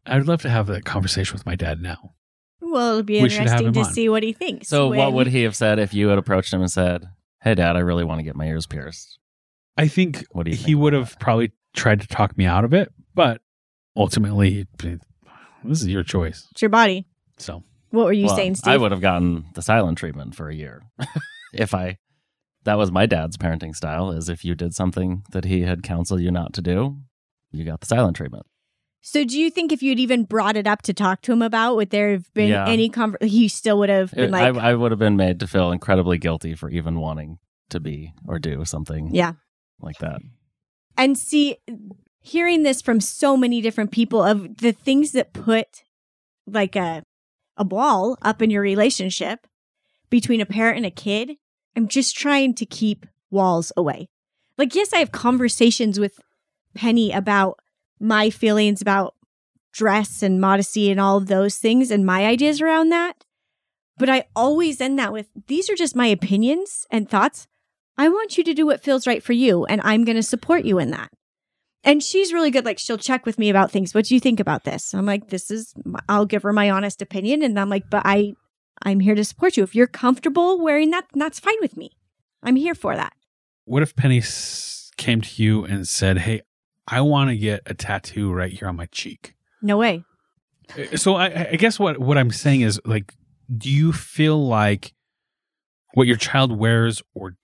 I'd 0.05 0.25
love 0.25 0.41
to 0.41 0.49
have 0.49 0.65
that 0.67 0.83
conversation 0.83 1.33
with 1.35 1.45
my 1.45 1.55
dad 1.55 1.79
now. 1.79 2.13
Well, 2.59 2.91
it'll 2.91 3.03
be 3.03 3.21
We 3.21 3.29
should 3.29 3.47
have 3.47 3.61
interesting 3.61 3.67
him 3.67 3.73
to 3.73 3.79
on. 3.81 3.93
see 3.93 4.09
what 4.09 4.23
he 4.23 4.33
thinks. 4.33 4.67
So, 4.67 4.87
what 4.87 4.97
when- 4.97 5.13
would 5.13 5.27
he 5.27 5.43
have 5.43 5.55
said 5.55 5.77
if 5.79 5.93
you 5.93 6.07
had 6.07 6.17
approached 6.17 6.51
him 6.53 6.61
and 6.61 6.71
said, 6.71 7.05
Hey, 7.43 7.53
dad, 7.55 7.75
I 7.75 7.79
really 7.79 8.03
want 8.03 8.19
to 8.19 8.23
get 8.23 8.35
my 8.35 8.45
ears 8.47 8.65
pierced? 8.65 9.19
I 9.77 9.87
think 9.87 10.25
What 10.31 10.45
do 10.45 10.51
you 10.51 10.57
he 10.57 10.63
think 10.63 10.77
would 10.79 10.93
about 10.93 11.07
have 11.09 11.19
probably 11.19 11.51
tried 11.75 12.01
to 12.01 12.07
talk 12.07 12.37
me 12.37 12.45
out 12.45 12.65
of 12.65 12.73
it, 12.73 12.91
but 13.15 13.41
ultimately, 13.95 14.51
he'd 14.51 14.67
be, 14.77 14.97
this 15.63 15.81
is 15.81 15.87
your 15.87 16.03
choice. 16.03 16.47
It's 16.51 16.61
your 16.61 16.69
body. 16.69 17.05
So 17.37 17.63
What 17.91 18.05
were 18.05 18.13
you 18.13 18.25
Well, 18.25 18.35
saying, 18.35 18.55
Steve? 18.55 18.73
I 18.73 18.77
would 18.77 18.91
have 18.91 19.01
gotten 19.01 19.45
the 19.53 19.61
silent 19.61 19.97
treatment 19.99 20.35
for 20.35 20.49
a 20.49 20.55
year 20.55 20.81
if 21.53 21.73
I. 21.75 21.97
That 22.63 22.77
was 22.77 22.91
my 22.91 23.05
dad's 23.05 23.37
parenting 23.37 23.75
style. 23.75 24.11
Is 24.11 24.29
if 24.29 24.45
you 24.45 24.55
did 24.55 24.73
something 24.75 25.23
that 25.31 25.45
he 25.45 25.61
had 25.61 25.83
counseled 25.83 26.21
you 26.21 26.31
not 26.31 26.53
to 26.53 26.61
do, 26.61 26.97
you 27.51 27.65
got 27.65 27.79
the 27.81 27.87
silent 27.87 28.17
treatment. 28.17 28.45
So, 29.03 29.23
do 29.25 29.39
you 29.39 29.49
think 29.49 29.71
if 29.71 29.81
you'd 29.81 29.99
even 29.99 30.25
brought 30.25 30.55
it 30.55 30.67
up 30.67 30.83
to 30.83 30.93
talk 30.93 31.21
to 31.23 31.31
him 31.33 31.41
about, 31.41 31.75
would 31.75 31.89
there 31.89 32.11
have 32.11 32.31
been 32.35 32.49
Yeah. 32.49 32.67
any 32.67 32.87
conver- 32.87 33.23
He 33.23 33.47
still 33.47 33.79
would 33.79 33.89
have 33.89 34.11
been 34.11 34.25
It- 34.25 34.31
like, 34.31 34.55
I, 34.55 34.71
I 34.71 34.73
would 34.75 34.91
have 34.91 34.99
been 34.99 35.15
made 35.15 35.39
to 35.39 35.47
feel 35.47 35.71
incredibly 35.71 36.19
guilty 36.19 36.53
for 36.53 36.69
even 36.69 36.99
wanting 36.99 37.39
to 37.71 37.79
be 37.79 38.13
or 38.27 38.37
do 38.37 38.63
something 38.63 39.09
yeah. 39.15 39.33
like 39.79 39.97
that. 39.99 40.21
And 40.97 41.17
see, 41.17 41.57
hearing 42.19 42.61
this 42.61 42.79
from 42.83 43.01
so 43.01 43.35
many 43.35 43.59
different 43.59 43.89
people 43.91 44.21
of 44.23 44.57
the 44.57 44.71
things 44.71 45.13
that 45.13 45.33
put 45.33 45.83
like 46.45 46.75
a 46.75 47.01
a 47.57 47.63
wall 47.63 48.17
up 48.21 48.41
in 48.41 48.49
your 48.51 48.61
relationship 48.61 49.47
between 50.11 50.41
a 50.41 50.45
parent 50.45 50.77
and 50.77 50.85
a 50.85 50.91
kid, 50.91 51.37
I'm 51.75 51.87
just 51.87 52.17
trying 52.17 52.53
to 52.55 52.65
keep 52.65 53.05
walls 53.29 53.71
away. 53.77 54.09
Like, 54.57 54.75
yes, 54.75 54.93
I 54.93 54.97
have 54.97 55.11
conversations 55.11 55.99
with 55.99 56.19
Penny 56.75 57.11
about 57.11 57.59
my 57.99 58.29
feelings 58.29 58.81
about 58.81 59.15
dress 59.71 60.21
and 60.21 60.41
modesty 60.41 60.91
and 60.91 60.99
all 60.99 61.17
of 61.17 61.27
those 61.27 61.57
things 61.57 61.91
and 61.91 62.05
my 62.05 62.25
ideas 62.25 62.61
around 62.61 62.89
that. 62.89 63.23
But 63.97 64.09
I 64.09 64.25
always 64.35 64.81
end 64.81 64.99
that 64.99 65.13
with 65.13 65.27
these 65.47 65.69
are 65.69 65.75
just 65.75 65.95
my 65.95 66.07
opinions 66.07 66.85
and 66.91 67.09
thoughts. 67.09 67.47
I 67.97 68.09
want 68.09 68.37
you 68.37 68.43
to 68.43 68.53
do 68.53 68.65
what 68.65 68.83
feels 68.83 69.05
right 69.05 69.21
for 69.21 69.33
you, 69.33 69.65
and 69.65 69.79
I'm 69.83 70.05
going 70.05 70.15
to 70.15 70.23
support 70.23 70.65
you 70.65 70.79
in 70.79 70.91
that. 70.91 71.11
And 71.83 72.01
she's 72.01 72.33
really 72.33 72.51
good. 72.51 72.65
Like, 72.65 72.79
she'll 72.79 72.97
check 72.97 73.25
with 73.25 73.37
me 73.37 73.49
about 73.49 73.71
things. 73.71 73.93
What 73.93 74.05
do 74.05 74.13
you 74.13 74.19
think 74.19 74.39
about 74.39 74.63
this? 74.63 74.93
I'm 74.93 75.05
like, 75.05 75.29
this 75.29 75.51
is, 75.51 75.73
I'll 76.07 76.25
give 76.25 76.43
her 76.43 76.53
my 76.53 76.69
honest 76.69 77.01
opinion. 77.01 77.43
And 77.43 77.59
I'm 77.59 77.69
like, 77.69 77.89
but 77.89 78.03
I, 78.05 78.33
I'm 78.83 78.99
here 78.99 79.15
to 79.15 79.23
support 79.23 79.57
you. 79.57 79.63
If 79.63 79.75
you're 79.75 79.87
comfortable 79.87 80.59
wearing 80.59 80.89
that, 80.91 81.05
that's 81.13 81.39
fine 81.39 81.55
with 81.61 81.77
me. 81.77 81.91
I'm 82.43 82.55
here 82.55 82.75
for 82.75 82.95
that. 82.95 83.13
what 83.65 83.83
if 83.83 83.95
Penny 83.95 84.21
came 84.97 85.21
to 85.21 85.43
you 85.43 85.63
and 85.65 85.87
said, 85.87 86.19
"Hey, 86.19 86.41
I 86.87 87.01
want 87.01 87.29
to 87.29 87.37
get 87.37 87.61
a 87.65 87.73
tattoo 87.73 88.31
right 88.31 88.51
here 88.51 88.67
on 88.67 88.75
my 88.75 88.87
cheek"? 88.87 89.35
No 89.61 89.77
way. 89.77 90.03
Eh, 90.77 90.95
so 90.97 91.15
I, 91.15 91.49
I 91.51 91.55
guess 91.55 91.79
what 91.79 91.99
what 91.99 92.17
I'm 92.17 92.31
saying 92.31 92.61
is 92.61 92.79
like, 92.85 93.13
do 93.55 93.69
you 93.69 93.93
feel 93.93 94.43
like 94.47 94.93
what 95.93 96.07
your 96.07 96.17
child 96.17 96.57
wears 96.57 97.01
or 97.13 97.35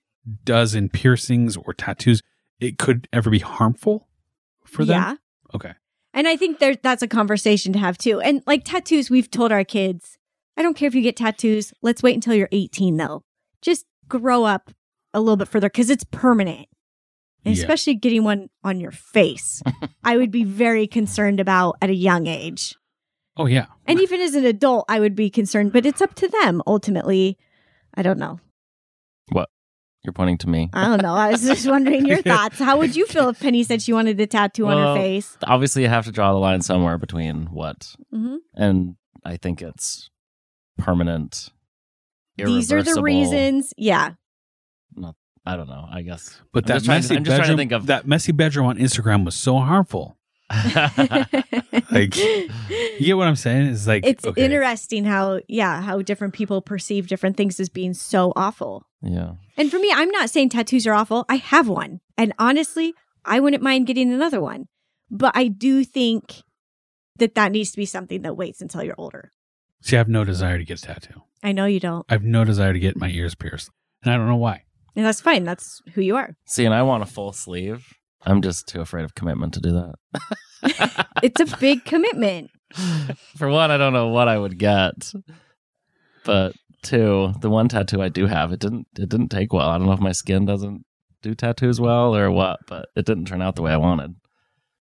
does 0.43 0.73
in 0.76 0.89
piercings 0.89 1.56
or 1.56 1.73
tattoos 1.73 2.21
it 2.60 2.78
could 2.78 3.08
ever 3.13 3.30
be 3.30 3.39
harmful 3.39 4.08
for 4.65 4.84
them? 4.84 5.00
Yeah. 5.00 5.15
Okay. 5.56 5.73
And 6.13 6.28
I 6.28 6.36
think 6.36 6.58
there 6.60 6.76
that's 6.76 7.04
a 7.04 7.08
conversation 7.08 7.73
to 7.73 7.80
have 7.80 7.97
too. 7.97 8.19
And 8.19 8.41
like 8.47 8.63
tattoos, 8.65 9.10
we've 9.12 9.30
told 9.30 9.52
our 9.52 9.63
kids, 9.63 10.16
I 10.58 10.63
don't 10.63 10.76
care 10.76 10.88
if 10.88 10.96
you 10.96 11.02
get 11.02 11.15
tattoos. 11.15 11.74
Let's 11.82 12.02
wait 12.04 12.15
until 12.15 12.34
you're 12.34 12.50
18 12.52 12.98
though. 12.98 13.24
Just 13.62 13.86
grow 14.08 14.43
up 14.43 14.72
a 15.13 15.20
little 15.20 15.38
bit 15.38 15.48
further 15.48 15.70
because 15.70 15.89
it's 15.89 16.04
permanent. 16.12 16.67
And 17.46 17.56
Yeah. 17.56 17.62
especially 17.62 17.96
getting 17.96 18.24
one 18.24 18.50
on 18.63 18.80
your 18.80 18.91
face. 18.91 19.62
I 20.04 20.17
would 20.17 20.32
be 20.32 20.43
very 20.43 20.88
concerned 20.88 21.39
about 21.39 21.76
at 21.82 21.89
a 21.89 21.96
young 21.96 22.28
age. 22.28 22.76
Oh 23.38 23.46
yeah. 23.46 23.67
And 23.86 24.00
even 24.02 24.20
as 24.20 24.34
an 24.36 24.46
adult, 24.46 24.86
I 24.89 25.00
would 25.00 25.15
be 25.15 25.30
concerned, 25.30 25.72
but 25.72 25.86
it's 25.86 26.02
up 26.02 26.15
to 26.15 26.28
them 26.28 26.62
ultimately. 26.65 27.38
I 27.93 28.02
don't 28.02 28.17
know. 28.20 28.39
What? 29.32 29.50
You're 30.04 30.13
pointing 30.13 30.38
to 30.39 30.50
me. 30.50 30.70
I 30.74 30.88
don't 30.88 31.02
know. 31.02 31.13
I 31.13 31.32
was 31.32 31.41
just 31.43 31.67
wondering 31.70 32.06
your 32.06 32.22
thoughts. 32.22 32.60
How 32.60 32.78
would 32.78 32.96
you 32.96 33.06
feel 33.06 33.30
if 33.30 33.39
Penny 33.39 33.64
said 33.64 33.82
she 33.82 33.93
wanted 33.93 34.20
a 34.20 34.28
tattoo 34.28 34.68
on 34.68 34.78
her 34.78 34.95
face? 34.95 35.38
Obviously, 35.43 35.84
you 35.84 35.89
have 35.89 36.05
to 36.05 36.12
draw 36.12 36.32
the 36.34 36.39
line 36.39 36.62
somewhere 36.62 36.97
between 36.97 37.47
what, 37.47 37.95
hmm 38.12 38.38
and 38.55 38.95
I 39.26 39.38
think 39.38 39.62
it's 39.62 40.10
permanent. 40.78 41.49
These 42.38 42.71
are 42.71 42.84
the 42.84 43.01
reasons. 43.01 43.73
Yeah. 43.78 44.11
Not, 44.95 45.15
I 45.45 45.55
don't 45.57 45.67
know. 45.67 45.88
I 45.91 46.01
guess. 46.03 46.39
But 46.53 46.65
I'm 46.65 46.67
that 46.67 46.73
just 46.75 46.86
trying 46.86 47.01
to- 47.01 47.07
messy 47.07 47.17
I'm 47.17 47.23
just 47.23 47.36
trying 47.36 47.38
to 47.38 47.43
bedroom, 47.43 47.57
think 47.57 47.71
of- 47.71 47.86
that 47.88 48.07
messy 48.07 48.32
bedroom 48.32 48.67
on 48.67 48.78
Instagram 48.78 49.25
was 49.25 49.36
so 49.36 49.57
harmful. 49.59 50.17
Like, 51.89 52.15
You 52.17 52.49
get 52.99 53.17
what 53.17 53.28
I'm 53.28 53.36
saying? 53.36 53.67
It's 53.67 53.88
like 53.88 54.05
it's 54.05 54.25
okay. 54.25 54.43
interesting 54.43 55.05
how 55.05 55.39
yeah 55.47 55.82
how 55.82 56.01
different 56.01 56.34
people 56.34 56.61
perceive 56.61 57.07
different 57.07 57.38
things 57.38 57.59
as 57.59 57.69
being 57.69 57.93
so 57.93 58.34
awful 58.36 58.86
yeah. 59.01 59.32
and 59.57 59.69
for 59.71 59.78
me 59.80 59.91
i'm 59.95 60.09
not 60.09 60.30
saying 60.30 60.49
tattoos 60.49 60.86
are 60.88 60.93
awful 60.93 61.25
i 61.30 61.36
have 61.36 61.67
one 61.69 61.99
and 62.17 62.34
honestly 62.39 62.93
i 63.25 63.39
wouldn't 63.39 63.63
mind 63.63 63.88
getting 63.88 64.11
another 64.11 64.41
one 64.41 64.67
but 65.09 65.32
i 65.36 65.47
do 65.47 65.84
think 65.84 66.41
that 67.17 67.36
that 67.36 67.51
needs 67.51 67.71
to 67.71 67.78
be 67.78 67.86
something 67.86 68.21
that 68.23 68.36
waits 68.36 68.61
until 68.61 68.84
you're 68.84 68.95
older 68.97 69.32
See, 69.82 69.95
I 69.95 69.99
have 69.99 70.09
no 70.09 70.23
desire 70.23 70.57
to 70.57 70.65
get 70.65 70.80
a 70.80 70.82
tattoo. 70.82 71.21
I 71.43 71.51
know 71.51 71.65
you 71.65 71.80
don't. 71.80 72.05
I 72.09 72.13
have 72.13 72.23
no 72.23 72.43
desire 72.43 72.73
to 72.73 72.80
get 72.80 72.97
my 72.97 73.09
ears 73.09 73.36
pierced. 73.36 73.69
And 74.03 74.13
I 74.13 74.17
don't 74.17 74.28
know 74.28 74.36
why. 74.36 74.63
And 74.95 75.05
that's 75.05 75.21
fine. 75.21 75.43
That's 75.43 75.82
who 75.93 76.01
you 76.01 76.15
are. 76.15 76.36
See, 76.45 76.65
and 76.65 76.73
I 76.73 76.82
want 76.82 77.03
a 77.03 77.05
full 77.05 77.32
sleeve. 77.32 77.93
I'm 78.25 78.41
just 78.41 78.67
too 78.67 78.82
afraid 78.82 79.03
of 79.05 79.15
commitment 79.15 79.53
to 79.53 79.59
do 79.61 79.71
that. 79.73 79.95
It's 81.23 81.39
a 81.39 81.57
big 81.59 81.86
commitment. 81.86 82.51
For 83.38 83.49
one, 83.49 83.71
I 83.71 83.78
don't 83.78 83.93
know 83.93 84.07
what 84.09 84.28
I 84.28 84.38
would 84.38 84.57
get. 84.59 85.13
But 86.25 86.53
two, 86.84 87.34
the 87.41 87.49
one 87.49 87.69
tattoo 87.69 88.01
I 88.01 88.09
do 88.09 88.25
have, 88.25 88.51
it 88.51 88.59
didn't 88.59 88.88
it 88.97 89.09
didn't 89.09 89.30
take 89.30 89.53
well. 89.53 89.69
I 89.69 89.78
don't 89.78 89.88
know 89.88 89.93
if 89.93 89.99
my 89.99 90.11
skin 90.11 90.45
doesn't 90.45 90.86
do 91.21 91.34
tattoos 91.34 91.80
well 91.80 92.15
or 92.15 92.30
what, 92.30 92.59
but 92.67 92.89
it 92.95 93.05
didn't 93.05 93.25
turn 93.25 93.41
out 93.41 93.55
the 93.55 93.61
way 93.61 93.71
I 93.71 93.78
wanted. 93.78 94.15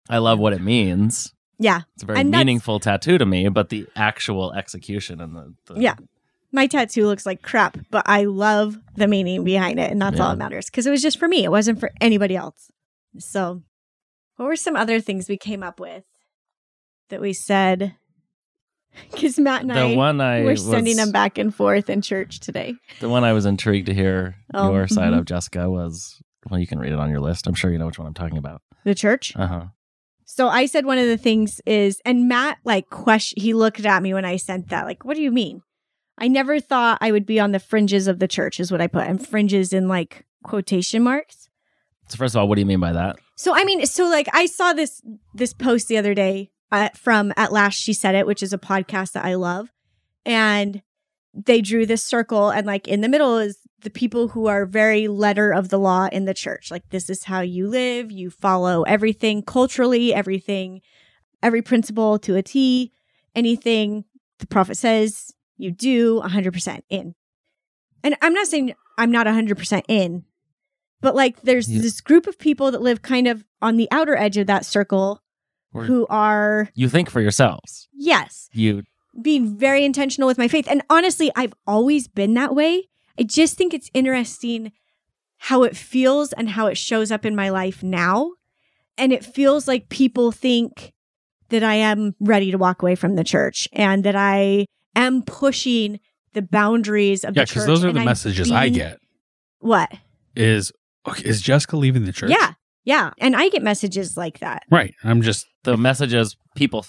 I 0.08 0.18
love 0.18 0.38
what 0.38 0.52
it 0.52 0.62
means. 0.62 1.32
Yeah. 1.58 1.82
It's 1.94 2.02
a 2.02 2.06
very 2.06 2.20
And 2.20 2.30
meaningful 2.30 2.80
tattoo 2.80 3.18
to 3.18 3.26
me, 3.26 3.48
but 3.48 3.68
the 3.70 3.86
actual 3.96 4.52
execution 4.52 5.20
and 5.20 5.34
the, 5.34 5.54
the 5.66 5.80
Yeah. 5.80 5.94
My 6.52 6.66
tattoo 6.66 7.06
looks 7.06 7.26
like 7.26 7.42
crap, 7.42 7.76
but 7.90 8.04
I 8.06 8.24
love 8.24 8.78
the 8.94 9.08
meaning 9.08 9.42
behind 9.44 9.78
it. 9.80 9.90
And 9.90 10.00
that's 10.00 10.20
all 10.20 10.28
Yeah. 10.28 10.34
that 10.34 10.38
matters 10.38 10.66
because 10.66 10.86
it 10.86 10.90
was 10.90 11.02
just 11.02 11.18
for 11.18 11.28
me. 11.28 11.44
It 11.44 11.50
wasn't 11.50 11.80
for 11.80 11.90
anybody 12.00 12.36
else. 12.36 12.70
So, 13.18 13.62
what 14.36 14.46
were 14.46 14.56
some 14.56 14.76
other 14.76 15.00
things 15.00 15.28
we 15.28 15.38
came 15.38 15.62
up 15.62 15.80
with 15.80 16.04
that 17.10 17.20
we 17.20 17.32
said? 17.32 17.94
Because 19.10 19.38
Matt 19.38 19.62
and 19.62 19.70
the 19.70 19.74
I 19.74 19.94
one 19.94 20.20
I 20.20 20.42
were 20.42 20.50
was, 20.52 20.64
sending 20.64 20.96
them 20.96 21.10
back 21.12 21.36
and 21.36 21.54
forth 21.54 21.90
in 21.90 22.00
church 22.00 22.40
today. 22.40 22.74
The 23.00 23.08
one 23.10 23.24
I 23.24 23.32
was 23.34 23.44
intrigued 23.44 23.86
to 23.86 23.94
hear 23.94 24.36
Oh, 24.54 24.72
your 24.72 24.88
side 24.88 25.12
mhm. 25.12 25.18
of 25.18 25.24
Jessica 25.26 25.68
was 25.68 26.20
well, 26.48 26.60
you 26.60 26.66
can 26.66 26.78
read 26.78 26.92
it 26.92 26.98
on 26.98 27.10
your 27.10 27.20
list. 27.20 27.46
I'm 27.46 27.54
sure 27.54 27.70
you 27.70 27.78
know 27.78 27.86
which 27.86 27.98
one 27.98 28.06
I'm 28.06 28.14
talking 28.14 28.38
about. 28.38 28.62
The 28.84 28.94
church. 28.94 29.34
Uh 29.36 29.46
huh. 29.46 29.64
So 30.28 30.48
I 30.48 30.66
said 30.66 30.84
one 30.84 30.98
of 30.98 31.06
the 31.06 31.16
things 31.16 31.60
is, 31.66 32.02
and 32.04 32.28
Matt 32.28 32.58
like 32.64 32.90
question. 32.90 33.40
He 33.40 33.54
looked 33.54 33.84
at 33.84 34.02
me 34.02 34.12
when 34.12 34.24
I 34.24 34.36
sent 34.36 34.68
that. 34.68 34.84
Like, 34.84 35.04
what 35.04 35.16
do 35.16 35.22
you 35.22 35.30
mean? 35.30 35.62
I 36.18 36.28
never 36.28 36.58
thought 36.58 36.98
I 37.00 37.12
would 37.12 37.26
be 37.26 37.38
on 37.38 37.52
the 37.52 37.60
fringes 37.60 38.08
of 38.08 38.18
the 38.18 38.28
church. 38.28 38.58
Is 38.58 38.72
what 38.72 38.80
I 38.80 38.88
put, 38.88 39.06
and 39.06 39.24
fringes 39.24 39.72
in 39.72 39.88
like 39.88 40.26
quotation 40.42 41.02
marks. 41.02 41.48
So 42.08 42.16
first 42.16 42.34
of 42.34 42.40
all, 42.40 42.48
what 42.48 42.56
do 42.56 42.60
you 42.60 42.66
mean 42.66 42.80
by 42.80 42.92
that? 42.92 43.16
So 43.36 43.54
I 43.54 43.64
mean, 43.64 43.86
so 43.86 44.08
like 44.08 44.28
I 44.32 44.46
saw 44.46 44.72
this 44.72 45.00
this 45.32 45.52
post 45.52 45.86
the 45.88 45.96
other 45.96 46.12
day 46.12 46.50
uh, 46.72 46.88
from 46.94 47.32
At 47.36 47.52
Last 47.52 47.74
She 47.74 47.92
Said 47.92 48.16
It, 48.16 48.26
which 48.26 48.42
is 48.42 48.52
a 48.52 48.58
podcast 48.58 49.12
that 49.12 49.24
I 49.24 49.34
love, 49.34 49.70
and 50.24 50.82
they 51.44 51.60
drew 51.60 51.84
this 51.86 52.02
circle, 52.02 52.50
and 52.50 52.66
like 52.66 52.88
in 52.88 53.00
the 53.02 53.08
middle 53.08 53.36
is 53.38 53.58
the 53.82 53.90
people 53.90 54.28
who 54.28 54.46
are 54.46 54.64
very 54.64 55.06
letter 55.06 55.52
of 55.52 55.68
the 55.68 55.78
law 55.78 56.08
in 56.10 56.24
the 56.24 56.34
church. 56.34 56.70
Like 56.70 56.88
this 56.90 57.10
is 57.10 57.24
how 57.24 57.40
you 57.40 57.68
live, 57.68 58.10
you 58.10 58.30
follow 58.30 58.82
everything 58.84 59.42
culturally, 59.42 60.14
everything, 60.14 60.80
every 61.42 61.60
principle 61.62 62.18
to 62.20 62.36
a 62.36 62.42
T, 62.42 62.92
anything 63.34 64.04
the 64.38 64.46
prophet 64.46 64.76
says 64.76 65.30
you 65.58 65.70
do 65.70 66.20
100% 66.22 66.80
in. 66.88 67.14
And 68.02 68.16
I'm 68.22 68.32
not 68.34 68.46
saying 68.46 68.74
I'm 68.98 69.10
not 69.10 69.26
100% 69.26 69.82
in, 69.88 70.24
but 71.02 71.14
like 71.14 71.42
there's 71.42 71.70
You- 71.70 71.82
this 71.82 72.00
group 72.00 72.26
of 72.26 72.38
people 72.38 72.70
that 72.70 72.80
live 72.82 73.02
kind 73.02 73.26
of 73.28 73.44
on 73.60 73.76
the 73.76 73.88
outer 73.90 74.16
edge 74.16 74.36
of 74.38 74.46
that 74.46 74.64
circle 74.64 75.22
We're- 75.72 75.86
who 75.86 76.06
are, 76.08 76.70
You 76.74 76.88
think 76.88 77.10
for 77.10 77.20
yourselves. 77.20 77.88
yes, 77.92 78.48
You 78.52 78.84
being 79.22 79.56
very 79.56 79.84
intentional 79.84 80.26
with 80.26 80.38
my 80.38 80.48
faith. 80.48 80.66
And 80.70 80.82
honestly, 80.90 81.30
I've 81.36 81.54
always 81.66 82.08
been 82.08 82.34
that 82.34 82.54
way. 82.54 82.88
I 83.18 83.22
just 83.22 83.56
think 83.56 83.72
it's 83.72 83.90
interesting 83.94 84.72
how 85.38 85.62
it 85.62 85.76
feels 85.76 86.32
and 86.32 86.50
how 86.50 86.66
it 86.66 86.76
shows 86.76 87.10
up 87.10 87.24
in 87.24 87.34
my 87.36 87.48
life 87.50 87.82
now. 87.82 88.32
And 88.98 89.12
it 89.12 89.24
feels 89.24 89.68
like 89.68 89.88
people 89.88 90.32
think 90.32 90.92
that 91.50 91.62
I 91.62 91.74
am 91.74 92.14
ready 92.20 92.50
to 92.50 92.58
walk 92.58 92.82
away 92.82 92.94
from 92.94 93.14
the 93.14 93.24
church 93.24 93.68
and 93.72 94.04
that 94.04 94.16
I 94.16 94.66
am 94.94 95.22
pushing 95.22 96.00
the 96.32 96.42
boundaries 96.42 97.24
of 97.24 97.36
Yeah, 97.36 97.42
the 97.42 97.46
church. 97.46 97.54
because 97.54 97.66
those 97.66 97.84
are 97.84 97.92
the 97.92 98.00
I'm 98.00 98.04
messages 98.06 98.50
I 98.50 98.68
get. 98.68 98.98
What? 99.60 99.90
Is 100.34 100.72
okay, 101.08 101.28
is 101.28 101.40
Jessica 101.40 101.76
leaving 101.76 102.04
the 102.04 102.12
church? 102.12 102.30
Yeah. 102.30 102.52
Yeah. 102.84 103.10
And 103.18 103.34
I 103.36 103.48
get 103.48 103.62
messages 103.62 104.16
like 104.16 104.38
that. 104.40 104.62
Right. 104.70 104.94
I'm 105.04 105.22
just 105.22 105.46
the 105.64 105.76
messages 105.76 106.36
people 106.54 106.84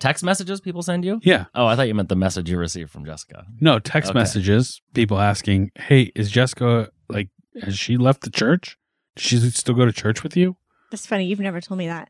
text 0.00 0.24
messages 0.24 0.60
people 0.60 0.82
send 0.82 1.04
you. 1.04 1.20
yeah. 1.22 1.44
Oh, 1.54 1.66
I 1.66 1.76
thought 1.76 1.86
you 1.86 1.94
meant 1.94 2.08
the 2.08 2.16
message 2.16 2.50
you 2.50 2.58
received 2.58 2.90
from 2.90 3.04
Jessica. 3.04 3.46
No, 3.60 3.78
text 3.78 4.10
Okay. 4.10 4.18
messages, 4.18 4.80
people 4.94 5.18
asking, 5.20 5.70
Hey, 5.76 6.10
is 6.16 6.30
Jessica 6.30 6.88
like 7.08 7.28
has 7.62 7.78
she 7.78 7.96
left 7.96 8.22
the 8.22 8.30
church? 8.30 8.76
Does 9.16 9.24
she 9.24 9.38
still 9.50 9.74
go 9.74 9.84
to 9.84 9.92
church 9.92 10.22
with 10.22 10.36
you? 10.36 10.56
That's 10.90 11.06
funny. 11.06 11.26
You've 11.26 11.40
never 11.40 11.60
told 11.60 11.78
me 11.78 11.86
that. 11.86 12.08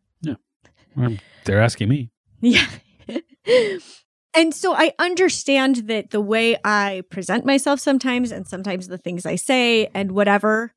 Um, 0.97 1.19
they're 1.45 1.61
asking 1.63 1.89
me. 1.89 2.11
Yeah. 2.41 2.67
and 4.35 4.55
so 4.55 4.75
I 4.75 4.93
understand 4.99 5.77
that 5.89 6.11
the 6.11 6.21
way 6.21 6.57
I 6.65 7.03
present 7.11 7.45
myself 7.45 7.81
sometimes 7.81 8.33
and 8.33 8.47
sometimes 8.47 8.89
the 8.89 8.99
things 8.99 9.27
I 9.27 9.37
say 9.37 9.89
and 9.95 10.13
whatever 10.13 10.73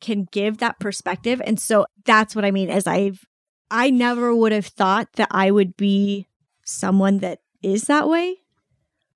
can 0.00 0.26
give 0.30 0.58
that 0.58 0.78
perspective. 0.78 1.40
And 1.44 1.58
so 1.60 1.86
that's 2.04 2.34
what 2.36 2.44
I 2.44 2.50
mean 2.50 2.68
is 2.70 2.86
I've 2.86 3.24
I 3.70 3.90
never 3.90 4.34
would 4.34 4.52
have 4.52 4.66
thought 4.66 5.08
that 5.14 5.28
I 5.32 5.50
would 5.50 5.76
be 5.76 6.26
someone 6.66 7.18
that 7.18 7.40
is 7.62 7.84
that 7.84 8.08
way. 8.08 8.38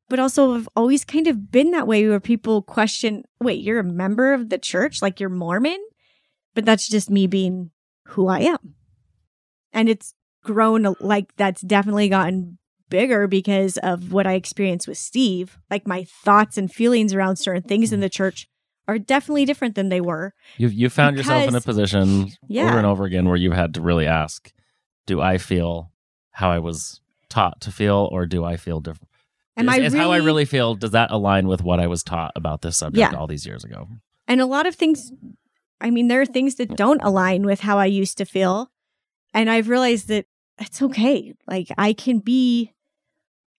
But 0.08 0.18
also 0.18 0.54
I've 0.54 0.68
always 0.74 1.04
kind 1.04 1.28
of 1.28 1.50
been 1.52 1.70
that 1.72 1.86
way 1.86 2.08
where 2.08 2.18
people 2.20 2.62
question, 2.62 3.24
wait, 3.40 3.62
you're 3.62 3.78
a 3.80 3.84
member 3.84 4.32
of 4.32 4.48
the 4.48 4.58
church? 4.58 5.02
Like 5.02 5.20
you're 5.20 5.28
Mormon? 5.28 5.78
But 6.54 6.64
that's 6.64 6.88
just 6.88 7.10
me 7.10 7.26
being 7.26 7.70
who 8.08 8.26
I 8.26 8.40
am. 8.40 8.74
And 9.72 9.88
it's 9.88 10.14
grown 10.42 10.94
like 11.00 11.36
that's 11.36 11.60
definitely 11.60 12.08
gotten 12.08 12.58
bigger 12.88 13.28
because 13.28 13.76
of 13.78 14.12
what 14.12 14.26
I 14.26 14.32
experienced 14.32 14.88
with 14.88 14.98
Steve. 14.98 15.58
Like 15.70 15.86
my 15.86 16.04
thoughts 16.24 16.58
and 16.58 16.72
feelings 16.72 17.14
around 17.14 17.36
certain 17.36 17.62
things 17.62 17.92
in 17.92 18.00
the 18.00 18.08
church 18.08 18.48
are 18.88 18.98
definitely 18.98 19.44
different 19.44 19.76
than 19.76 19.90
they 19.90 20.00
were. 20.00 20.34
You 20.56 20.66
you 20.68 20.90
found 20.90 21.16
yourself 21.16 21.46
in 21.46 21.54
a 21.54 21.60
position 21.60 22.32
Yeah. 22.48 22.66
over 22.66 22.78
and 22.78 22.86
over 22.86 23.04
again 23.04 23.28
where 23.28 23.36
you 23.36 23.52
had 23.52 23.74
to 23.74 23.80
really 23.80 24.06
ask, 24.06 24.52
do 25.06 25.20
I 25.20 25.38
feel 25.38 25.92
how 26.32 26.50
I 26.50 26.58
was 26.58 27.00
taught 27.30 27.60
to 27.62 27.72
feel, 27.72 28.08
or 28.12 28.26
do 28.26 28.44
I 28.44 28.56
feel 28.56 28.80
different? 28.80 29.08
Am 29.56 29.68
is, 29.68 29.74
I 29.74 29.78
is 29.80 29.92
really, 29.94 30.04
how 30.04 30.12
I 30.12 30.16
really 30.18 30.44
feel? 30.44 30.74
Does 30.74 30.90
that 30.90 31.10
align 31.10 31.46
with 31.48 31.62
what 31.62 31.80
I 31.80 31.86
was 31.86 32.02
taught 32.02 32.32
about 32.36 32.60
this 32.62 32.76
subject 32.76 33.12
Yeah. 33.12 33.18
all 33.18 33.26
these 33.26 33.46
years 33.46 33.64
ago? 33.64 33.88
And 34.28 34.40
a 34.40 34.46
lot 34.46 34.66
of 34.66 34.74
things, 34.74 35.10
I 35.80 35.90
mean, 35.90 36.08
there 36.08 36.20
are 36.20 36.26
things 36.26 36.56
that 36.56 36.76
don't 36.76 37.02
align 37.02 37.44
with 37.44 37.60
how 37.60 37.78
I 37.78 37.86
used 37.86 38.18
to 38.18 38.24
feel. 38.24 38.70
And 39.34 39.50
I've 39.50 39.68
realized 39.68 40.08
that 40.08 40.26
it's 40.58 40.80
okay. 40.82 41.34
Like 41.46 41.68
I 41.78 41.92
can 41.92 42.18
be, 42.20 42.72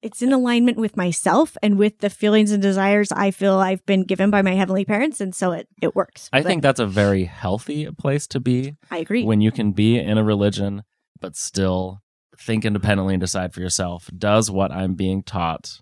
it's 0.01 0.21
in 0.21 0.31
alignment 0.33 0.77
with 0.77 0.97
myself 0.97 1.55
and 1.61 1.77
with 1.77 1.99
the 1.99 2.09
feelings 2.09 2.51
and 2.51 2.61
desires 2.61 3.11
I 3.11 3.31
feel 3.31 3.55
I've 3.55 3.85
been 3.85 4.03
given 4.03 4.31
by 4.31 4.41
my 4.41 4.53
heavenly 4.53 4.85
parents. 4.85 5.21
And 5.21 5.35
so 5.35 5.51
it, 5.51 5.67
it 5.81 5.95
works. 5.95 6.29
I 6.33 6.39
But 6.41 6.47
think 6.47 6.61
that's 6.63 6.79
a 6.79 6.87
very 6.87 7.25
healthy 7.25 7.89
place 7.91 8.25
to 8.27 8.39
be 8.39 8.75
I 8.89 8.97
agree. 8.99 9.23
when 9.23 9.41
you 9.41 9.51
can 9.51 9.71
be 9.73 9.99
in 9.99 10.17
a 10.17 10.23
religion 10.23 10.83
but 11.19 11.35
still 11.35 12.01
think 12.41 12.65
independently 12.65 13.13
and 13.13 13.21
decide 13.21 13.53
for 13.53 13.61
yourself. 13.61 14.09
Does 14.15 14.49
what 14.49 14.71
I'm 14.71 14.95
being 14.95 15.23
taught 15.23 15.79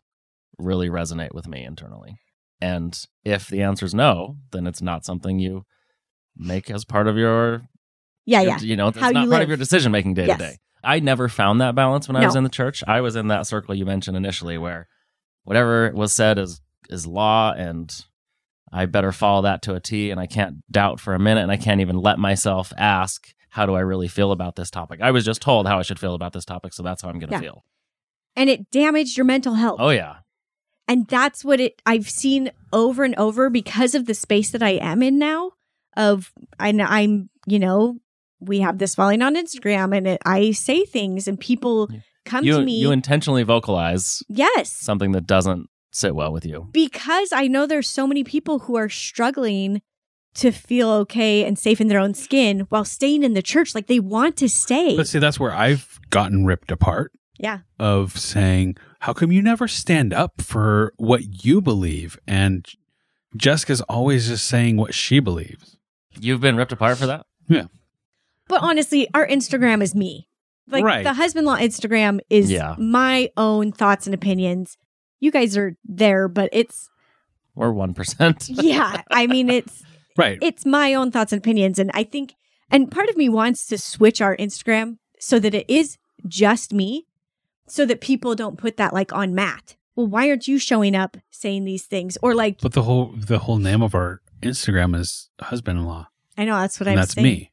really 0.57 0.89
resonate 0.89 1.33
with 1.33 1.47
me 1.47 1.63
internally? 1.63 2.19
And 2.61 2.97
if 3.23 3.47
the 3.47 3.61
answer 3.61 3.85
is 3.85 3.93
no, 3.93 4.35
then 4.51 4.67
it's 4.67 4.81
not 4.81 5.05
something 5.05 5.39
you 5.39 5.63
make 6.35 6.69
as 6.69 6.85
part 6.85 7.07
of 7.07 7.17
your 7.17 7.61
yeah, 8.25 8.41
your- 8.41 8.51
yeah. 8.51 8.59
You 8.59 8.75
know, 8.75 8.89
it's 8.89 8.99
How 8.99 9.11
not 9.11 9.29
part 9.29 9.41
of 9.41 9.47
your 9.47 9.57
decision 9.57 9.91
making 9.91 10.13
day 10.13 10.27
to 10.27 10.35
day. 10.35 10.57
I 10.83 10.99
never 10.99 11.27
found 11.27 11.61
that 11.61 11.75
balance 11.75 12.07
when 12.07 12.15
I 12.15 12.25
was 12.25 12.35
in 12.35 12.43
the 12.43 12.49
church. 12.49 12.83
I 12.87 13.01
was 13.01 13.15
in 13.15 13.27
that 13.29 13.47
circle 13.47 13.75
you 13.75 13.85
mentioned 13.85 14.15
initially 14.15 14.57
where 14.57 14.87
whatever 15.43 15.91
was 15.93 16.13
said 16.13 16.37
is 16.37 16.61
is 16.89 17.05
law 17.05 17.51
and 17.53 17.93
I 18.71 18.85
better 18.85 19.11
follow 19.11 19.41
that 19.43 19.61
to 19.63 19.75
a 19.75 19.79
T 19.79 20.11
and 20.11 20.19
I 20.19 20.27
can't 20.27 20.57
doubt 20.71 20.99
for 20.99 21.13
a 21.13 21.19
minute 21.19 21.41
and 21.41 21.51
I 21.51 21.57
can't 21.57 21.81
even 21.81 21.97
let 21.97 22.19
myself 22.19 22.71
ask 22.77 23.27
how 23.49 23.65
do 23.65 23.73
I 23.75 23.79
really 23.81 24.07
feel 24.07 24.31
about 24.31 24.55
this 24.55 24.69
topic. 24.71 25.01
I 25.01 25.11
was 25.11 25.25
just 25.25 25.41
told 25.41 25.67
how 25.67 25.79
I 25.79 25.81
should 25.81 25.99
feel 25.99 26.13
about 26.15 26.33
this 26.33 26.45
topic, 26.45 26.73
so 26.73 26.83
that's 26.83 27.01
how 27.01 27.09
I'm 27.09 27.19
going 27.19 27.29
to 27.29 27.35
Yeah. 27.35 27.41
feel. 27.41 27.63
And 28.35 28.49
it 28.49 28.69
damaged 28.71 29.17
your 29.17 29.25
mental 29.25 29.55
health. 29.55 29.77
Oh 29.81 29.89
yeah. 29.89 30.17
And 30.87 31.07
that's 31.07 31.43
what 31.45 31.59
it 31.59 31.81
I've 31.85 32.09
seen 32.09 32.51
over 32.73 33.03
and 33.03 33.15
over 33.15 33.49
because 33.49 33.93
of 33.95 34.05
the 34.05 34.13
space 34.13 34.51
that 34.51 34.63
I 34.63 34.71
am 34.71 35.03
in 35.03 35.17
now 35.19 35.51
of 35.97 36.31
know 36.59 36.85
I'm, 36.87 37.29
you 37.45 37.59
know, 37.59 37.97
we 38.39 38.59
have 38.61 38.77
this 38.77 38.95
following 38.95 39.21
on 39.21 39.35
Instagram 39.35 39.95
and 39.95 40.07
it, 40.07 40.21
I 40.25 40.51
say 40.51 40.85
things 40.85 41.27
and 41.27 41.39
people 41.39 41.89
Yeah. 41.91 41.99
come 42.25 42.45
You 42.45 42.57
to 42.59 42.63
me. 42.63 42.79
you 42.79 42.91
intentionally 42.91 43.43
vocalize 43.43 44.23
yes. 44.29 44.71
something 44.71 45.11
that 45.11 45.25
doesn't 45.27 45.67
sit 45.91 46.15
well 46.15 46.31
with 46.31 46.45
you. 46.45 46.69
Because 46.71 47.31
I 47.33 47.47
know 47.47 47.65
there's 47.65 47.89
so 47.89 48.07
many 48.07 48.23
people 48.23 48.59
who 48.59 48.75
are 48.77 48.89
struggling 48.89 49.81
to 50.35 50.51
feel 50.51 50.89
okay 50.91 51.43
and 51.43 51.57
safe 51.57 51.81
in 51.81 51.87
their 51.87 51.99
own 51.99 52.13
skin 52.13 52.61
while 52.69 52.85
staying 52.85 53.23
in 53.23 53.33
the 53.33 53.41
church 53.41 53.73
like 53.75 53.87
they 53.87 53.99
want 53.99 54.37
to 54.37 54.47
stay. 54.49 54.95
But 54.95 55.07
see, 55.07 55.19
that's 55.19 55.39
where 55.39 55.51
I've 55.53 55.99
gotten 56.09 56.45
ripped 56.45 56.71
apart 56.71 57.11
yeah. 57.37 57.59
of 57.79 58.17
saying, 58.17 58.77
How 58.99 59.13
come 59.13 59.31
you 59.31 59.41
never 59.41 59.67
stand 59.67 60.13
up 60.13 60.41
for 60.41 60.93
what 60.97 61.43
you 61.43 61.61
believe? 61.61 62.19
And 62.27 62.65
Jessica's 63.35 63.81
always 63.81 64.27
just 64.27 64.45
saying 64.47 64.77
what 64.77 64.93
she 64.93 65.19
believes. 65.19 65.77
You've 66.19 66.41
been 66.41 66.55
ripped 66.55 66.71
apart 66.71 66.97
for 66.97 67.07
that? 67.07 67.25
Yeah. 67.47 67.65
But 68.47 68.61
honestly, 68.61 69.07
our 69.13 69.27
Instagram 69.27 69.81
is 69.81 69.93
me. 69.95 70.27
Like 70.67 70.83
Right. 70.83 71.03
the 71.03 71.13
husband 71.13 71.45
law 71.47 71.57
Instagram 71.57 72.19
is 72.29 72.51
Yeah. 72.51 72.75
my 72.77 73.29
own 73.37 73.71
thoughts 73.71 74.05
and 74.05 74.13
opinions. 74.13 74.77
you 75.21 75.31
guys 75.31 75.57
are 75.57 75.75
there, 75.83 76.29
but 76.29 76.49
it's 76.53 76.89
We're 77.55 77.73
1%. 77.73 78.49
yeah. 78.63 79.01
I 79.11 79.27
mean, 79.27 79.49
it's 79.49 79.83
Right. 80.19 80.37
it's 80.41 80.65
my 80.65 80.93
own 80.93 81.11
thoughts 81.11 81.31
and 81.33 81.39
opinions, 81.39 81.79
and 81.79 81.89
I 81.93 82.03
think, 82.03 82.35
and 82.69 82.91
part 82.91 83.09
of 83.09 83.17
me 83.17 83.29
wants 83.29 83.65
to 83.67 83.77
switch 83.77 84.21
our 84.21 84.35
Instagram 84.37 84.97
so 85.19 85.39
that 85.39 85.53
it 85.53 85.69
is 85.69 85.97
just 86.27 86.73
me, 86.73 87.05
so 87.67 87.85
that 87.85 88.01
people 88.01 88.35
don't 88.35 88.57
put 88.57 88.77
that 88.77 88.93
like 88.93 89.11
on 89.13 89.33
Matt. 89.33 89.75
Well, 89.95 90.07
why 90.07 90.29
aren't 90.29 90.47
you 90.47 90.59
showing 90.59 90.95
up 90.95 91.17
saying 91.29 91.65
these 91.65 91.83
things? 91.85 92.17
Or 92.21 92.33
like, 92.33 92.61
but 92.61 92.73
the 92.73 92.83
whole 92.83 93.13
the 93.17 93.39
whole 93.39 93.57
name 93.57 93.81
of 93.81 93.93
our 93.95 94.21
Instagram 94.41 94.95
is 94.95 95.29
husband-in-law. 95.41 96.07
I 96.37 96.45
know 96.45 96.57
that's 96.59 96.79
what 96.79 96.87
I'm 96.87 96.95
that's 96.95 97.13
saying. 97.13 97.23
me. 97.25 97.51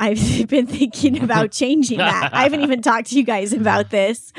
I've 0.00 0.48
been 0.48 0.66
thinking 0.66 1.22
about 1.22 1.52
changing 1.52 1.98
that. 1.98 2.30
I 2.32 2.42
haven't 2.42 2.62
even 2.62 2.82
talked 2.82 3.10
to 3.10 3.16
you 3.16 3.22
guys 3.22 3.52
about 3.52 3.90
this. 3.90 4.32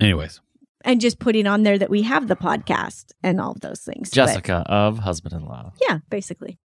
Anyways, 0.00 0.40
And 0.84 1.00
just 1.00 1.18
putting 1.18 1.46
on 1.48 1.64
there 1.64 1.78
that 1.78 1.90
we 1.90 2.02
have 2.02 2.28
the 2.28 2.36
podcast 2.36 3.06
and 3.24 3.40
all 3.40 3.50
of 3.50 3.60
those 3.60 3.80
things. 3.80 4.10
But, 4.10 4.14
Jessica 4.14 4.62
of 4.66 5.00
husband 5.00 5.34
in 5.34 5.44
law. 5.44 5.72
yeah, 5.88 5.98
basically. 6.10 6.58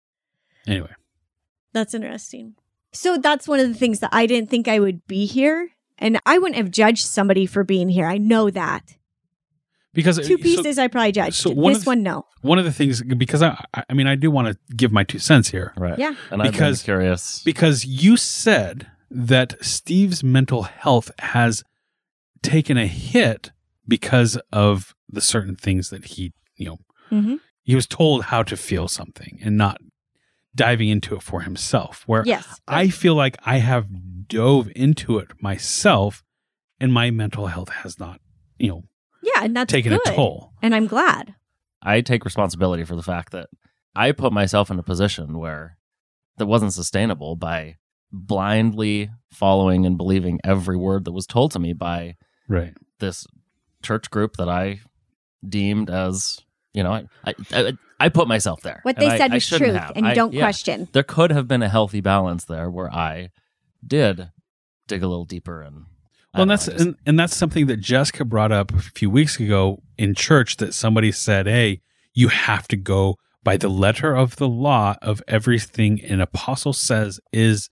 Anyway. 0.67 0.93
That's 1.73 1.95
interesting. 1.95 2.55
So 2.93 3.17
that's 3.17 3.49
one 3.49 3.61
of 3.61 3.69
the 3.69 3.75
things 3.75 4.01
that 4.01 4.11
I 4.13 4.27
didn't 4.27 4.51
think 4.51 4.69
I 4.69 4.79
would 4.79 5.07
be 5.07 5.27
here. 5.27 5.71
And 5.99 6.21
I 6.27 6.39
wouldn't 6.39 6.57
have 6.57 6.71
judged 6.71 7.07
somebody 7.07 7.47
for 7.47 7.65
being 7.65 7.89
here. 7.89 8.07
I 8.07 8.19
know 8.19 8.51
that. 8.51 8.97
Because 9.95 10.17
Two 10.17 10.37
so- 10.39 10.43
pieces 10.43 10.79
I 10.79 10.89
probably 10.89 11.13
judged. 11.13 11.35
so 11.37 11.51
one 11.51 11.75
this 11.75 11.83
of- 11.83 11.87
one, 11.87 12.03
no. 12.03 12.27
one 12.41 12.59
of 12.59 12.65
the 12.65 12.73
things 12.73 13.03
because 13.03 13.43
I 13.43 13.63
I- 13.75 13.85
I 13.91 13.95
mean 13.95 14.07
I 14.07 14.15
do 14.15 14.31
want 14.31 14.49
to 14.49 14.75
give 14.75 14.91
my 14.91 15.05
two 15.05 15.19
cents 15.19 15.49
here. 15.51 15.73
Right. 15.77 15.99
Yeah. 15.99 16.15
And 16.31 16.41
I've 16.43 16.47
been 16.47 16.53
Because- 16.53 16.83
curious. 16.83 17.43
Because 17.45 17.85
you 17.85 18.17
said 18.17 18.87
that 19.11 19.55
Steve's 19.65 20.25
mental 20.25 20.63
health 20.63 21.11
has 21.19 21.63
taken 22.43 22.77
a 22.79 22.87
hit 22.87 23.53
because 23.87 24.39
of 24.53 24.95
the 25.11 25.21
certain 25.21 25.57
things 25.57 25.91
that 25.91 26.05
he, 26.07 26.33
you 26.57 26.67
know, 26.67 26.79
hmm 27.11 27.37
he 27.65 27.77
was 27.77 27.87
told 27.87 28.25
how 28.25 28.43
to 28.43 28.57
feel 28.57 28.89
something 28.89 29.39
and 29.45 29.57
not 29.57 29.81
diving 30.55 30.89
into 30.89 31.15
it 31.17 31.23
for 31.23 31.41
himself. 31.43 32.03
Where 32.07 32.23
Yes. 32.27 32.61
I 32.69 32.89
feel 32.89 33.15
like 33.15 33.37
I 33.45 33.59
have 33.59 33.89
dove 34.29 34.71
into 34.77 35.19
it 35.19 35.31
myself 35.41 36.23
and 36.81 36.93
my 36.93 37.11
mental 37.11 37.47
health 37.47 37.69
has 37.71 37.99
not, 37.99 38.21
you 38.59 38.69
know, 38.69 38.85
yeah. 39.23 39.45
And 39.45 39.57
that's 39.57 39.73
taken 39.73 39.93
good. 39.93 40.01
a 40.07 40.15
toll. 40.15 40.53
And 40.63 40.75
I'm 40.75 40.87
glad. 40.87 41.35
I 41.83 42.01
take 42.01 42.25
responsibility 42.25 42.85
for 42.85 42.97
the 42.97 43.03
fact 43.03 43.33
that 43.33 43.49
I 43.95 44.13
put 44.13 44.33
myself 44.33 44.71
in 44.71 44.79
a 44.79 44.83
position 44.83 45.39
where 45.39 45.77
that 46.39 46.47
wasn't 46.47 46.73
sustainable 46.73 47.37
by 47.37 47.77
blindly 48.11 49.11
following 49.31 49.87
and 49.87 49.97
believing 49.97 50.39
every 50.45 50.77
word 50.77 51.05
that 51.05 51.13
was 51.13 51.27
told 51.27 51.51
to 51.53 51.59
me 51.59 51.73
by 51.73 52.17
Right. 52.49 52.75
this 53.01 53.27
church 53.83 54.11
group 54.11 54.37
that 54.37 54.49
I 54.49 54.81
deemed 55.47 55.89
as, 55.91 56.41
you 56.75 56.83
know, 56.83 56.93
I 56.93 57.35
I, 57.53 57.73
I, 58.01 58.07
I 58.07 58.09
put 58.09 58.29
myself 58.29 58.61
there. 58.63 58.81
What 58.83 58.97
they 58.97 59.07
I- 59.09 59.19
said 59.19 59.31
I 59.33 59.35
was 59.35 59.43
shouldn't 59.43 59.71
truth 59.73 59.81
have. 59.83 59.93
and 59.97 60.07
you 60.07 60.13
I- 60.13 60.15
don't 60.15 60.33
yeah. 60.33 60.41
question. 60.41 60.89
There 60.93 61.03
could 61.03 61.31
have 61.31 61.47
been 61.49 61.63
a 61.63 61.69
healthy 61.69 62.01
balance 62.01 62.45
there 62.45 62.71
where 62.71 62.93
I 62.93 63.31
did 63.87 64.31
dig 64.89 65.03
a 65.03 65.09
little 65.09 65.25
deeper 65.25 65.63
and 65.63 65.87
Well, 66.35 66.43
and 66.43 66.51
that's 66.51 66.69
I 66.69 66.73
just- 66.73 66.85
and, 66.85 66.97
and 67.07 67.19
that's 67.19 67.37
something 67.37 67.67
that 67.67 67.79
Jessica 67.81 68.25
brought 68.25 68.53
up 68.53 68.73
a 68.73 68.81
few 68.81 69.11
weeks 69.11 69.39
ago 69.39 69.83
in 69.99 70.15
church 70.15 70.57
that 70.59 70.75
somebody 70.75 71.13
said, 71.13 71.47
"Hey, 71.47 71.81
you 72.15 72.29
have 72.29 72.67
to 72.69 72.77
go 72.77 73.17
by 73.45 73.57
the 73.57 73.69
letter 73.69 74.15
of 74.15 74.37
the 74.37 74.49
law 74.49 74.95
of 75.03 75.23
everything 75.29 76.01
an 76.05 76.21
apostle 76.21 76.73
says 76.73 77.19
is 77.33 77.71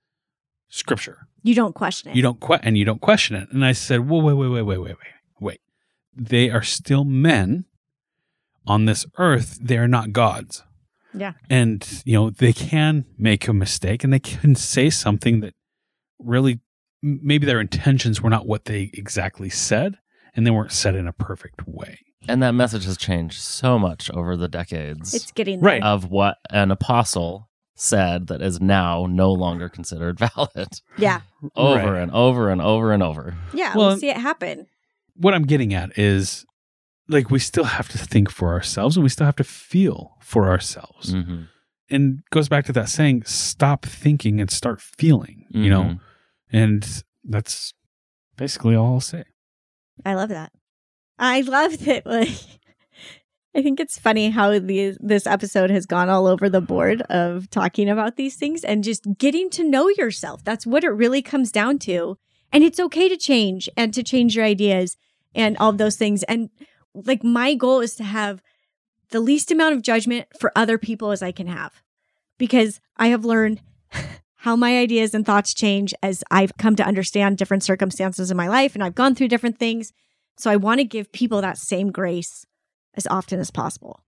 scripture. 0.68 1.26
You 1.42 1.54
don't 1.54 1.74
question 1.74 2.10
it. 2.10 2.16
You 2.16 2.22
don't 2.22 2.40
que- 2.40 2.58
and 2.62 2.76
you 2.76 2.84
don't 2.84 3.00
question 3.00 3.36
it." 3.36 3.48
And 3.52 3.64
I 3.64 3.72
said, 3.72 4.08
"Whoa, 4.08 4.18
wait, 4.22 4.34
wait, 4.34 4.48
wait, 4.48 4.62
wait, 4.62 4.78
wait, 4.78 4.88
wait, 4.88 4.98
wait. 5.40 5.60
They 6.14 6.50
are 6.50 6.62
still 6.62 7.04
men 7.04 7.64
on 8.66 8.84
this 8.84 9.06
earth. 9.18 9.58
They 9.60 9.78
are 9.78 9.88
not 9.88 10.12
gods." 10.12 10.62
Yeah. 11.12 11.32
and 11.48 11.84
you 12.04 12.12
know 12.14 12.30
they 12.30 12.52
can 12.52 13.04
make 13.18 13.48
a 13.48 13.52
mistake 13.52 14.04
and 14.04 14.12
they 14.12 14.20
can 14.20 14.54
say 14.54 14.90
something 14.90 15.40
that 15.40 15.54
really 16.20 16.60
maybe 17.02 17.46
their 17.46 17.58
intentions 17.60 18.22
were 18.22 18.30
not 18.30 18.46
what 18.46 18.66
they 18.66 18.90
exactly 18.94 19.50
said 19.50 19.98
and 20.36 20.46
they 20.46 20.52
weren't 20.52 20.70
said 20.70 20.94
in 20.94 21.08
a 21.08 21.12
perfect 21.12 21.66
way 21.66 21.98
and 22.28 22.40
that 22.44 22.52
message 22.52 22.84
has 22.84 22.96
changed 22.96 23.40
so 23.40 23.76
much 23.76 24.08
over 24.12 24.36
the 24.36 24.46
decades 24.46 25.12
It's 25.12 25.32
getting 25.32 25.60
there. 25.60 25.66
Right. 25.72 25.82
of 25.82 26.10
what 26.10 26.36
an 26.50 26.70
apostle 26.70 27.48
said 27.74 28.28
that 28.28 28.40
is 28.40 28.60
now 28.60 29.06
no 29.10 29.32
longer 29.32 29.68
considered 29.68 30.16
valid 30.36 30.68
Yeah. 30.96 31.22
over 31.56 31.92
Right. 31.94 32.02
and 32.02 32.12
over 32.12 32.50
and 32.50 32.60
over 32.62 32.92
and 32.92 33.02
over. 33.02 33.34
Yeah. 33.52 33.76
Well, 33.76 33.88
we'll 33.88 33.96
see 33.98 34.10
it 34.10 34.16
happen. 34.16 34.68
what 35.16 35.34
i'm 35.34 35.42
getting 35.44 35.74
at 35.74 35.98
is 35.98 36.46
like 37.10 37.30
we 37.30 37.38
still 37.38 37.64
have 37.64 37.88
to 37.90 37.98
think 37.98 38.30
for 38.30 38.52
ourselves 38.52 38.96
and 38.96 39.02
we 39.02 39.08
still 39.10 39.26
have 39.26 39.36
to 39.36 39.44
feel 39.44 40.16
for 40.20 40.48
ourselves 40.48 41.12
Mhm. 41.14 41.48
and 41.90 42.20
goes 42.30 42.48
back 42.48 42.64
to 42.66 42.72
that 42.72 42.88
saying 42.88 43.24
stop 43.24 43.84
thinking 43.84 44.40
and 44.40 44.50
start 44.50 44.80
feeling 44.80 45.44
you 45.50 45.68
know 45.70 45.82
Mhm. 45.82 46.00
and 46.52 47.02
that's 47.24 47.74
basically 48.36 48.74
all 48.76 48.94
i'll 48.94 49.00
say 49.00 49.24
I 50.06 50.14
love 50.14 50.30
that. 50.30 50.50
I 51.18 51.42
love 51.42 51.84
that. 51.84 52.06
Like, 52.06 52.30
I 53.54 53.60
think 53.62 53.80
it's 53.80 53.98
funny 53.98 54.30
how 54.30 54.58
the 54.58 54.96
this 54.98 55.26
episode 55.26 55.68
has 55.70 55.84
gone 55.84 56.08
all 56.08 56.26
over 56.26 56.48
the 56.48 56.62
board 56.62 57.02
of 57.10 57.50
talking 57.50 57.88
about 57.90 58.16
these 58.16 58.36
things 58.36 58.64
and 58.64 58.82
just 58.84 59.04
getting 59.18 59.50
to 59.50 59.62
know 59.68 59.88
yourself. 59.90 60.42
That's 60.44 60.64
what 60.66 60.84
it 60.84 60.88
really 60.90 61.20
comes 61.20 61.52
down 61.52 61.80
to. 61.80 62.16
And 62.52 62.64
it's 62.64 62.80
okay 62.80 63.08
to 63.10 63.16
change 63.18 63.68
and 63.76 63.92
to 63.92 64.02
change 64.02 64.36
your 64.36 64.44
ideas 64.46 64.96
and 65.34 65.56
all 65.58 65.68
of 65.70 65.76
those 65.78 65.96
things. 65.96 66.22
And 66.22 66.48
like 66.94 67.24
my 67.24 67.54
goal 67.54 67.80
is 67.80 67.94
to 67.96 68.04
have 68.04 68.42
the 69.10 69.20
least 69.20 69.50
amount 69.50 69.74
of 69.74 69.82
judgment 69.82 70.28
for 70.38 70.52
other 70.56 70.78
people 70.78 71.10
as 71.10 71.22
I 71.22 71.32
can 71.32 71.46
have, 71.46 71.82
because 72.38 72.80
I 72.96 73.08
have 73.08 73.24
learned 73.24 73.60
how 74.36 74.56
my 74.56 74.78
ideas 74.78 75.14
and 75.14 75.26
thoughts 75.26 75.52
change 75.52 75.92
as 76.02 76.24
I've 76.30 76.56
come 76.56 76.76
to 76.76 76.86
understand 76.86 77.38
different 77.38 77.62
circumstances 77.62 78.30
in 78.30 78.36
my 78.36 78.48
life 78.48 78.74
and 78.74 78.82
I've 78.82 78.94
gone 78.94 79.14
through 79.14 79.28
different 79.28 79.58
things. 79.58 79.92
So 80.38 80.50
I 80.50 80.56
want 80.56 80.78
to 80.78 80.84
give 80.84 81.12
people 81.12 81.40
that 81.42 81.58
same 81.58 81.90
grace 81.90 82.46
as 82.94 83.06
often 83.08 83.38
as 83.38 83.50
possible. 83.50 84.00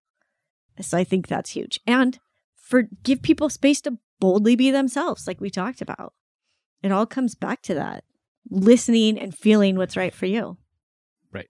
So 0.81 0.97
I 0.97 1.05
think 1.05 1.29
that's 1.29 1.51
huge. 1.51 1.79
And 1.87 2.19
for 2.57 2.85
give 3.03 3.23
people 3.23 3.51
space 3.51 3.81
to 3.83 3.99
boldly 4.21 4.57
be 4.57 4.71
themselves, 4.71 5.27
like 5.27 5.41
we 5.41 5.51
talked 5.51 5.83
about. 5.83 6.15
It 6.83 6.93
all 6.93 7.07
comes 7.07 7.35
back 7.35 7.61
to 7.63 7.75
that 7.75 8.05
listening 8.51 9.19
and 9.19 9.37
feeling 9.37 9.77
what's 9.77 9.97
right 9.97 10.15
for 10.15 10.27
you. 10.27 10.57
Right. 11.33 11.49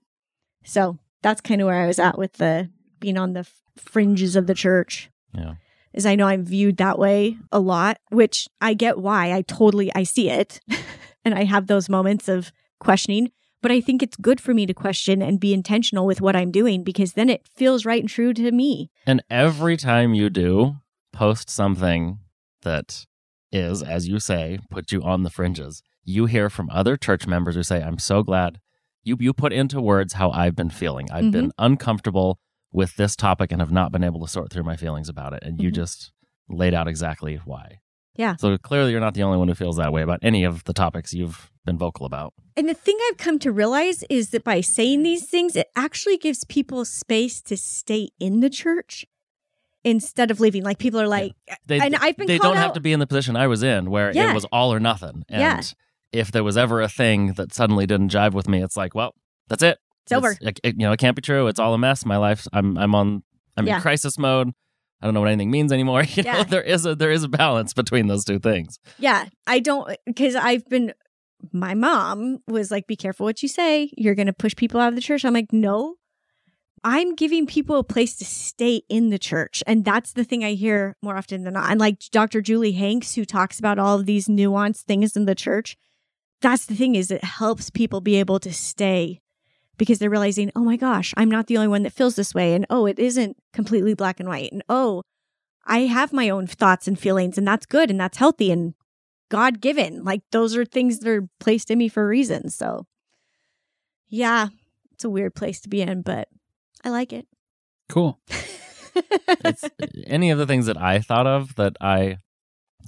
So 0.63 0.99
that's 1.23 1.41
kind 1.41 1.61
of 1.61 1.65
where 1.67 1.81
I 1.83 1.87
was 1.87 1.97
at 1.99 2.17
with 2.17 2.33
the 2.33 2.69
being 2.99 3.17
on 3.17 3.33
the 3.33 3.47
fringes 3.77 4.35
of 4.35 4.45
the 4.47 4.53
church 4.53 5.09
Yeah. 5.33 5.55
is 5.93 6.05
I 6.05 6.15
know 6.15 6.27
I'm 6.27 6.45
viewed 6.45 6.77
that 6.77 6.99
way 6.99 7.37
a 7.51 7.59
lot, 7.59 7.97
which 8.09 8.47
I 8.61 8.73
get 8.75 8.99
why. 8.99 9.33
I 9.33 9.41
totally 9.41 9.91
I 9.95 10.03
see 10.03 10.29
it. 10.29 10.59
and 11.25 11.33
I 11.33 11.45
have 11.45 11.67
those 11.67 11.89
moments 11.89 12.27
of 12.29 12.51
questioning, 12.79 13.31
but 13.61 13.71
I 13.71 13.81
think 13.81 14.03
it's 14.03 14.17
good 14.17 14.39
for 14.39 14.53
me 14.53 14.65
to 14.65 14.73
question 14.73 15.21
and 15.21 15.39
be 15.39 15.53
intentional 15.53 16.05
with 16.05 16.21
what 16.21 16.35
I'm 16.35 16.51
doing 16.51 16.83
because 16.83 17.13
then 17.13 17.29
it 17.29 17.47
feels 17.47 17.85
right 17.85 18.01
and 18.01 18.09
true 18.09 18.33
to 18.33 18.51
me. 18.51 18.91
And 19.07 19.23
every 19.29 19.77
time 19.77 20.13
you 20.13 20.29
do 20.29 20.75
post 21.13 21.49
something 21.49 22.19
that 22.61 23.05
is, 23.51 23.81
as 23.83 24.07
you 24.07 24.19
say, 24.19 24.59
put 24.69 24.91
you 24.91 25.01
on 25.03 25.23
the 25.23 25.29
fringes, 25.29 25.81
you 26.03 26.25
hear 26.25 26.49
from 26.49 26.69
other 26.71 26.97
church 26.97 27.25
members 27.27 27.55
who 27.55 27.63
say, 27.63 27.81
I'm 27.81 27.99
so 27.99 28.23
glad 28.23 28.59
you, 29.03 29.17
you 29.19 29.33
put 29.33 29.51
into 29.53 29.81
words 29.81 30.13
how 30.13 30.31
I've 30.31 30.55
been 30.55 30.69
feeling. 30.69 31.09
I've 31.11 31.31
been 31.31 31.51
uncomfortable 31.57 32.39
with 32.71 32.95
this 32.95 33.15
topic 33.15 33.51
and 33.51 33.61
have 33.61 33.71
not 33.71 33.91
been 33.91 34.03
able 34.03 34.19
to 34.21 34.27
sort 34.27 34.51
through 34.51 34.63
my 34.63 34.75
feelings 34.75 35.09
about 35.09 35.33
it. 35.33 35.43
And 35.43 35.61
you 35.61 35.69
Mhm. 35.69 35.75
just 35.75 36.11
laid 36.49 36.73
out 36.73 36.87
exactly 36.87 37.35
why. 37.45 37.79
Yeah. 38.15 38.35
So 38.35 38.57
clearly, 38.57 38.91
you're 38.91 38.99
not 39.01 39.13
the 39.15 39.23
only 39.23 39.37
one 39.37 39.47
who 39.47 39.55
feels 39.55 39.77
that 39.77 39.91
way 39.91 40.01
about 40.03 40.19
any 40.21 40.43
of 40.43 40.63
the 40.65 40.73
topics 40.73 41.13
you've 41.13 41.51
been 41.65 41.77
vocal 41.77 42.05
about. 42.05 42.33
And 42.55 42.69
the 42.69 42.73
thing 42.75 42.97
I've 43.09 43.17
come 43.17 43.39
to 43.39 43.51
realize 43.51 44.03
is 44.09 44.29
that 44.31 44.43
by 44.43 44.61
saying 44.61 45.01
these 45.03 45.25
things, 45.27 45.55
it 45.55 45.67
actually 45.75 46.17
gives 46.17 46.43
people 46.43 46.85
space 46.85 47.41
to 47.43 47.57
stay 47.57 48.09
in 48.19 48.39
the 48.41 48.49
church 48.49 49.05
instead 49.83 50.31
of 50.31 50.39
leaving. 50.39 50.63
Like 50.63 50.77
people 50.77 50.99
are 51.01 51.07
like, 51.07 51.33
They, 51.65 51.79
and 51.79 51.95
I've 51.95 52.15
been 52.15 52.27
they 52.27 52.37
don't 52.37 52.57
have 52.57 52.73
to 52.73 52.79
be 52.79 52.93
in 52.93 52.99
the 52.99 53.07
position 53.07 53.35
I 53.35 53.47
was 53.47 53.63
in 53.63 53.89
where 53.89 54.11
Yeah. 54.13 54.31
it 54.31 54.33
was 54.33 54.45
all 54.45 54.73
or 54.73 54.79
nothing. 54.79 55.23
And 55.29 55.41
Yeah. 55.41 55.61
If 56.13 56.31
there 56.31 56.43
was 56.43 56.55
ever 56.57 56.81
a 56.81 56.87
thing 56.89 57.33
that 57.33 57.53
suddenly 57.53 57.85
didn't 57.85 58.11
jive 58.11 58.33
with 58.33 58.47
me, 58.47 58.63
it's 58.63 58.77
like, 58.77 58.93
well, 58.95 59.13
that's 59.49 59.63
it. 59.63 59.77
it's 60.03 60.11
over. 60.13 60.37
it, 60.41 60.59
it- 60.63 60.75
you 60.75 60.85
know, 60.85 60.91
it 60.93 60.99
can't 60.99 61.15
be 61.15 61.21
true. 61.21 61.47
It's 61.47 61.59
all 61.59 61.73
a 61.73 61.77
mess. 61.77 62.05
My 62.05 62.17
life, 62.17 62.47
I'm, 62.53 62.77
I'm 62.77 62.93
on, 62.95 63.23
I'm 63.57 63.67
Yeah. 63.67 63.75
in 63.77 63.81
crisis 63.81 64.17
mode. 64.17 64.51
I 65.01 65.05
don't 65.07 65.13
know 65.13 65.19
what 65.19 65.29
anything 65.29 65.51
means 65.51 65.73
anymore. 65.73 66.03
You 66.15 66.23
know, 66.23 66.31
Yeah. 66.37 66.43
there 66.43 66.61
is 66.61 66.85
a, 66.85 66.95
there 66.95 67.11
is 67.11 67.23
a 67.23 67.27
balance 67.27 67.73
between 67.73 68.07
those 68.07 68.23
two 68.23 68.39
things. 68.39 68.79
Yeah, 68.99 69.25
I 69.47 69.59
don't 69.59 69.97
because 70.05 70.35
I've 70.35 70.65
been. 70.69 70.93
My 71.51 71.73
mom 71.73 72.39
was 72.47 72.71
like, 72.71 72.87
"Be 72.87 72.95
careful 72.95 73.25
what 73.25 73.43
you 73.43 73.49
say. 73.49 73.91
You're 73.97 74.15
going 74.15 74.27
to 74.27 74.33
push 74.33 74.55
people 74.55 74.79
out 74.79 74.87
of 74.87 74.95
the 74.95 75.01
church." 75.01 75.25
I'm 75.25 75.33
like, 75.33 75.51
"No, 75.51 75.95
I'm 76.85 77.15
giving 77.15 77.45
people 77.45 77.77
a 77.77 77.83
place 77.83 78.15
to 78.17 78.25
stay 78.25 78.83
in 78.87 79.09
the 79.09 79.19
church, 79.19 79.61
and 79.67 79.83
that's 79.83 80.13
the 80.13 80.23
thing 80.23 80.45
I 80.45 80.53
hear 80.53 80.95
more 81.01 81.17
often 81.17 81.43
than 81.43 81.53
not." 81.55 81.69
And 81.69 81.81
like 81.81 81.99
Dr. 82.11 82.41
Julie 82.41 82.71
Hanks, 82.71 83.15
who 83.15 83.25
talks 83.25 83.59
about 83.59 83.79
all 83.79 83.99
of 83.99 84.05
these 84.05 84.27
nuanced 84.29 84.83
things 84.83 85.17
in 85.17 85.25
the 85.25 85.35
church, 85.35 85.75
that's 86.43 86.65
the 86.65 86.75
thing 86.75 86.95
is 86.95 87.09
it 87.09 87.23
helps 87.23 87.69
people 87.69 88.01
be 88.01 88.17
able 88.17 88.39
to 88.41 88.53
stay 88.53 89.21
because 89.77 89.97
they're 89.97 90.09
realizing, 90.09 90.51
oh 90.55 90.63
my 90.63 90.75
gosh, 90.75 91.13
I'm 91.17 91.31
not 91.31 91.47
the 91.47 91.57
only 91.57 91.69
one 91.69 91.83
that 91.83 91.93
feels 91.93 92.15
this 92.15 92.35
way. 92.35 92.53
And 92.53 92.65
oh, 92.69 92.85
it 92.85 92.99
isn't 92.99 93.37
completely 93.53 93.95
black 93.95 94.19
and 94.19 94.29
white. 94.29 94.51
And 94.51 94.61
oh, 94.69 95.03
I 95.65 95.79
have 95.79 96.13
my 96.13 96.29
own 96.29 96.45
thoughts 96.45 96.87
and 96.87 96.99
feelings, 96.99 97.37
and 97.37 97.47
that's 97.47 97.65
good 97.65 97.89
and 97.89 97.99
that's 97.99 98.17
healthy 98.17 98.51
and 98.51 98.75
God 99.29 99.61
given. 99.61 100.03
Like 100.03 100.21
those 100.31 100.55
are 100.55 100.65
things 100.65 100.99
that 100.99 101.09
are 101.09 101.27
placed 101.39 101.71
in 101.71 101.79
me 101.79 101.87
for 101.87 102.03
a 102.03 102.07
reason. 102.07 102.49
So, 102.49 102.85
yeah, 104.09 104.49
it's 104.91 105.05
a 105.05 105.09
weird 105.09 105.35
place 105.35 105.61
to 105.61 105.69
be 105.69 105.81
in, 105.81 106.01
but 106.01 106.27
I 106.83 106.89
like 106.89 107.13
it. 107.13 107.25
Cool. 107.87 108.19
it's 108.95 109.63
any 110.05 110.29
of 110.29 110.37
the 110.37 110.45
things 110.45 110.65
that 110.65 110.77
I 110.77 110.99
thought 110.99 111.25
of 111.25 111.55
that 111.55 111.77
I 111.79 112.17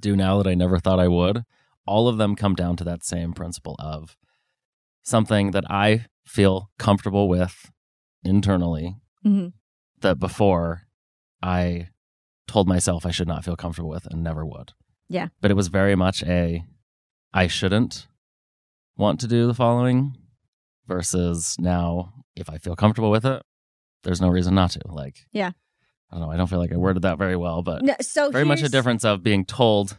do 0.02 0.16
now 0.16 0.38
that 0.38 0.50
I 0.50 0.56
never 0.56 0.78
thought 0.78 1.00
I 1.00 1.08
would, 1.08 1.46
all 1.86 2.08
of 2.08 2.18
them 2.18 2.36
come 2.36 2.56
down 2.56 2.76
to 2.78 2.84
that 2.84 3.04
same 3.04 3.34
principle 3.34 3.76
of 3.80 4.18
something 5.04 5.52
that 5.52 5.64
I 5.70 6.06
feel 6.26 6.70
comfortable 6.80 7.28
with 7.30 7.72
internally 8.24 8.96
Mhm. 9.24 9.54
that 10.02 10.18
before 10.20 10.84
I 11.44 11.90
told 12.48 12.68
myself 12.68 13.06
I 13.06 13.12
should 13.12 13.28
not 13.28 13.44
feel 13.46 13.56
comfortable 13.56 13.90
with 13.90 14.08
and 14.08 14.24
never 14.24 14.46
would. 14.46 14.74
Yeah. 15.08 15.28
But 15.42 15.52
it 15.52 15.56
was 15.56 15.68
very 15.68 15.96
much 15.96 16.24
a 16.24 16.64
I 17.34 17.48
shouldn't 17.48 18.08
want 18.98 19.20
to 19.20 19.28
do 19.28 19.46
the 19.46 19.54
following 19.54 20.16
versus 20.88 21.56
now 21.60 22.14
if 22.36 22.50
I 22.50 22.58
feel 22.58 22.76
comfortable 22.76 23.12
with 23.12 23.26
it, 23.26 23.42
there's 24.04 24.22
no 24.22 24.30
reason 24.30 24.56
not 24.56 24.72
to. 24.72 24.80
Like 24.86 25.26
Yeah. 25.32 25.52
I 26.10 26.16
don't 26.18 26.22
know, 26.22 26.32
I 26.32 26.38
don't 26.38 26.48
feel 26.48 26.60
like 26.60 26.72
I 26.72 26.78
worded 26.78 27.02
that 27.04 27.18
very 27.18 27.36
well, 27.36 27.62
but 27.62 27.84
No, 27.84 27.96
so 28.02 28.32
very 28.32 28.46
much 28.46 28.62
a 28.62 28.70
difference 28.70 29.04
of 29.04 29.22
being 29.24 29.46
told 29.46 29.98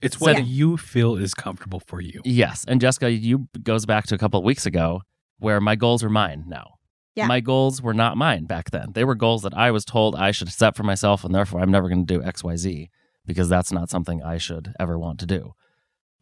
It's 0.00 0.20
what 0.20 0.36
Yeah. 0.36 0.44
you 0.44 0.76
feel 0.76 1.16
is 1.16 1.34
comfortable 1.34 1.80
for 1.86 2.00
you. 2.00 2.20
yes. 2.24 2.64
And 2.68 2.80
jessica 2.80 3.10
you 3.10 3.48
goes 3.62 3.84
back 3.86 4.06
to 4.06 4.14
a 4.14 4.18
couple 4.18 4.38
of 4.38 4.44
weeks 4.44 4.66
ago 4.66 5.02
where 5.38 5.60
my 5.60 5.76
goals 5.76 6.02
are 6.04 6.10
mine 6.10 6.44
now. 6.46 6.74
Yeah. 7.14 7.26
my 7.26 7.40
goals 7.40 7.82
were 7.82 7.94
not 7.94 8.16
mine 8.16 8.44
back 8.44 8.70
then. 8.70 8.92
They 8.92 9.04
were 9.04 9.16
goals 9.16 9.42
that 9.42 9.54
i 9.54 9.70
was 9.72 9.84
told 9.84 10.14
i 10.14 10.30
should 10.30 10.50
set 10.50 10.76
for 10.76 10.84
myself 10.84 11.24
and 11.24 11.34
therefore 11.34 11.60
i'm 11.60 11.70
never 11.70 11.88
going 11.88 12.06
to 12.06 12.14
do 12.18 12.22
xyz 12.22 12.88
because 13.26 13.48
that's 13.48 13.72
not 13.72 13.90
something 13.90 14.22
i 14.22 14.38
should 14.38 14.72
ever 14.78 14.96
want 14.98 15.18
to 15.20 15.26
do. 15.26 15.52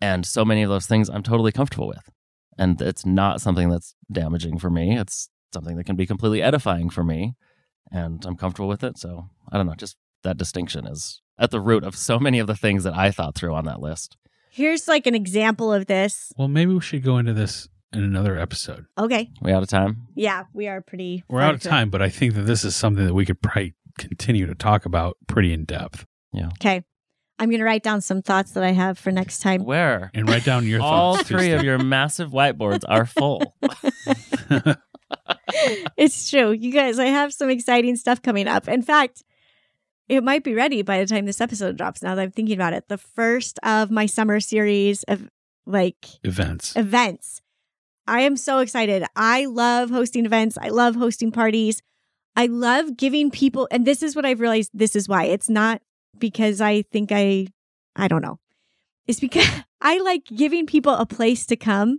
And 0.01 0.25
so 0.27 0.43
many 0.45 0.63
of 0.63 0.71
those 0.71 0.87
things 0.87 1.11
i'm 1.11 1.23
totally 1.23 1.53
comfortable 1.53 1.87
with. 1.89 2.09
And 2.59 2.81
it's 2.81 3.05
not 3.05 3.43
something 3.43 3.69
that's 3.69 3.95
damaging 4.11 4.59
for 4.59 4.71
me. 4.71 4.97
It's 4.99 5.29
something 5.53 5.77
that 5.77 5.85
can 5.85 5.97
be 5.97 6.07
completely 6.07 6.41
edifying 6.43 6.89
for 6.89 7.05
me. 7.05 7.35
And 7.93 8.25
i'm 8.25 8.37
comfortable 8.37 8.69
with 8.69 8.83
it. 8.83 8.97
So 8.99 9.29
i 9.53 9.57
don't 9.59 9.67
know. 9.67 9.75
Just 9.75 9.97
that 10.23 10.39
distinction 10.39 10.87
is 10.87 11.21
at 11.39 11.51
the 11.51 11.61
root 11.61 11.85
of 11.85 11.95
so 11.97 12.19
many 12.19 12.39
of 12.39 12.47
the 12.47 12.57
things 12.57 12.85
that 12.85 12.95
i 12.95 13.11
thought 13.11 13.35
through 13.35 13.55
on 13.55 13.65
that 13.65 13.81
list 13.81 14.17
Here's 14.51 14.89
like 14.89 15.07
an 15.07 15.15
example 15.15 15.71
of 15.71 15.85
this. 15.85 16.33
Well, 16.39 16.49
maybe 16.49 16.73
we 16.73 16.81
should 16.81 17.03
go 17.05 17.19
into 17.19 17.35
this 17.35 17.69
in 17.93 18.03
another 18.03 18.39
episode. 18.39 18.87
Okay. 18.97 19.29
we 19.43 19.53
out 19.53 19.63
of 19.63 19.69
time 19.69 20.07
Yeah, 20.15 20.45
we 20.55 20.67
are 20.67 20.81
pretty. 20.81 21.25
We're 21.29 21.43
out 21.43 21.53
of 21.57 21.61
through. 21.61 21.71
time, 21.73 21.91
but 21.91 22.01
I 22.01 22.09
think 22.09 22.33
that 22.37 22.43
this 22.47 22.65
is 22.65 22.75
something 22.75 23.05
that 23.05 23.13
we 23.13 23.27
could 23.27 23.43
probably 23.43 23.75
continue 23.99 24.47
to 24.47 24.55
talk 24.55 24.87
about 24.87 25.19
pretty 25.27 25.53
in 25.53 25.67
depth 25.67 26.07
Yeah. 26.33 26.47
Okay. 26.59 26.85
I'm 27.39 27.51
going 27.51 27.59
to 27.59 27.67
write 27.67 27.83
down 27.83 28.01
some 28.01 28.23
thoughts 28.23 28.53
that 28.53 28.65
I 28.65 28.71
have 28.73 28.99
for 28.99 29.13
next 29.13 29.41
time. 29.41 29.63
where 29.63 30.11
and 30.15 30.27
write 30.27 30.47
down 30.47 30.67
your 30.67 30.81
all 30.81 31.17
thoughts. 31.17 31.31
All 31.31 31.39
three 31.39 31.53
of 31.53 31.63
your 31.63 31.77
massive 31.77 32.31
whiteboards 32.31 32.85
are 32.89 33.05
full. 33.05 33.55
it's 35.99 36.31
true. 36.31 36.53
You 36.53 36.73
guys, 36.73 36.99
I 36.99 37.07
have 37.07 37.33
some 37.33 37.51
exciting 37.51 37.97
stuff 37.97 38.23
coming 38.23 38.49
up. 38.49 38.69
In 38.69 38.81
fact, 38.81 39.23
it 40.09 40.23
might 40.23 40.45
be 40.45 40.55
ready 40.55 40.83
by 40.83 40.99
the 40.99 41.07
time 41.07 41.27
this 41.27 41.41
episode 41.41 41.77
drops 41.77 42.03
now 42.03 42.15
that 42.15 42.23
I'm 42.23 42.31
thinking 42.31 42.57
about 42.57 42.73
it. 42.73 42.89
The 42.89 42.99
first 42.99 43.59
of 43.63 43.91
my 43.91 44.07
summer 44.07 44.41
series 44.41 45.03
of 45.05 45.29
like 45.67 46.07
events. 46.23 46.77
events. 46.77 47.43
I 48.07 48.21
am 48.21 48.37
so 48.37 48.61
excited. 48.61 49.05
I 49.17 49.47
love 49.47 49.91
hosting 49.91 50.27
events. 50.27 50.57
I 50.61 50.69
love 50.69 50.95
hosting 50.95 51.33
parties. 51.33 51.83
I 52.37 52.47
love 52.47 52.97
giving 52.97 53.31
people, 53.31 53.67
and 53.71 53.87
this 53.87 54.03
is 54.03 54.15
what 54.15 54.27
I've 54.27 54.41
realized 54.41 54.71
this 54.75 54.95
is 54.95 55.09
why. 55.09 55.25
It's 55.25 55.49
not 55.49 55.81
because 56.19 56.61
I 56.61 56.83
think 56.83 57.11
I, 57.11 57.49
I 57.97 58.09
don't 58.09 58.23
know. 58.23 58.39
It's 59.07 59.21
because 59.21 59.49
I 59.81 59.99
like 59.99 60.27
giving 60.27 60.67
people 60.67 60.95
a 60.95 61.07
place 61.07 61.47
to 61.47 61.57
come 61.57 61.99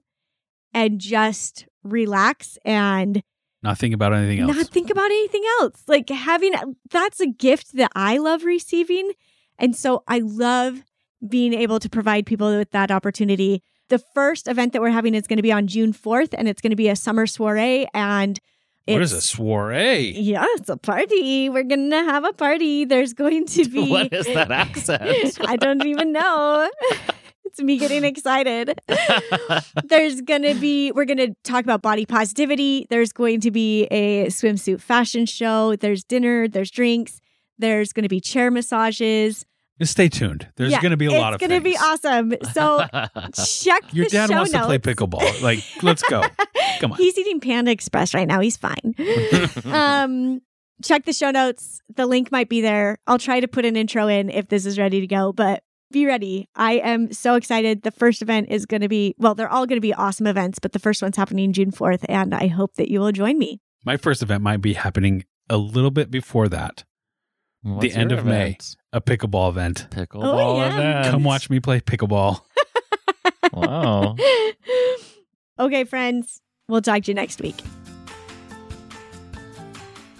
and 0.73 0.99
just 0.99 1.65
relax 1.83 2.57
and 2.63 3.23
Not 3.67 3.77
think 3.77 3.93
about 3.93 4.13
anything 4.13 4.39
else. 4.39 4.55
not 4.55 4.67
think 4.69 4.89
about 4.89 5.05
anything 5.05 5.43
else. 5.59 5.83
Like 5.87 6.07
having 6.07 6.53
that's 6.89 7.19
a 7.19 7.27
gift 7.27 7.73
that 7.75 7.91
I 7.95 8.17
love 8.17 8.45
receiving. 8.45 9.11
And 9.59 9.75
so 9.75 10.03
I 10.07 10.19
love 10.19 10.83
being 11.27 11.53
able 11.53 11.77
to 11.79 11.89
provide 11.89 12.25
people 12.25 12.55
with 12.57 12.71
that 12.71 12.91
opportunity. 12.91 13.61
The 13.89 13.99
first 13.99 14.47
event 14.47 14.71
that 14.71 14.81
we're 14.81 14.91
having 14.91 15.13
is 15.13 15.27
going 15.27 15.37
to 15.37 15.43
be 15.43 15.51
on 15.51 15.67
June 15.67 15.91
4th, 15.91 16.33
and 16.37 16.47
it's 16.47 16.61
going 16.61 16.69
to 16.71 16.77
be 16.77 16.87
a 16.87 16.95
summer 16.95 17.27
soiree. 17.27 17.87
And 17.93 18.39
what 18.87 19.01
is 19.01 19.11
a 19.11 19.19
soiree? 19.21 20.11
Yeah, 20.11 20.45
it's 20.51 20.69
a 20.69 20.77
party. 20.77 21.49
We're 21.49 21.63
going 21.63 21.89
to 21.89 22.03
have 22.03 22.23
a 22.23 22.31
party. 22.31 22.85
There's 22.85 23.11
going 23.13 23.47
to 23.47 23.65
be. 23.69 23.89
what 23.89 24.13
is 24.13 24.27
that 24.27 24.49
accent? 24.49 25.39
I 25.45 25.57
don't 25.57 25.85
even 25.85 26.13
know. 26.13 26.69
it's 27.47 27.61
me 27.61 27.77
getting 27.77 28.03
excited. 28.03 28.79
There's 29.83 30.21
going 30.21 30.43
to 30.43 30.53
be, 30.55 30.91
we're 30.91 31.05
going 31.05 31.17
to 31.17 31.33
talk 31.43 31.63
about 31.63 31.81
body 31.81 32.05
positivity. 32.05 32.87
There's 32.89 33.11
going 33.11 33.41
to 33.41 33.51
be 33.51 33.85
a 33.85 34.27
swimsuit 34.27 34.81
fashion 34.81 35.25
show. 35.25 35.75
There's 35.75 36.03
dinner. 36.03 36.47
There's 36.47 36.71
drinks. 36.71 37.19
There's 37.57 37.93
going 37.93 38.03
to 38.03 38.09
be 38.09 38.19
chair 38.19 38.51
massages. 38.51 39.45
Just 39.79 39.91
stay 39.91 40.09
tuned. 40.09 40.47
There's 40.55 40.71
Yeah, 40.71 40.81
going 40.81 40.91
to 40.91 40.97
be 40.97 41.05
a 41.05 41.11
lot 41.11 41.33
of 41.33 41.41
It's 41.41 41.47
going 41.47 41.61
to 41.61 41.63
be 41.63 41.77
awesome. 41.77 42.33
So 42.51 42.79
check 43.63 43.93
Your 43.93 44.05
the 44.05 44.09
dad 44.11 44.29
show 44.29 44.35
wants 44.35 44.51
to 44.51 44.65
play 44.65 44.79
pickleball. 44.79 45.41
Like, 45.41 45.63
let's 45.83 46.01
go. 46.03 46.23
Come 46.79 46.93
on. 46.93 46.97
He's 46.97 47.17
eating 47.17 47.39
Panda 47.39 47.71
Express 47.71 48.13
right 48.13 48.27
now. 48.27 48.39
He's 48.39 48.57
fine. 48.57 48.95
um, 49.65 50.41
check 50.83 51.05
the 51.05 51.13
show 51.13 51.29
notes. 51.29 51.81
The 51.95 52.07
link 52.07 52.31
might 52.31 52.49
be 52.49 52.61
there. 52.61 52.97
I'll 53.05 53.19
try 53.19 53.39
to 53.39 53.47
put 53.47 53.65
an 53.65 53.75
intro 53.75 54.07
in 54.07 54.29
if 54.31 54.47
this 54.47 54.65
is 54.65 54.79
ready 54.79 54.99
to 55.01 55.07
go, 55.07 55.31
but 55.31 55.63
be 55.91 56.05
ready. 56.05 56.47
I 56.55 56.73
am 56.73 57.13
so 57.13 57.35
excited. 57.35 57.83
The 57.83 57.91
first 57.91 58.21
event 58.21 58.47
is 58.49 58.65
going 58.65 58.81
to 58.81 58.89
be, 58.89 59.15
well, 59.17 59.35
they're 59.35 59.49
all 59.49 59.65
going 59.65 59.77
to 59.77 59.81
be 59.81 59.93
awesome 59.93 60.27
events, 60.27 60.59
but 60.59 60.73
the 60.73 60.79
first 60.79 61.01
one's 61.01 61.15
happening 61.17 61.53
June 61.53 61.71
4th, 61.71 62.05
and 62.09 62.33
I 62.35 62.47
hope 62.47 62.75
that 62.75 62.89
you 62.89 62.99
will 62.99 63.11
join 63.11 63.37
me. 63.37 63.61
My 63.85 63.95
first 63.97 64.21
event 64.21 64.43
might 64.43 64.61
be 64.61 64.73
happening 64.73 65.23
a 65.49 65.57
little 65.57 65.91
bit 65.91 66.11
before 66.11 66.49
that. 66.49 66.83
What's 67.61 67.95
end 67.95 68.11
your 68.11 68.19
of 68.19 68.25
May. 68.25 68.41
event? 68.51 68.75
A 68.93 69.01
pickleball 69.01 69.49
event. 69.49 69.87
Pickleball 69.91 70.23
Oh, 70.23 70.57
yeah. 70.57 70.73
event. 71.01 71.11
Come 71.11 71.23
watch 71.23 71.49
me 71.49 71.59
play 71.59 71.79
pickleball. 71.79 72.41
Wow. 73.53 74.15
okay, 75.59 75.85
friends. 75.85 76.41
We'll 76.67 76.81
talk 76.81 77.03
to 77.03 77.11
you 77.11 77.15
next 77.15 77.39
week. 77.41 77.55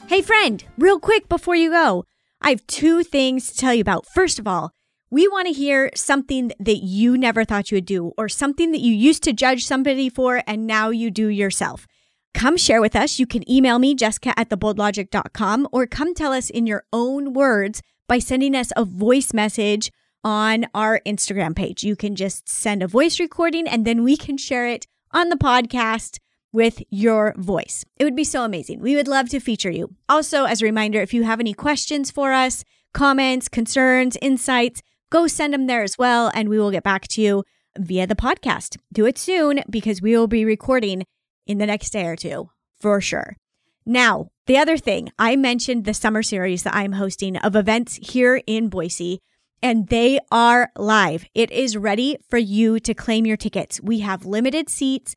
Hey, 0.08 0.22
friend, 0.22 0.64
real 0.78 1.00
quick 1.00 1.28
before 1.28 1.56
you 1.56 1.70
go, 1.70 2.06
I 2.42 2.52
have 2.52 2.66
two 2.68 3.04
things 3.04 3.52
to 3.52 3.58
tell 3.58 3.74
you 3.74 3.82
about. 3.82 4.06
First 4.14 4.40
of 4.40 4.48
all, 4.48 4.72
we 5.10 5.28
want 5.28 5.48
to 5.48 5.54
hear 5.54 5.90
something 5.96 6.52
that 6.60 6.78
you 6.78 7.18
never 7.18 7.46
thought 7.46 7.72
you 7.72 7.78
would 7.78 7.86
do 7.86 8.12
or 8.18 8.28
something 8.28 8.72
that 8.72 8.82
you 8.82 8.94
used 8.94 9.24
to 9.24 9.34
judge 9.34 9.66
somebody 9.66 10.10
for 10.10 10.44
and 10.46 10.68
now 10.68 10.90
you 10.90 11.10
do 11.10 11.28
yourself. 11.28 11.88
Come 12.34 12.58
share 12.58 12.82
with 12.82 12.96
us. 12.96 13.18
You 13.18 13.26
can 13.26 13.50
email 13.50 13.80
me, 13.80 13.96
jessica 13.96 14.38
at 14.38 14.50
theboldlogic.com, 14.50 15.70
or 15.72 15.88
come 15.88 16.14
tell 16.14 16.34
us 16.34 16.50
in 16.50 16.68
your 16.68 16.84
own 16.92 17.34
words 17.34 17.82
by 18.08 18.20
sending 18.20 18.56
us 18.56 18.72
a 18.76 18.86
voice 18.86 19.34
message 19.34 19.92
on 20.24 20.66
our 20.74 21.02
Instagram 21.06 21.56
page. 21.56 21.84
You 21.84 21.96
can 21.96 22.16
just 22.16 22.50
send 22.50 22.84
a 22.84 22.88
voice 22.88 23.20
recording 23.20 23.68
and 23.68 23.86
then 23.86 24.04
we 24.04 24.18
can 24.18 24.38
share 24.38 24.68
it 24.68 24.86
on 25.12 25.30
the 25.30 25.36
podcast 25.38 26.20
with 26.52 26.82
your 26.90 27.34
voice. 27.38 27.86
It 27.98 28.04
would 28.04 28.16
be 28.16 28.24
so 28.24 28.44
amazing. 28.44 28.82
We 28.82 28.96
would 28.96 29.08
love 29.08 29.30
to 29.30 29.40
feature 29.40 29.72
you. 29.72 29.96
Also, 30.10 30.46
as 30.46 30.62
a 30.62 30.66
reminder, 30.66 31.02
if 31.02 31.14
you 31.14 31.24
have 31.24 31.40
any 31.40 31.54
questions 31.54 32.12
for 32.12 32.34
us, 32.34 32.64
comments, 32.94 33.48
concerns, 33.48 34.18
insights, 34.22 34.82
go 35.10 35.28
send 35.28 35.54
them 35.54 35.68
there 35.68 35.84
as 35.84 35.98
well, 35.98 36.32
and 36.34 36.50
we 36.50 36.60
will 36.60 36.72
get 36.72 36.84
back 36.84 37.08
to 37.10 37.22
you 37.22 37.44
via 37.78 38.08
the 38.08 38.16
podcast. 38.16 38.78
Do 38.92 39.06
it 39.06 39.18
soon 39.18 39.62
because 39.70 40.02
we 40.02 40.18
will 40.18 40.28
be 40.28 40.46
recording 40.46 41.04
in 41.46 41.58
the 41.58 41.66
next 41.66 41.92
day 41.92 42.06
or 42.06 42.16
two 42.16 42.50
for 42.80 43.02
sure. 43.02 43.38
Now, 43.86 44.28
the 44.48 44.58
other 44.58 44.78
thing, 44.78 45.12
I 45.18 45.36
mentioned 45.36 45.86
the 45.86 45.94
summer 45.94 46.22
series 46.22 46.64
that 46.64 46.76
I'm 46.76 46.94
hosting 46.94 47.38
of 47.38 47.56
events 47.56 48.00
here 48.02 48.42
in 48.46 48.68
Boise, 48.68 49.22
and 49.62 49.88
they 49.88 50.20
are 50.30 50.72
live. 50.78 51.26
It 51.34 51.52
is 51.52 51.78
ready 51.78 52.18
for 52.30 52.38
you 52.38 52.80
to 52.82 52.94
claim 52.94 53.26
your 53.26 53.38
tickets. 53.38 53.82
We 53.82 54.00
have 54.00 54.26
limited 54.26 54.70
seats. 54.70 55.16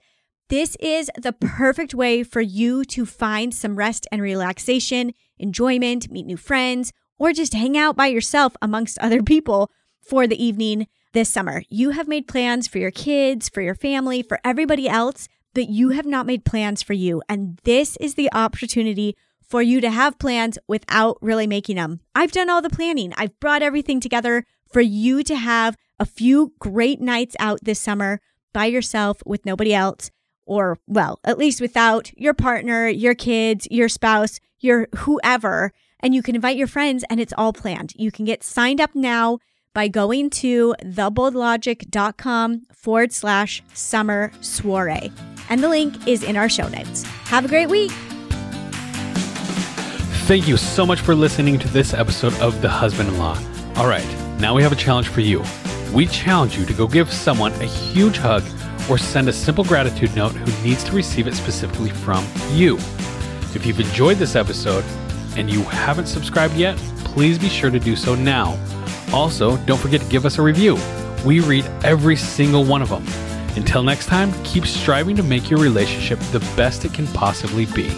This 0.49 0.77
is 0.81 1.11
the 1.17 1.33
perfect 1.33 1.95
way 1.95 2.23
for 2.23 2.41
you 2.41 2.85
to 2.87 3.05
find 3.05 3.53
some 3.55 3.77
rest 3.77 4.07
and 4.11 4.23
relaxation, 4.23 5.13
enjoyment, 5.39 6.11
meet 6.11 6.27
new 6.27 6.37
friends, 6.37 6.93
or 7.19 7.33
just 7.33 7.55
hang 7.55 7.77
out 7.77 7.97
by 7.97 8.07
yourself 8.07 8.57
amongst 8.63 8.99
other 8.99 9.23
people 9.23 9.71
for 10.01 10.27
the 10.27 10.43
evening 10.43 10.87
this 11.13 11.29
summer. 11.29 11.63
You 11.69 11.91
have 11.91 12.09
made 12.09 12.29
plans 12.29 12.69
for 12.69 12.79
your 12.79 12.91
kids, 12.91 13.49
for 13.49 13.61
your 13.61 13.75
family, 13.75 14.23
for 14.23 14.41
everybody 14.45 14.89
else, 14.89 15.29
but 15.55 15.69
you 15.69 15.91
have 15.91 16.07
not 16.07 16.27
made 16.27 16.45
plans 16.45 16.83
for 16.83 16.93
you. 16.93 17.23
And 17.29 17.59
this 17.65 17.97
is 17.99 18.15
the 18.15 18.33
opportunity 18.33 19.17
for 19.41 19.63
you 19.63 19.81
to 19.81 19.91
have 19.91 20.19
plans 20.19 20.59
without 20.69 21.19
really 21.21 21.47
making 21.47 21.77
them. 21.77 22.01
I've 22.15 22.33
done 22.33 22.49
all 22.49 22.63
the 22.63 22.71
planning, 22.71 23.13
I've 23.17 23.39
brought 23.41 23.63
everything 23.63 24.01
together 24.01 24.45
for 24.73 24.81
you 24.81 25.23
to 25.25 25.35
have 25.35 25.77
a 25.99 26.07
few 26.07 26.53
great 26.61 27.01
nights 27.01 27.35
out 27.41 27.59
this 27.63 27.81
summer 27.81 28.21
by 28.53 28.67
yourself 28.67 29.23
with 29.27 29.45
nobody 29.45 29.75
else 29.75 30.11
or, 30.47 30.79
well, 30.87 31.19
at 31.25 31.39
least 31.39 31.61
without 31.61 32.13
your 32.17 32.35
partner, 32.35 32.89
your 32.89 33.15
kids, 33.15 33.69
your 33.71 33.89
spouse, 33.89 34.41
your 34.59 34.89
whoever. 34.97 35.73
And 36.01 36.15
you 36.15 36.23
can 36.23 36.35
invite 36.35 36.57
your 36.57 36.67
friends 36.67 37.05
and 37.11 37.21
it's 37.21 37.35
all 37.37 37.53
planned. 37.53 37.93
You 37.97 38.11
can 38.11 38.25
get 38.25 38.43
signed 38.43 38.81
up 38.81 38.95
now 38.95 39.39
by 39.75 39.89
going 39.89 40.31
to 40.31 40.75
theboldlogic.com 40.83 42.63
forward 42.73 43.13
slash 43.13 43.63
summer 43.73 44.33
soiree. 44.41 45.13
And 45.49 45.63
the 45.63 45.69
link 45.69 46.07
is 46.07 46.23
in 46.23 46.37
our 46.37 46.49
show 46.49 46.69
notes. 46.69 47.03
Have 47.25 47.45
a 47.45 47.49
great 47.49 47.69
week. 47.69 47.91
Thank 50.27 50.47
you 50.47 50.57
so 50.57 50.87
much 50.87 51.01
for 51.01 51.15
listening 51.15 51.59
to 51.59 51.69
this 51.69 51.93
episode 51.93 52.35
of 52.35 52.63
The 52.63 52.69
Husband 52.69 53.09
in 53.09 53.19
Law. 53.19 53.37
All 53.77 53.89
right, 53.89 54.07
now 54.39 54.55
we 54.55 54.63
have 54.63 54.71
a 54.73 54.77
challenge 54.77 55.09
for 55.09 55.23
you. 55.23 55.43
We 55.93 56.07
challenge 56.07 56.57
you 56.57 56.65
to 56.67 56.73
go 56.73 56.87
give 56.87 57.13
someone 57.13 57.53
a 57.55 57.65
huge 57.65 58.17
hug 58.17 58.45
or 58.89 58.97
send 58.97 59.29
a 59.29 59.33
simple 59.33 59.65
gratitude 59.65 60.15
note 60.15 60.33
who 60.33 60.69
needs 60.69 60.85
to 60.85 60.93
receive 60.93 61.27
it 61.27 61.35
specifically 61.35 61.91
from 61.91 62.25
you. 62.53 62.77
If 63.55 63.67
you've 63.67 63.81
enjoyed 63.81 64.19
this 64.19 64.37
episode 64.37 64.85
and 65.37 65.51
you 65.51 65.63
haven't 65.65 66.07
subscribed 66.07 66.55
yet, 66.55 66.77
please 67.05 67.39
be 67.39 67.49
sure 67.49 67.71
to 67.71 67.81
do 67.81 67.97
so 67.97 68.15
now. 68.15 68.57
Also, 69.13 69.57
don't 69.59 69.79
forget 69.79 70.01
to 70.01 70.09
give 70.09 70.25
us 70.25 70.39
a 70.39 70.43
review. 70.43 70.79
We 71.25 71.41
read 71.41 71.65
every 71.85 72.17
single 72.17 72.65
one 72.65 72.83
of 72.83 72.89
them. 72.89 73.05
Until 73.57 73.83
next 73.83 74.07
time, 74.07 74.33
keep 74.45 74.65
striving 74.67 75.17
to 75.17 75.23
make 75.23 75.51
your 75.51 75.61
relationship 75.61 76.19
the 76.31 76.41
best 76.57 76.85
it 76.85 76.95
can 76.95 77.07
possibly 77.09 77.67
be. 77.67 77.91